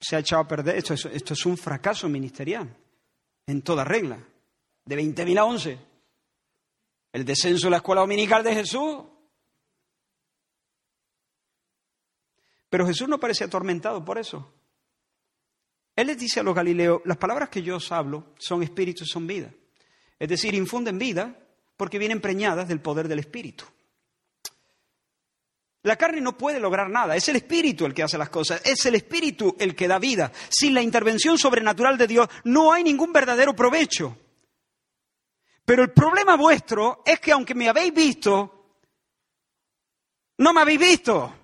se 0.00 0.14
ha 0.14 0.20
echado 0.20 0.42
a 0.42 0.48
perder, 0.48 0.76
esto 0.76 0.94
es, 0.94 1.06
esto 1.06 1.34
es 1.34 1.44
un 1.44 1.58
fracaso 1.58 2.08
ministerial, 2.08 2.72
en 3.46 3.62
toda 3.62 3.82
regla, 3.82 4.18
de 4.84 4.96
20.000 4.96 5.38
a 5.40 5.44
11. 5.44 5.78
El 7.12 7.24
descenso 7.24 7.66
de 7.66 7.70
la 7.72 7.76
escuela 7.78 8.02
dominical 8.02 8.44
de 8.44 8.54
Jesús 8.54 9.02
Pero 12.68 12.86
Jesús 12.86 13.08
no 13.08 13.18
parece 13.18 13.44
atormentado 13.44 14.04
por 14.04 14.18
eso. 14.18 14.52
Él 15.94 16.08
les 16.08 16.18
dice 16.18 16.40
a 16.40 16.42
los 16.42 16.54
galileos, 16.54 17.00
las 17.04 17.16
palabras 17.16 17.48
que 17.48 17.62
yo 17.62 17.76
os 17.76 17.90
hablo 17.90 18.34
son 18.38 18.62
espíritu 18.62 19.04
y 19.04 19.06
son 19.06 19.26
vida. 19.26 19.50
Es 20.18 20.28
decir, 20.28 20.54
infunden 20.54 20.98
vida 20.98 21.38
porque 21.76 21.98
vienen 21.98 22.20
preñadas 22.20 22.68
del 22.68 22.80
poder 22.80 23.08
del 23.08 23.20
espíritu. 23.20 23.64
La 25.82 25.96
carne 25.96 26.20
no 26.20 26.36
puede 26.36 26.58
lograr 26.58 26.90
nada, 26.90 27.14
es 27.14 27.28
el 27.28 27.36
espíritu 27.36 27.86
el 27.86 27.94
que 27.94 28.02
hace 28.02 28.18
las 28.18 28.28
cosas, 28.28 28.60
es 28.64 28.84
el 28.86 28.96
espíritu 28.96 29.54
el 29.58 29.76
que 29.76 29.86
da 29.86 30.00
vida. 30.00 30.32
Sin 30.48 30.74
la 30.74 30.82
intervención 30.82 31.38
sobrenatural 31.38 31.96
de 31.96 32.08
Dios 32.08 32.28
no 32.44 32.72
hay 32.72 32.82
ningún 32.82 33.12
verdadero 33.12 33.54
provecho. 33.54 34.18
Pero 35.64 35.82
el 35.82 35.92
problema 35.92 36.36
vuestro 36.36 37.02
es 37.06 37.20
que 37.20 37.32
aunque 37.32 37.54
me 37.54 37.68
habéis 37.68 37.94
visto, 37.94 38.78
no 40.38 40.52
me 40.52 40.60
habéis 40.60 40.80
visto. 40.80 41.34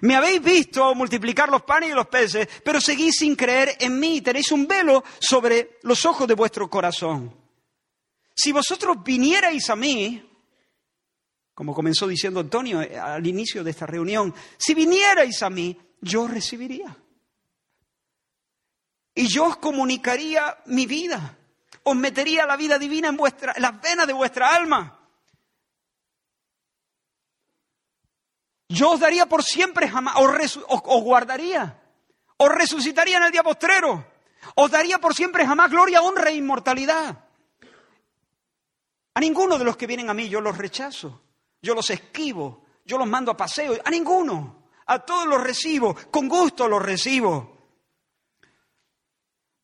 Me 0.00 0.16
habéis 0.16 0.42
visto 0.42 0.94
multiplicar 0.94 1.48
los 1.48 1.62
panes 1.62 1.90
y 1.90 1.94
los 1.94 2.06
peces, 2.06 2.48
pero 2.64 2.80
seguís 2.80 3.16
sin 3.16 3.36
creer 3.36 3.76
en 3.80 3.98
mí. 3.98 4.20
Tenéis 4.20 4.52
un 4.52 4.66
velo 4.66 5.02
sobre 5.18 5.78
los 5.82 6.04
ojos 6.04 6.26
de 6.28 6.34
vuestro 6.34 6.68
corazón. 6.68 7.34
Si 8.34 8.52
vosotros 8.52 9.02
vinierais 9.02 9.70
a 9.70 9.76
mí, 9.76 10.22
como 11.54 11.74
comenzó 11.74 12.06
diciendo 12.06 12.40
Antonio 12.40 12.82
eh, 12.82 12.98
al 12.98 13.26
inicio 13.26 13.64
de 13.64 13.70
esta 13.70 13.86
reunión, 13.86 14.34
si 14.58 14.74
vinierais 14.74 15.42
a 15.42 15.48
mí, 15.48 15.76
yo 16.02 16.28
recibiría. 16.28 16.94
Y 19.14 19.28
yo 19.28 19.46
os 19.46 19.56
comunicaría 19.56 20.58
mi 20.66 20.84
vida. 20.84 21.38
Os 21.82 21.96
metería 21.96 22.44
la 22.44 22.56
vida 22.56 22.78
divina 22.78 23.08
en, 23.08 23.16
vuestra, 23.16 23.54
en 23.56 23.62
las 23.62 23.80
venas 23.80 24.06
de 24.06 24.12
vuestra 24.12 24.54
alma. 24.54 25.05
Yo 28.68 28.92
os 28.92 29.00
daría 29.00 29.26
por 29.26 29.42
siempre 29.42 29.88
jamás, 29.88 30.16
os, 30.16 30.58
os, 30.68 31.02
guardaría, 31.02 31.80
os 32.36 32.48
resucitaría 32.48 33.18
en 33.18 33.24
el 33.24 33.32
día 33.32 33.42
postrero, 33.42 34.04
os 34.56 34.70
daría 34.70 34.98
por 34.98 35.14
siempre 35.14 35.46
jamás 35.46 35.70
gloria, 35.70 36.02
honra 36.02 36.30
e 36.30 36.36
inmortalidad. 36.36 37.24
A 39.14 39.20
ninguno 39.20 39.56
de 39.58 39.64
los 39.64 39.76
que 39.76 39.86
vienen 39.86 40.10
a 40.10 40.14
mí 40.14 40.28
yo 40.28 40.40
los 40.40 40.58
rechazo, 40.58 41.22
yo 41.62 41.74
los 41.74 41.88
esquivo, 41.90 42.66
yo 42.84 42.98
los 42.98 43.06
mando 43.06 43.30
a 43.30 43.36
paseo, 43.36 43.78
a 43.84 43.90
ninguno, 43.90 44.68
a 44.86 44.98
todos 44.98 45.26
los 45.26 45.42
recibo, 45.42 45.96
con 46.10 46.28
gusto 46.28 46.68
los 46.68 46.82
recibo. 46.82 47.56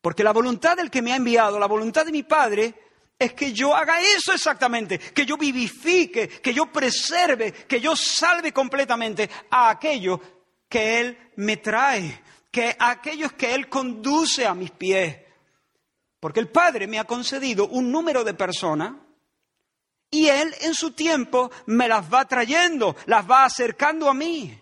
Porque 0.01 0.23
la 0.23 0.33
voluntad 0.33 0.75
del 0.75 0.89
que 0.89 1.01
me 1.01 1.13
ha 1.13 1.17
enviado, 1.17 1.59
la 1.59 1.67
voluntad 1.67 2.05
de 2.05 2.11
mi 2.11 2.23
Padre, 2.23 2.82
es 3.23 3.33
que 3.33 3.53
yo 3.53 3.75
haga 3.75 3.99
eso 4.01 4.33
exactamente, 4.33 4.99
que 4.99 5.25
yo 5.25 5.37
vivifique, 5.37 6.27
que 6.27 6.53
yo 6.53 6.71
preserve, 6.71 7.51
que 7.51 7.79
yo 7.79 7.95
salve 7.95 8.51
completamente 8.51 9.29
a 9.49 9.69
aquello 9.69 10.19
que 10.67 10.99
Él 10.99 11.31
me 11.37 11.57
trae, 11.57 12.21
que 12.51 12.75
a 12.77 12.91
aquellos 12.91 13.33
que 13.33 13.53
Él 13.53 13.69
conduce 13.69 14.45
a 14.45 14.53
mis 14.53 14.71
pies. 14.71 15.17
Porque 16.19 16.39
el 16.39 16.49
Padre 16.49 16.87
me 16.87 16.99
ha 16.99 17.05
concedido 17.05 17.67
un 17.67 17.91
número 17.91 18.23
de 18.23 18.33
personas 18.33 18.93
y 20.09 20.27
Él 20.27 20.53
en 20.61 20.73
su 20.73 20.91
tiempo 20.91 21.51
me 21.65 21.87
las 21.87 22.11
va 22.13 22.25
trayendo, 22.25 22.95
las 23.07 23.29
va 23.29 23.45
acercando 23.45 24.09
a 24.09 24.13
mí. 24.13 24.59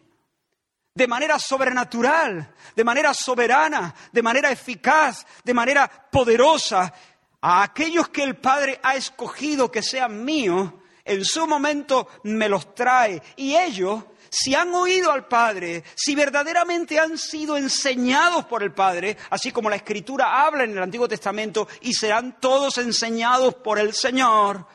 De 0.93 1.07
manera 1.07 1.39
sobrenatural, 1.39 2.53
de 2.76 2.84
manera 2.84 3.14
soberana, 3.14 3.95
de 4.12 4.22
manera 4.22 4.51
eficaz, 4.51 5.26
de 5.43 5.53
manera 5.53 5.89
poderosa 6.12 6.93
a 7.42 7.64
aquellos 7.64 8.10
que 8.10 8.24
el 8.24 8.38
Padre 8.38 8.80
ha 8.84 8.96
escogido 8.96 9.72
que 9.72 9.82
sean 9.82 10.24
míos, 10.24 10.72
en 11.04 11.26
su 11.26 11.48
momento 11.48 12.08
me 12.24 12.48
los 12.48 12.76
trae. 12.76 13.22
Y 13.36 13.56
ellos, 13.56 14.04
si 14.30 14.54
han 14.54 14.74
oído 14.74 15.12
al 15.12 15.28
Padre, 15.28 15.84
si 15.96 16.16
verdaderamente 16.16 17.00
han 17.00 17.18
sido 17.18 17.58
enseñados 17.58 18.46
por 18.46 18.64
el 18.64 18.74
Padre, 18.74 19.18
así 19.32 19.52
como 19.52 19.70
la 19.70 19.76
Escritura 19.76 20.46
habla 20.46 20.64
en 20.64 20.72
el 20.72 20.84
Antiguo 20.84 21.08
Testamento, 21.08 21.68
y 21.82 21.94
serán 21.94 22.39
todos 22.39 22.78
enseñados 22.78 23.56
por 23.56 23.80
el 23.80 23.94
Señor, 23.94 24.68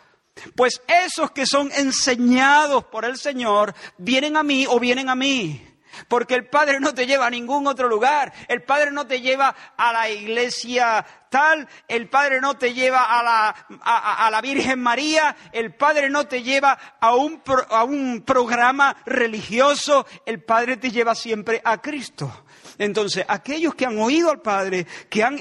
Pues 0.54 0.82
esos 0.86 1.30
que 1.30 1.46
son 1.46 1.70
enseñados 1.72 2.84
por 2.84 3.06
el 3.06 3.16
Señor 3.16 3.74
vienen 3.96 4.36
a 4.36 4.42
mí 4.42 4.66
o 4.68 4.78
vienen 4.78 5.08
a 5.08 5.14
mí. 5.14 5.75
Porque 6.08 6.34
el 6.34 6.48
Padre 6.48 6.80
no 6.80 6.94
te 6.94 7.06
lleva 7.06 7.26
a 7.26 7.30
ningún 7.30 7.66
otro 7.66 7.88
lugar. 7.88 8.32
El 8.48 8.62
Padre 8.62 8.90
no 8.90 9.06
te 9.06 9.20
lleva 9.20 9.54
a 9.76 9.92
la 9.92 10.10
iglesia 10.10 11.04
tal. 11.30 11.68
El 11.88 12.08
Padre 12.08 12.40
no 12.40 12.54
te 12.54 12.72
lleva 12.72 13.18
a 13.18 13.22
la, 13.22 13.66
a, 13.82 14.30
la 14.30 14.40
Virgen 14.40 14.80
María. 14.80 15.36
El 15.52 15.74
Padre 15.74 16.10
no 16.10 16.26
te 16.26 16.42
lleva 16.42 16.78
a 17.00 17.14
un, 17.14 17.42
a 17.70 17.84
un 17.84 18.22
programa 18.22 18.96
religioso. 19.04 20.06
El 20.24 20.42
Padre 20.42 20.76
te 20.76 20.90
lleva 20.90 21.14
siempre 21.14 21.60
a 21.64 21.80
Cristo. 21.80 22.44
Entonces, 22.78 23.24
aquellos 23.28 23.74
que 23.74 23.86
han 23.86 23.98
oído 23.98 24.30
al 24.30 24.40
Padre, 24.40 24.86
que 25.08 25.22
han 25.22 25.38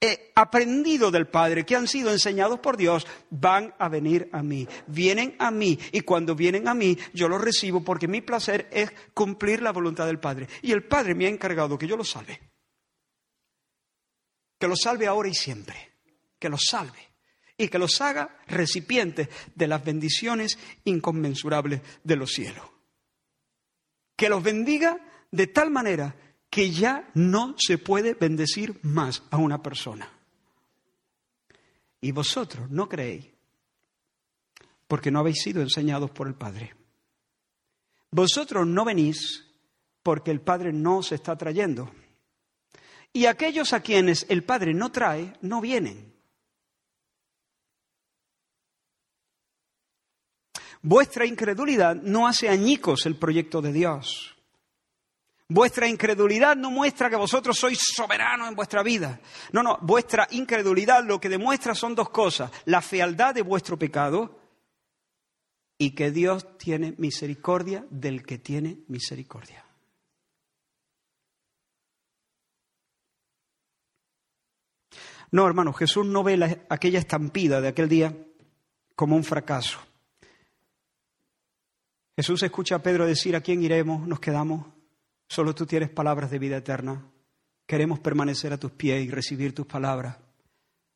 he 0.00 0.32
aprendido 0.34 1.10
del 1.10 1.26
Padre, 1.26 1.64
que 1.64 1.76
han 1.76 1.88
sido 1.88 2.10
enseñados 2.10 2.60
por 2.60 2.76
Dios, 2.76 3.06
van 3.30 3.74
a 3.78 3.88
venir 3.88 4.28
a 4.32 4.42
mí. 4.42 4.68
Vienen 4.86 5.36
a 5.38 5.50
mí 5.50 5.78
y 5.92 6.02
cuando 6.02 6.34
vienen 6.34 6.68
a 6.68 6.74
mí 6.74 6.96
yo 7.14 7.28
los 7.28 7.40
recibo 7.40 7.82
porque 7.82 8.08
mi 8.08 8.20
placer 8.20 8.68
es 8.70 8.92
cumplir 9.14 9.62
la 9.62 9.72
voluntad 9.72 10.06
del 10.06 10.20
Padre. 10.20 10.48
Y 10.62 10.72
el 10.72 10.84
Padre 10.84 11.14
me 11.14 11.26
ha 11.26 11.30
encargado 11.30 11.78
que 11.78 11.86
yo 11.86 11.96
los 11.96 12.10
salve. 12.10 12.40
Que 14.58 14.68
los 14.68 14.80
salve 14.80 15.06
ahora 15.06 15.28
y 15.28 15.34
siempre. 15.34 15.94
Que 16.38 16.48
los 16.48 16.62
salve. 16.68 17.14
Y 17.56 17.68
que 17.68 17.78
los 17.78 18.00
haga 18.02 18.38
recipientes 18.46 19.28
de 19.54 19.66
las 19.66 19.82
bendiciones 19.82 20.58
inconmensurables 20.84 21.80
de 22.04 22.16
los 22.16 22.32
cielos. 22.32 22.66
Que 24.14 24.28
los 24.28 24.42
bendiga 24.42 24.98
de 25.30 25.46
tal 25.46 25.70
manera 25.70 26.14
que 26.56 26.70
ya 26.70 27.10
no 27.12 27.54
se 27.58 27.76
puede 27.76 28.14
bendecir 28.14 28.80
más 28.82 29.22
a 29.30 29.36
una 29.36 29.62
persona. 29.62 30.10
Y 32.00 32.12
vosotros 32.12 32.70
no 32.70 32.88
creéis 32.88 33.26
porque 34.88 35.10
no 35.10 35.18
habéis 35.18 35.42
sido 35.42 35.60
enseñados 35.60 36.10
por 36.12 36.26
el 36.28 36.34
Padre. 36.34 36.74
Vosotros 38.10 38.66
no 38.66 38.86
venís 38.86 39.44
porque 40.02 40.30
el 40.30 40.40
Padre 40.40 40.72
no 40.72 41.02
se 41.02 41.16
está 41.16 41.36
trayendo. 41.36 41.92
Y 43.12 43.26
aquellos 43.26 43.74
a 43.74 43.80
quienes 43.80 44.24
el 44.30 44.42
Padre 44.42 44.72
no 44.72 44.90
trae, 44.90 45.34
no 45.42 45.60
vienen. 45.60 46.14
Vuestra 50.80 51.26
incredulidad 51.26 51.96
no 51.96 52.26
hace 52.26 52.48
añicos 52.48 53.04
el 53.04 53.18
proyecto 53.18 53.60
de 53.60 53.74
Dios. 53.74 54.35
Vuestra 55.48 55.86
incredulidad 55.86 56.56
no 56.56 56.72
muestra 56.72 57.08
que 57.08 57.14
vosotros 57.14 57.56
sois 57.56 57.78
soberanos 57.94 58.48
en 58.48 58.56
vuestra 58.56 58.82
vida. 58.82 59.20
No, 59.52 59.62
no, 59.62 59.78
vuestra 59.80 60.26
incredulidad 60.32 61.04
lo 61.04 61.20
que 61.20 61.28
demuestra 61.28 61.74
son 61.74 61.94
dos 61.94 62.10
cosas. 62.10 62.50
La 62.64 62.82
fealdad 62.82 63.34
de 63.34 63.42
vuestro 63.42 63.78
pecado 63.78 64.40
y 65.78 65.94
que 65.94 66.10
Dios 66.10 66.58
tiene 66.58 66.94
misericordia 66.98 67.86
del 67.90 68.24
que 68.24 68.38
tiene 68.38 68.78
misericordia. 68.88 69.64
No, 75.30 75.46
hermano, 75.46 75.72
Jesús 75.72 76.06
no 76.06 76.24
ve 76.24 76.64
aquella 76.68 76.98
estampida 76.98 77.60
de 77.60 77.68
aquel 77.68 77.88
día 77.88 78.16
como 78.96 79.14
un 79.14 79.22
fracaso. 79.22 79.78
Jesús 82.16 82.42
escucha 82.42 82.76
a 82.76 82.82
Pedro 82.82 83.06
decir, 83.06 83.36
¿a 83.36 83.40
quién 83.40 83.62
iremos? 83.62 84.08
¿Nos 84.08 84.18
quedamos? 84.18 84.75
Solo 85.28 85.54
tú 85.54 85.66
tienes 85.66 85.90
palabras 85.90 86.30
de 86.30 86.38
vida 86.38 86.56
eterna. 86.56 87.04
Queremos 87.66 87.98
permanecer 88.00 88.52
a 88.52 88.58
tus 88.58 88.72
pies 88.72 89.04
y 89.04 89.10
recibir 89.10 89.54
tus 89.54 89.66
palabras. 89.66 90.16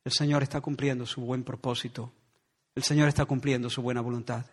El 0.05 0.13
Señor 0.13 0.43
está 0.43 0.61
cumpliendo 0.61 1.05
su 1.05 1.21
buen 1.21 1.45
propósito. 1.45 2.13
El 2.75 2.83
Señor 2.83 3.09
está 3.09 3.25
cumpliendo 3.25 3.69
su 3.69 3.83
buena 3.83 4.01
voluntad. 4.01 4.47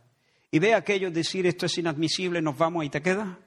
Y 0.50 0.60
ve 0.60 0.74
a 0.74 0.78
aquellos 0.78 1.14
decir 1.14 1.46
esto 1.46 1.66
es 1.66 1.78
inadmisible, 1.78 2.42
nos 2.42 2.58
vamos 2.58 2.86
y 2.86 2.90
te 2.90 3.02
queda. 3.02 3.40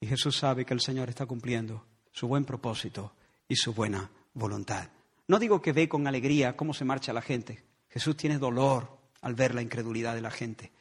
Y 0.00 0.06
Jesús 0.06 0.36
sabe 0.36 0.64
que 0.64 0.74
el 0.74 0.80
Señor 0.80 1.08
está 1.08 1.26
cumpliendo 1.26 1.86
su 2.10 2.28
buen 2.28 2.44
propósito 2.44 3.14
y 3.48 3.56
su 3.56 3.72
buena 3.72 4.10
voluntad. 4.34 4.90
No 5.28 5.38
digo 5.38 5.62
que 5.62 5.72
ve 5.72 5.88
con 5.88 6.06
alegría 6.06 6.56
cómo 6.56 6.74
se 6.74 6.84
marcha 6.84 7.12
la 7.12 7.22
gente. 7.22 7.64
Jesús 7.88 8.16
tiene 8.16 8.38
dolor 8.38 8.98
al 9.20 9.34
ver 9.34 9.54
la 9.54 9.62
incredulidad 9.62 10.14
de 10.14 10.20
la 10.20 10.30
gente. 10.30 10.72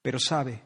Pero 0.00 0.18
sabe 0.18 0.62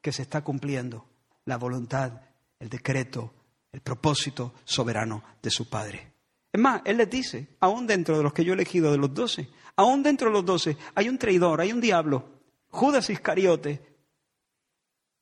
que 0.00 0.12
se 0.12 0.22
está 0.22 0.42
cumpliendo 0.42 1.06
la 1.44 1.56
voluntad, 1.56 2.20
el 2.58 2.68
decreto, 2.68 3.32
el 3.72 3.80
propósito 3.80 4.54
soberano 4.64 5.22
de 5.42 5.50
su 5.50 5.68
Padre. 5.68 6.12
Es 6.52 6.60
más, 6.60 6.82
Él 6.84 6.96
les 6.96 7.08
dice, 7.08 7.56
aún 7.60 7.86
dentro 7.86 8.16
de 8.16 8.22
los 8.22 8.32
que 8.32 8.44
yo 8.44 8.52
he 8.52 8.54
elegido 8.54 8.90
de 8.90 8.98
los 8.98 9.14
doce, 9.14 9.48
aún 9.76 10.02
dentro 10.02 10.28
de 10.28 10.34
los 10.34 10.44
doce 10.44 10.76
hay 10.94 11.08
un 11.08 11.18
traidor, 11.18 11.60
hay 11.60 11.72
un 11.72 11.80
diablo, 11.80 12.40
Judas 12.70 13.10
Iscariote, 13.10 13.90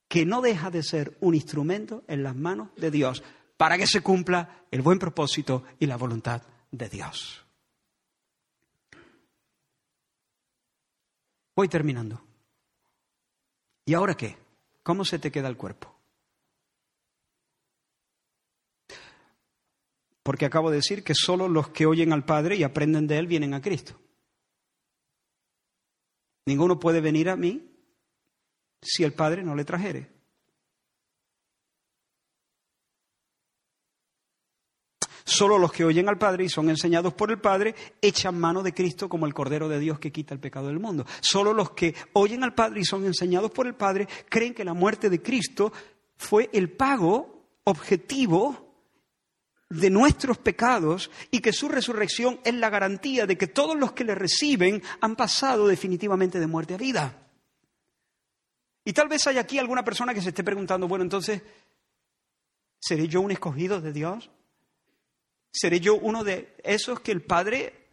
que 0.08 0.24
no 0.24 0.40
deja 0.40 0.70
de 0.70 0.82
ser 0.82 1.16
un 1.20 1.34
instrumento 1.34 2.02
en 2.08 2.22
las 2.22 2.34
manos 2.34 2.70
de 2.76 2.90
Dios 2.90 3.22
para 3.58 3.76
que 3.76 3.86
se 3.86 4.00
cumpla 4.00 4.64
el 4.70 4.80
buen 4.80 4.98
propósito 4.98 5.64
y 5.78 5.86
la 5.86 5.96
voluntad 5.96 6.42
de 6.70 6.88
Dios. 6.88 7.44
Voy 11.54 11.68
terminando. 11.68 12.22
¿Y 13.84 13.94
ahora 13.94 14.16
qué? 14.16 14.38
¿Cómo 14.82 15.04
se 15.04 15.18
te 15.18 15.32
queda 15.32 15.48
el 15.48 15.56
cuerpo? 15.56 15.97
Porque 20.28 20.44
acabo 20.44 20.68
de 20.68 20.76
decir 20.76 21.02
que 21.02 21.14
solo 21.14 21.48
los 21.48 21.70
que 21.70 21.86
oyen 21.86 22.12
al 22.12 22.22
Padre 22.22 22.54
y 22.54 22.62
aprenden 22.62 23.06
de 23.06 23.16
Él 23.16 23.26
vienen 23.26 23.54
a 23.54 23.62
Cristo. 23.62 23.98
Ninguno 26.44 26.78
puede 26.78 27.00
venir 27.00 27.30
a 27.30 27.36
mí 27.36 27.66
si 28.82 29.04
el 29.04 29.14
Padre 29.14 29.42
no 29.42 29.54
le 29.54 29.64
trajere. 29.64 30.10
Solo 35.24 35.56
los 35.56 35.72
que 35.72 35.86
oyen 35.86 36.10
al 36.10 36.18
Padre 36.18 36.44
y 36.44 36.50
son 36.50 36.68
enseñados 36.68 37.14
por 37.14 37.30
el 37.30 37.40
Padre 37.40 37.74
echan 38.02 38.38
mano 38.38 38.62
de 38.62 38.74
Cristo 38.74 39.08
como 39.08 39.24
el 39.24 39.32
Cordero 39.32 39.66
de 39.66 39.78
Dios 39.78 39.98
que 39.98 40.12
quita 40.12 40.34
el 40.34 40.40
pecado 40.40 40.66
del 40.66 40.78
mundo. 40.78 41.06
Solo 41.22 41.54
los 41.54 41.70
que 41.70 41.94
oyen 42.12 42.44
al 42.44 42.54
Padre 42.54 42.80
y 42.80 42.84
son 42.84 43.06
enseñados 43.06 43.50
por 43.50 43.66
el 43.66 43.76
Padre 43.76 44.06
creen 44.28 44.52
que 44.52 44.66
la 44.66 44.74
muerte 44.74 45.08
de 45.08 45.22
Cristo 45.22 45.72
fue 46.18 46.50
el 46.52 46.70
pago 46.70 47.46
objetivo 47.64 48.67
de 49.70 49.90
nuestros 49.90 50.38
pecados 50.38 51.10
y 51.30 51.40
que 51.40 51.52
su 51.52 51.68
resurrección 51.68 52.40
es 52.44 52.54
la 52.54 52.70
garantía 52.70 53.26
de 53.26 53.36
que 53.36 53.46
todos 53.46 53.76
los 53.76 53.92
que 53.92 54.04
le 54.04 54.14
reciben 54.14 54.82
han 55.00 55.14
pasado 55.14 55.68
definitivamente 55.68 56.40
de 56.40 56.46
muerte 56.46 56.74
a 56.74 56.78
vida. 56.78 57.28
Y 58.84 58.92
tal 58.94 59.08
vez 59.08 59.26
hay 59.26 59.36
aquí 59.36 59.58
alguna 59.58 59.84
persona 59.84 60.14
que 60.14 60.22
se 60.22 60.30
esté 60.30 60.42
preguntando, 60.42 60.88
bueno, 60.88 61.04
entonces, 61.04 61.42
¿seré 62.80 63.06
yo 63.06 63.20
un 63.20 63.30
escogido 63.30 63.82
de 63.82 63.92
Dios? 63.92 64.30
¿Seré 65.52 65.80
yo 65.80 65.94
uno 65.96 66.24
de 66.24 66.56
esos 66.64 67.00
que 67.00 67.12
el 67.12 67.22
Padre 67.22 67.88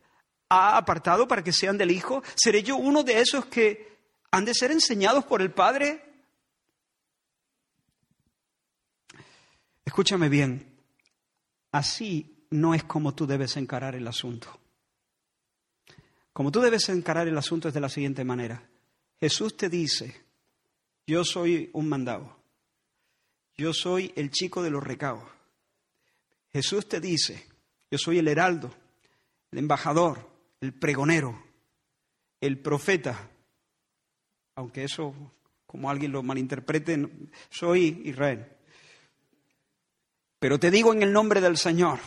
ha 0.48 0.78
apartado 0.78 1.28
para 1.28 1.44
que 1.44 1.52
sean 1.52 1.78
del 1.78 1.92
Hijo? 1.92 2.24
¿Seré 2.36 2.64
yo 2.64 2.78
uno 2.78 3.04
de 3.04 3.20
esos 3.20 3.46
que 3.48 3.98
han 4.32 4.46
de 4.46 4.54
ser 4.54 4.72
enseñados 4.72 5.26
por 5.26 5.42
el 5.42 5.52
Padre? 5.52 6.02
Escúchame 9.84 10.30
bien, 10.30 10.75
Así 11.76 12.48
no 12.52 12.74
es 12.74 12.86
como 12.86 13.14
tú 13.14 13.28
debes 13.28 13.58
encarar 13.58 13.96
el 13.96 14.08
asunto. 14.08 14.48
Como 16.32 16.50
tú 16.50 16.62
debes 16.62 16.88
encarar 16.88 17.28
el 17.28 17.38
asunto 17.38 17.68
es 17.68 17.74
de 17.74 17.82
la 17.82 17.90
siguiente 17.90 18.24
manera. 18.24 18.66
Jesús 19.20 19.58
te 19.58 19.68
dice, 19.68 20.24
yo 21.06 21.26
soy 21.26 21.70
un 21.74 21.90
mandado, 21.90 22.34
yo 23.58 23.74
soy 23.74 24.14
el 24.16 24.32
chico 24.32 24.64
de 24.64 24.70
los 24.70 24.82
recados. 24.82 25.26
Jesús 26.54 26.88
te 26.88 27.02
dice, 27.02 27.46
yo 27.92 27.98
soy 27.98 28.20
el 28.20 28.30
heraldo, 28.30 28.74
el 29.52 29.60
embajador, 29.60 30.30
el 30.62 30.72
pregonero, 30.72 31.44
el 32.40 32.58
profeta, 32.58 33.30
aunque 34.56 34.86
eso, 34.86 35.14
como 35.66 35.90
alguien 35.90 36.14
lo 36.14 36.24
malinterprete, 36.24 37.06
soy 37.50 38.02
Israel. 38.06 38.55
Pero 40.46 40.60
te 40.60 40.70
digo 40.70 40.94
en 40.94 41.02
el 41.02 41.12
nombre 41.12 41.42
del 41.42 41.58
Señor. 41.58 41.98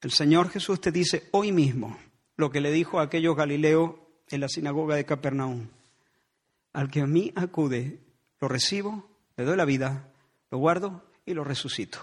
El 0.00 0.10
Señor 0.10 0.48
Jesús 0.48 0.80
te 0.80 0.90
dice 0.90 1.28
hoy 1.32 1.52
mismo 1.52 1.98
lo 2.38 2.50
que 2.50 2.62
le 2.62 2.72
dijo 2.72 2.98
a 2.98 3.02
aquellos 3.02 3.36
galileos 3.36 3.96
en 4.30 4.40
la 4.40 4.48
sinagoga 4.48 4.96
de 4.96 5.04
Capernaum. 5.04 5.68
Al 6.72 6.90
que 6.90 7.02
a 7.02 7.06
mí 7.06 7.30
acude, 7.36 8.00
lo 8.40 8.48
recibo, 8.48 9.06
le 9.36 9.44
doy 9.44 9.54
la 9.54 9.66
vida, 9.66 10.10
lo 10.50 10.56
guardo 10.56 11.04
y 11.26 11.34
lo 11.34 11.44
resucito. 11.44 11.98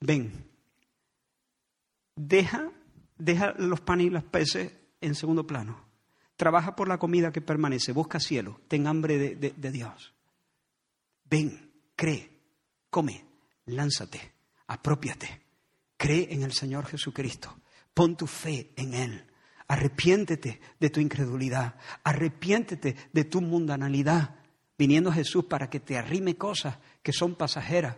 Ven, 0.00 0.50
deja, 2.16 2.72
deja 3.16 3.54
los 3.58 3.80
panes 3.80 4.08
y 4.08 4.10
los 4.10 4.24
peces 4.24 4.72
en 5.00 5.14
segundo 5.14 5.46
plano. 5.46 5.85
Trabaja 6.36 6.76
por 6.76 6.88
la 6.88 6.98
comida 6.98 7.32
que 7.32 7.40
permanece, 7.40 7.92
busca 7.92 8.20
cielo, 8.20 8.60
ten 8.68 8.86
hambre 8.86 9.36
de, 9.36 9.72
Dios. 9.72 10.14
Ven, 11.24 11.72
cree, 11.96 12.30
come, 12.90 13.24
lánzate, 13.66 14.32
apropiate 14.66 15.46
Cree 15.96 16.28
en 16.30 16.42
el 16.42 16.52
Señor 16.52 16.86
Jesucristo. 16.86 17.56
Pon 17.94 18.16
tu 18.16 18.26
fe 18.26 18.72
en 18.76 18.94
Él. 18.94 19.24
Arrepiéntete 19.68 20.60
de 20.78 20.90
tu 20.90 21.00
incredulidad. 21.00 21.76
Arrepiéntete 22.04 22.94
de 23.12 23.24
tu 23.24 23.40
mundanalidad. 23.40 24.36
Viniendo 24.78 25.10
Jesús 25.10 25.46
para 25.46 25.70
que 25.70 25.80
te 25.80 25.96
arrime 25.96 26.36
cosas 26.36 26.78
que 27.02 27.12
son 27.12 27.34
pasajeras. 27.34 27.96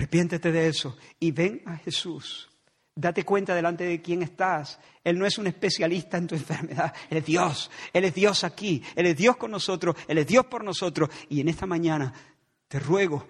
Arrepiéntete 0.00 0.50
de 0.50 0.66
eso 0.66 0.96
y 1.18 1.30
ven 1.30 1.60
a 1.66 1.76
Jesús. 1.76 2.48
Date 2.94 3.22
cuenta 3.22 3.54
delante 3.54 3.84
de 3.84 4.00
quién 4.00 4.22
estás. 4.22 4.78
Él 5.04 5.18
no 5.18 5.26
es 5.26 5.36
un 5.36 5.46
especialista 5.46 6.16
en 6.16 6.26
tu 6.26 6.34
enfermedad. 6.36 6.94
Él 7.10 7.18
es 7.18 7.26
Dios. 7.26 7.70
Él 7.92 8.06
es 8.06 8.14
Dios 8.14 8.42
aquí. 8.42 8.82
Él 8.96 9.04
es 9.04 9.16
Dios 9.18 9.36
con 9.36 9.50
nosotros. 9.50 9.94
Él 10.08 10.16
es 10.16 10.26
Dios 10.26 10.46
por 10.46 10.64
nosotros. 10.64 11.10
Y 11.28 11.42
en 11.42 11.50
esta 11.50 11.66
mañana 11.66 12.14
te 12.66 12.80
ruego 12.80 13.26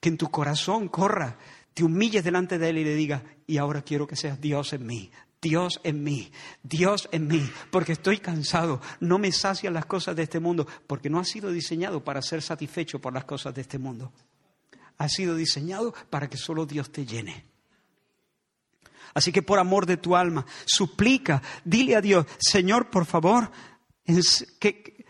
que 0.00 0.08
en 0.08 0.16
tu 0.16 0.30
corazón 0.30 0.88
corra, 0.88 1.36
te 1.74 1.84
humilles 1.84 2.24
delante 2.24 2.56
de 2.56 2.70
Él 2.70 2.78
y 2.78 2.84
le 2.84 2.94
digas, 2.94 3.22
y 3.46 3.58
ahora 3.58 3.82
quiero 3.82 4.06
que 4.06 4.16
seas 4.16 4.40
Dios 4.40 4.72
en 4.72 4.86
mí. 4.86 5.10
Dios 5.42 5.78
en 5.84 6.02
mí, 6.02 6.32
Dios 6.62 7.06
en 7.12 7.26
mí, 7.26 7.46
porque 7.70 7.92
estoy 7.92 8.16
cansado, 8.16 8.80
no 9.00 9.18
me 9.18 9.30
sacian 9.30 9.74
las 9.74 9.84
cosas 9.84 10.16
de 10.16 10.22
este 10.22 10.40
mundo, 10.40 10.66
porque 10.86 11.10
no 11.10 11.18
ha 11.18 11.24
sido 11.24 11.50
diseñado 11.50 12.02
para 12.02 12.22
ser 12.22 12.40
satisfecho 12.40 12.98
por 12.98 13.12
las 13.12 13.26
cosas 13.26 13.54
de 13.54 13.60
este 13.60 13.76
mundo. 13.76 14.10
Ha 14.98 15.08
sido 15.08 15.36
diseñado 15.36 15.94
para 16.10 16.28
que 16.28 16.36
solo 16.36 16.66
Dios 16.66 16.90
te 16.92 17.04
llene. 17.04 17.44
Así 19.14 19.30
que 19.30 19.42
por 19.42 19.58
amor 19.58 19.86
de 19.86 19.96
tu 19.96 20.16
alma, 20.16 20.44
suplica, 20.64 21.40
dile 21.64 21.96
a 21.96 22.00
Dios, 22.00 22.26
Señor, 22.38 22.90
por 22.90 23.06
favor, 23.06 23.50
que, 24.58 25.06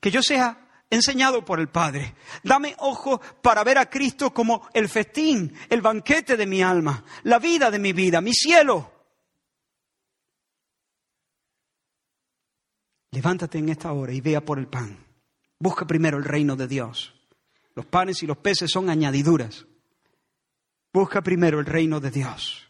que 0.00 0.10
yo 0.10 0.22
sea 0.22 0.64
enseñado 0.88 1.44
por 1.44 1.58
el 1.58 1.68
Padre. 1.68 2.14
Dame 2.42 2.76
ojo 2.78 3.20
para 3.42 3.64
ver 3.64 3.78
a 3.78 3.90
Cristo 3.90 4.32
como 4.32 4.68
el 4.72 4.88
festín, 4.88 5.52
el 5.68 5.82
banquete 5.82 6.36
de 6.36 6.46
mi 6.46 6.62
alma, 6.62 7.04
la 7.24 7.38
vida 7.38 7.70
de 7.70 7.78
mi 7.78 7.92
vida, 7.92 8.20
mi 8.20 8.32
cielo. 8.32 8.92
Levántate 13.10 13.58
en 13.58 13.68
esta 13.68 13.92
hora 13.92 14.12
y 14.12 14.20
vea 14.20 14.44
por 14.44 14.58
el 14.58 14.66
pan. 14.66 15.04
Busca 15.58 15.86
primero 15.86 16.18
el 16.18 16.24
reino 16.24 16.56
de 16.56 16.66
Dios. 16.66 17.14
Los 17.74 17.86
panes 17.86 18.22
y 18.22 18.26
los 18.26 18.38
peces 18.38 18.70
son 18.70 18.88
añadiduras. 18.88 19.66
Busca 20.92 21.22
primero 21.22 21.58
el 21.58 21.66
reino 21.66 21.98
de 22.00 22.10
Dios. 22.10 22.62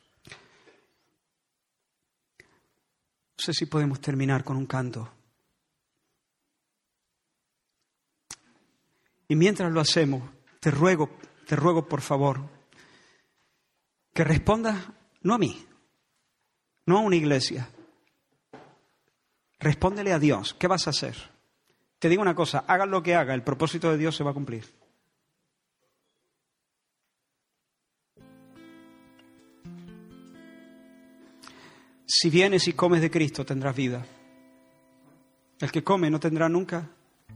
No 2.39 3.43
sé 3.45 3.53
si 3.53 3.67
podemos 3.67 4.01
terminar 4.01 4.45
con 4.45 4.57
un 4.57 4.67
canto. 4.67 5.13
Y 9.29 9.37
mientras 9.37 9.71
lo 9.73 9.81
hacemos, 9.81 10.23
te 10.61 10.71
ruego, 10.71 11.11
te 11.47 11.57
ruego 11.57 11.87
por 11.87 12.01
favor, 12.01 12.41
que 14.13 14.25
respondas 14.25 14.87
no 15.23 15.35
a 15.35 15.39
mí, 15.39 15.67
no 16.87 16.99
a 16.99 17.01
una 17.01 17.17
iglesia. 17.17 17.69
Respóndele 19.59 20.13
a 20.13 20.19
Dios, 20.19 20.55
¿qué 20.55 20.67
vas 20.67 20.87
a 20.87 20.91
hacer? 20.91 21.17
Te 21.99 22.09
digo 22.09 22.23
una 22.23 22.35
cosa, 22.35 22.65
hagan 22.67 22.91
lo 22.91 23.03
que 23.03 23.15
haga, 23.15 23.35
el 23.35 23.43
propósito 23.43 23.91
de 23.91 23.99
Dios 23.99 24.15
se 24.15 24.25
va 24.25 24.31
a 24.31 24.35
cumplir. 24.35 24.84
Si 32.07 32.31
vienes 32.31 32.69
y 32.69 32.73
comes 32.73 33.01
de 33.01 33.11
Cristo, 33.11 33.45
tendrás 33.45 33.75
vida. 33.75 34.05
El 35.61 35.71
que 35.71 35.83
come 35.83 36.11
no 36.11 36.21
tendrá 36.21 36.49
nunca, 36.49 36.91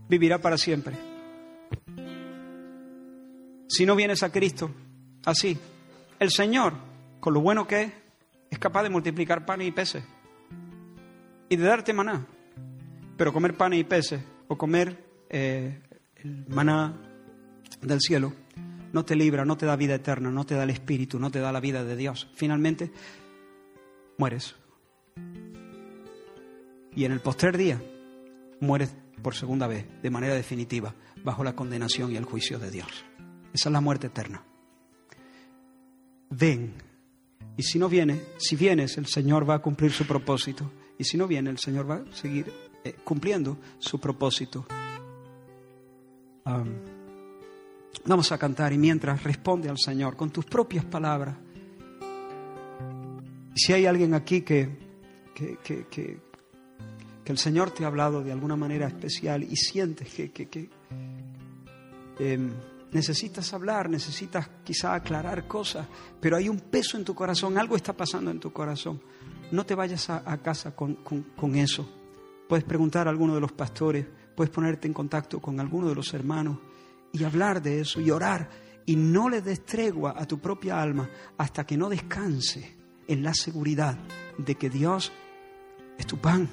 vivirá 0.07 0.39
para 0.39 0.57
siempre. 0.57 0.95
Si 3.67 3.85
no 3.85 3.95
vienes 3.95 4.23
a 4.23 4.31
Cristo, 4.31 4.71
así, 5.25 5.57
el 6.19 6.31
Señor, 6.31 6.73
con 7.19 7.33
lo 7.33 7.41
bueno 7.41 7.67
que 7.67 7.81
es, 7.83 7.93
es 8.51 8.59
capaz 8.59 8.83
de 8.83 8.89
multiplicar 8.89 9.45
panes 9.45 9.67
y 9.67 9.71
peces 9.71 10.03
y 11.49 11.55
de 11.55 11.63
darte 11.63 11.93
maná. 11.93 12.25
Pero 13.17 13.33
comer 13.33 13.55
panes 13.55 13.79
y 13.79 13.83
peces 13.83 14.21
o 14.47 14.57
comer 14.57 15.25
eh, 15.29 15.81
el 16.15 16.45
maná 16.47 16.95
del 17.81 17.99
cielo 17.99 18.33
no 18.93 19.05
te 19.05 19.15
libra, 19.15 19.45
no 19.45 19.57
te 19.57 19.65
da 19.65 19.75
vida 19.75 19.95
eterna, 19.95 20.31
no 20.31 20.45
te 20.45 20.55
da 20.55 20.63
el 20.63 20.71
Espíritu, 20.71 21.19
no 21.19 21.29
te 21.31 21.39
da 21.39 21.51
la 21.51 21.59
vida 21.59 21.83
de 21.83 21.95
Dios. 21.95 22.29
Finalmente, 22.33 22.91
mueres. 24.17 24.55
Y 26.95 27.05
en 27.05 27.11
el 27.11 27.19
postrer 27.19 27.57
día, 27.57 27.81
mueres 28.59 28.93
por 29.21 29.35
segunda 29.35 29.67
vez, 29.67 29.85
de 30.01 30.09
manera 30.09 30.33
definitiva, 30.33 30.95
bajo 31.23 31.43
la 31.43 31.55
condenación 31.55 32.11
y 32.11 32.17
el 32.17 32.25
juicio 32.25 32.59
de 32.59 32.71
Dios. 32.71 33.05
Esa 33.53 33.69
es 33.69 33.73
la 33.73 33.81
muerte 33.81 34.07
eterna. 34.07 34.43
Ven. 36.29 36.73
Y 37.57 37.63
si 37.63 37.79
no 37.79 37.89
viene, 37.89 38.21
si 38.37 38.55
vienes, 38.55 38.97
el 38.97 39.07
Señor 39.07 39.49
va 39.49 39.55
a 39.55 39.59
cumplir 39.59 39.91
su 39.91 40.05
propósito. 40.05 40.71
Y 40.97 41.03
si 41.03 41.17
no 41.17 41.27
viene, 41.27 41.49
el 41.49 41.57
Señor 41.57 41.89
va 41.89 41.95
a 41.95 42.15
seguir 42.15 42.51
eh, 42.83 42.95
cumpliendo 43.03 43.57
su 43.79 43.99
propósito. 43.99 44.65
vamos 48.05 48.31
a 48.31 48.37
cantar 48.37 48.73
y 48.73 48.77
mientras 48.77 49.23
responde 49.23 49.69
al 49.69 49.77
Señor 49.77 50.15
con 50.15 50.31
tus 50.31 50.45
propias 50.45 50.85
palabras. 50.85 51.35
Si 53.55 53.73
hay 53.73 53.85
alguien 53.85 54.13
aquí 54.13 54.41
que, 54.41 54.88
que, 55.63 56.19
el 57.25 57.37
Señor 57.37 57.69
te 57.71 57.83
ha 57.83 57.87
hablado 57.87 58.23
de 58.23 58.31
alguna 58.31 58.55
manera 58.55 58.87
especial 58.87 59.43
y 59.43 59.55
sientes 59.55 60.09
que, 60.09 60.69
em, 62.17 62.51
necesitas 62.91 63.53
hablar, 63.53 63.87
necesitas 63.87 64.49
quizá 64.63 64.95
aclarar 64.95 65.47
cosas, 65.47 65.87
pero 66.19 66.37
hay 66.37 66.49
un 66.49 66.59
peso 66.59 66.97
en 66.97 67.05
tu 67.05 67.13
corazón, 67.13 67.57
algo 67.57 67.75
está 67.75 67.93
pasando 67.93 68.31
en 68.31 68.39
tu 68.39 68.51
corazón. 68.51 69.01
No 69.51 69.65
te 69.65 69.75
vayas 69.75 70.09
a, 70.09 70.37
casa 70.41 70.75
con, 70.75 70.95
con, 70.95 71.55
eso. 71.55 71.87
Puedes 72.47 72.65
preguntar 72.65 73.07
a 73.07 73.11
alguno 73.11 73.35
de 73.35 73.41
los 73.41 73.51
pastores, 73.51 74.05
puedes 74.35 74.51
ponerte 74.51 74.87
en 74.87 74.93
contacto 74.93 75.39
con 75.39 75.59
alguno 75.59 75.87
de 75.89 75.95
los 75.95 76.13
hermanos 76.13 76.57
y 77.11 77.23
hablar 77.23 77.61
de 77.61 77.81
eso 77.81 77.99
y 77.99 78.11
orar. 78.11 78.49
Y 78.85 78.95
no 78.95 79.29
le 79.29 79.41
des 79.41 79.65
tregua 79.65 80.15
a 80.17 80.25
tu 80.25 80.39
propia 80.39 80.81
alma 80.81 81.07
hasta 81.37 81.63
que 81.65 81.77
no 81.77 81.89
descanse 81.89 82.75
en 83.07 83.23
la 83.23 83.33
seguridad 83.33 83.97
de 84.37 84.55
que 84.55 84.69
Dios 84.69 85.11
es 85.99 86.07
tu 86.07 86.17
pan, 86.17 86.49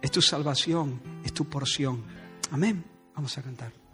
es 0.00 0.10
tu 0.10 0.22
salvación, 0.22 1.00
es 1.24 1.34
tu 1.34 1.44
porción. 1.44 2.04
Amén. 2.50 2.82
Vamos 3.14 3.36
a 3.36 3.42
cantar. 3.42 3.85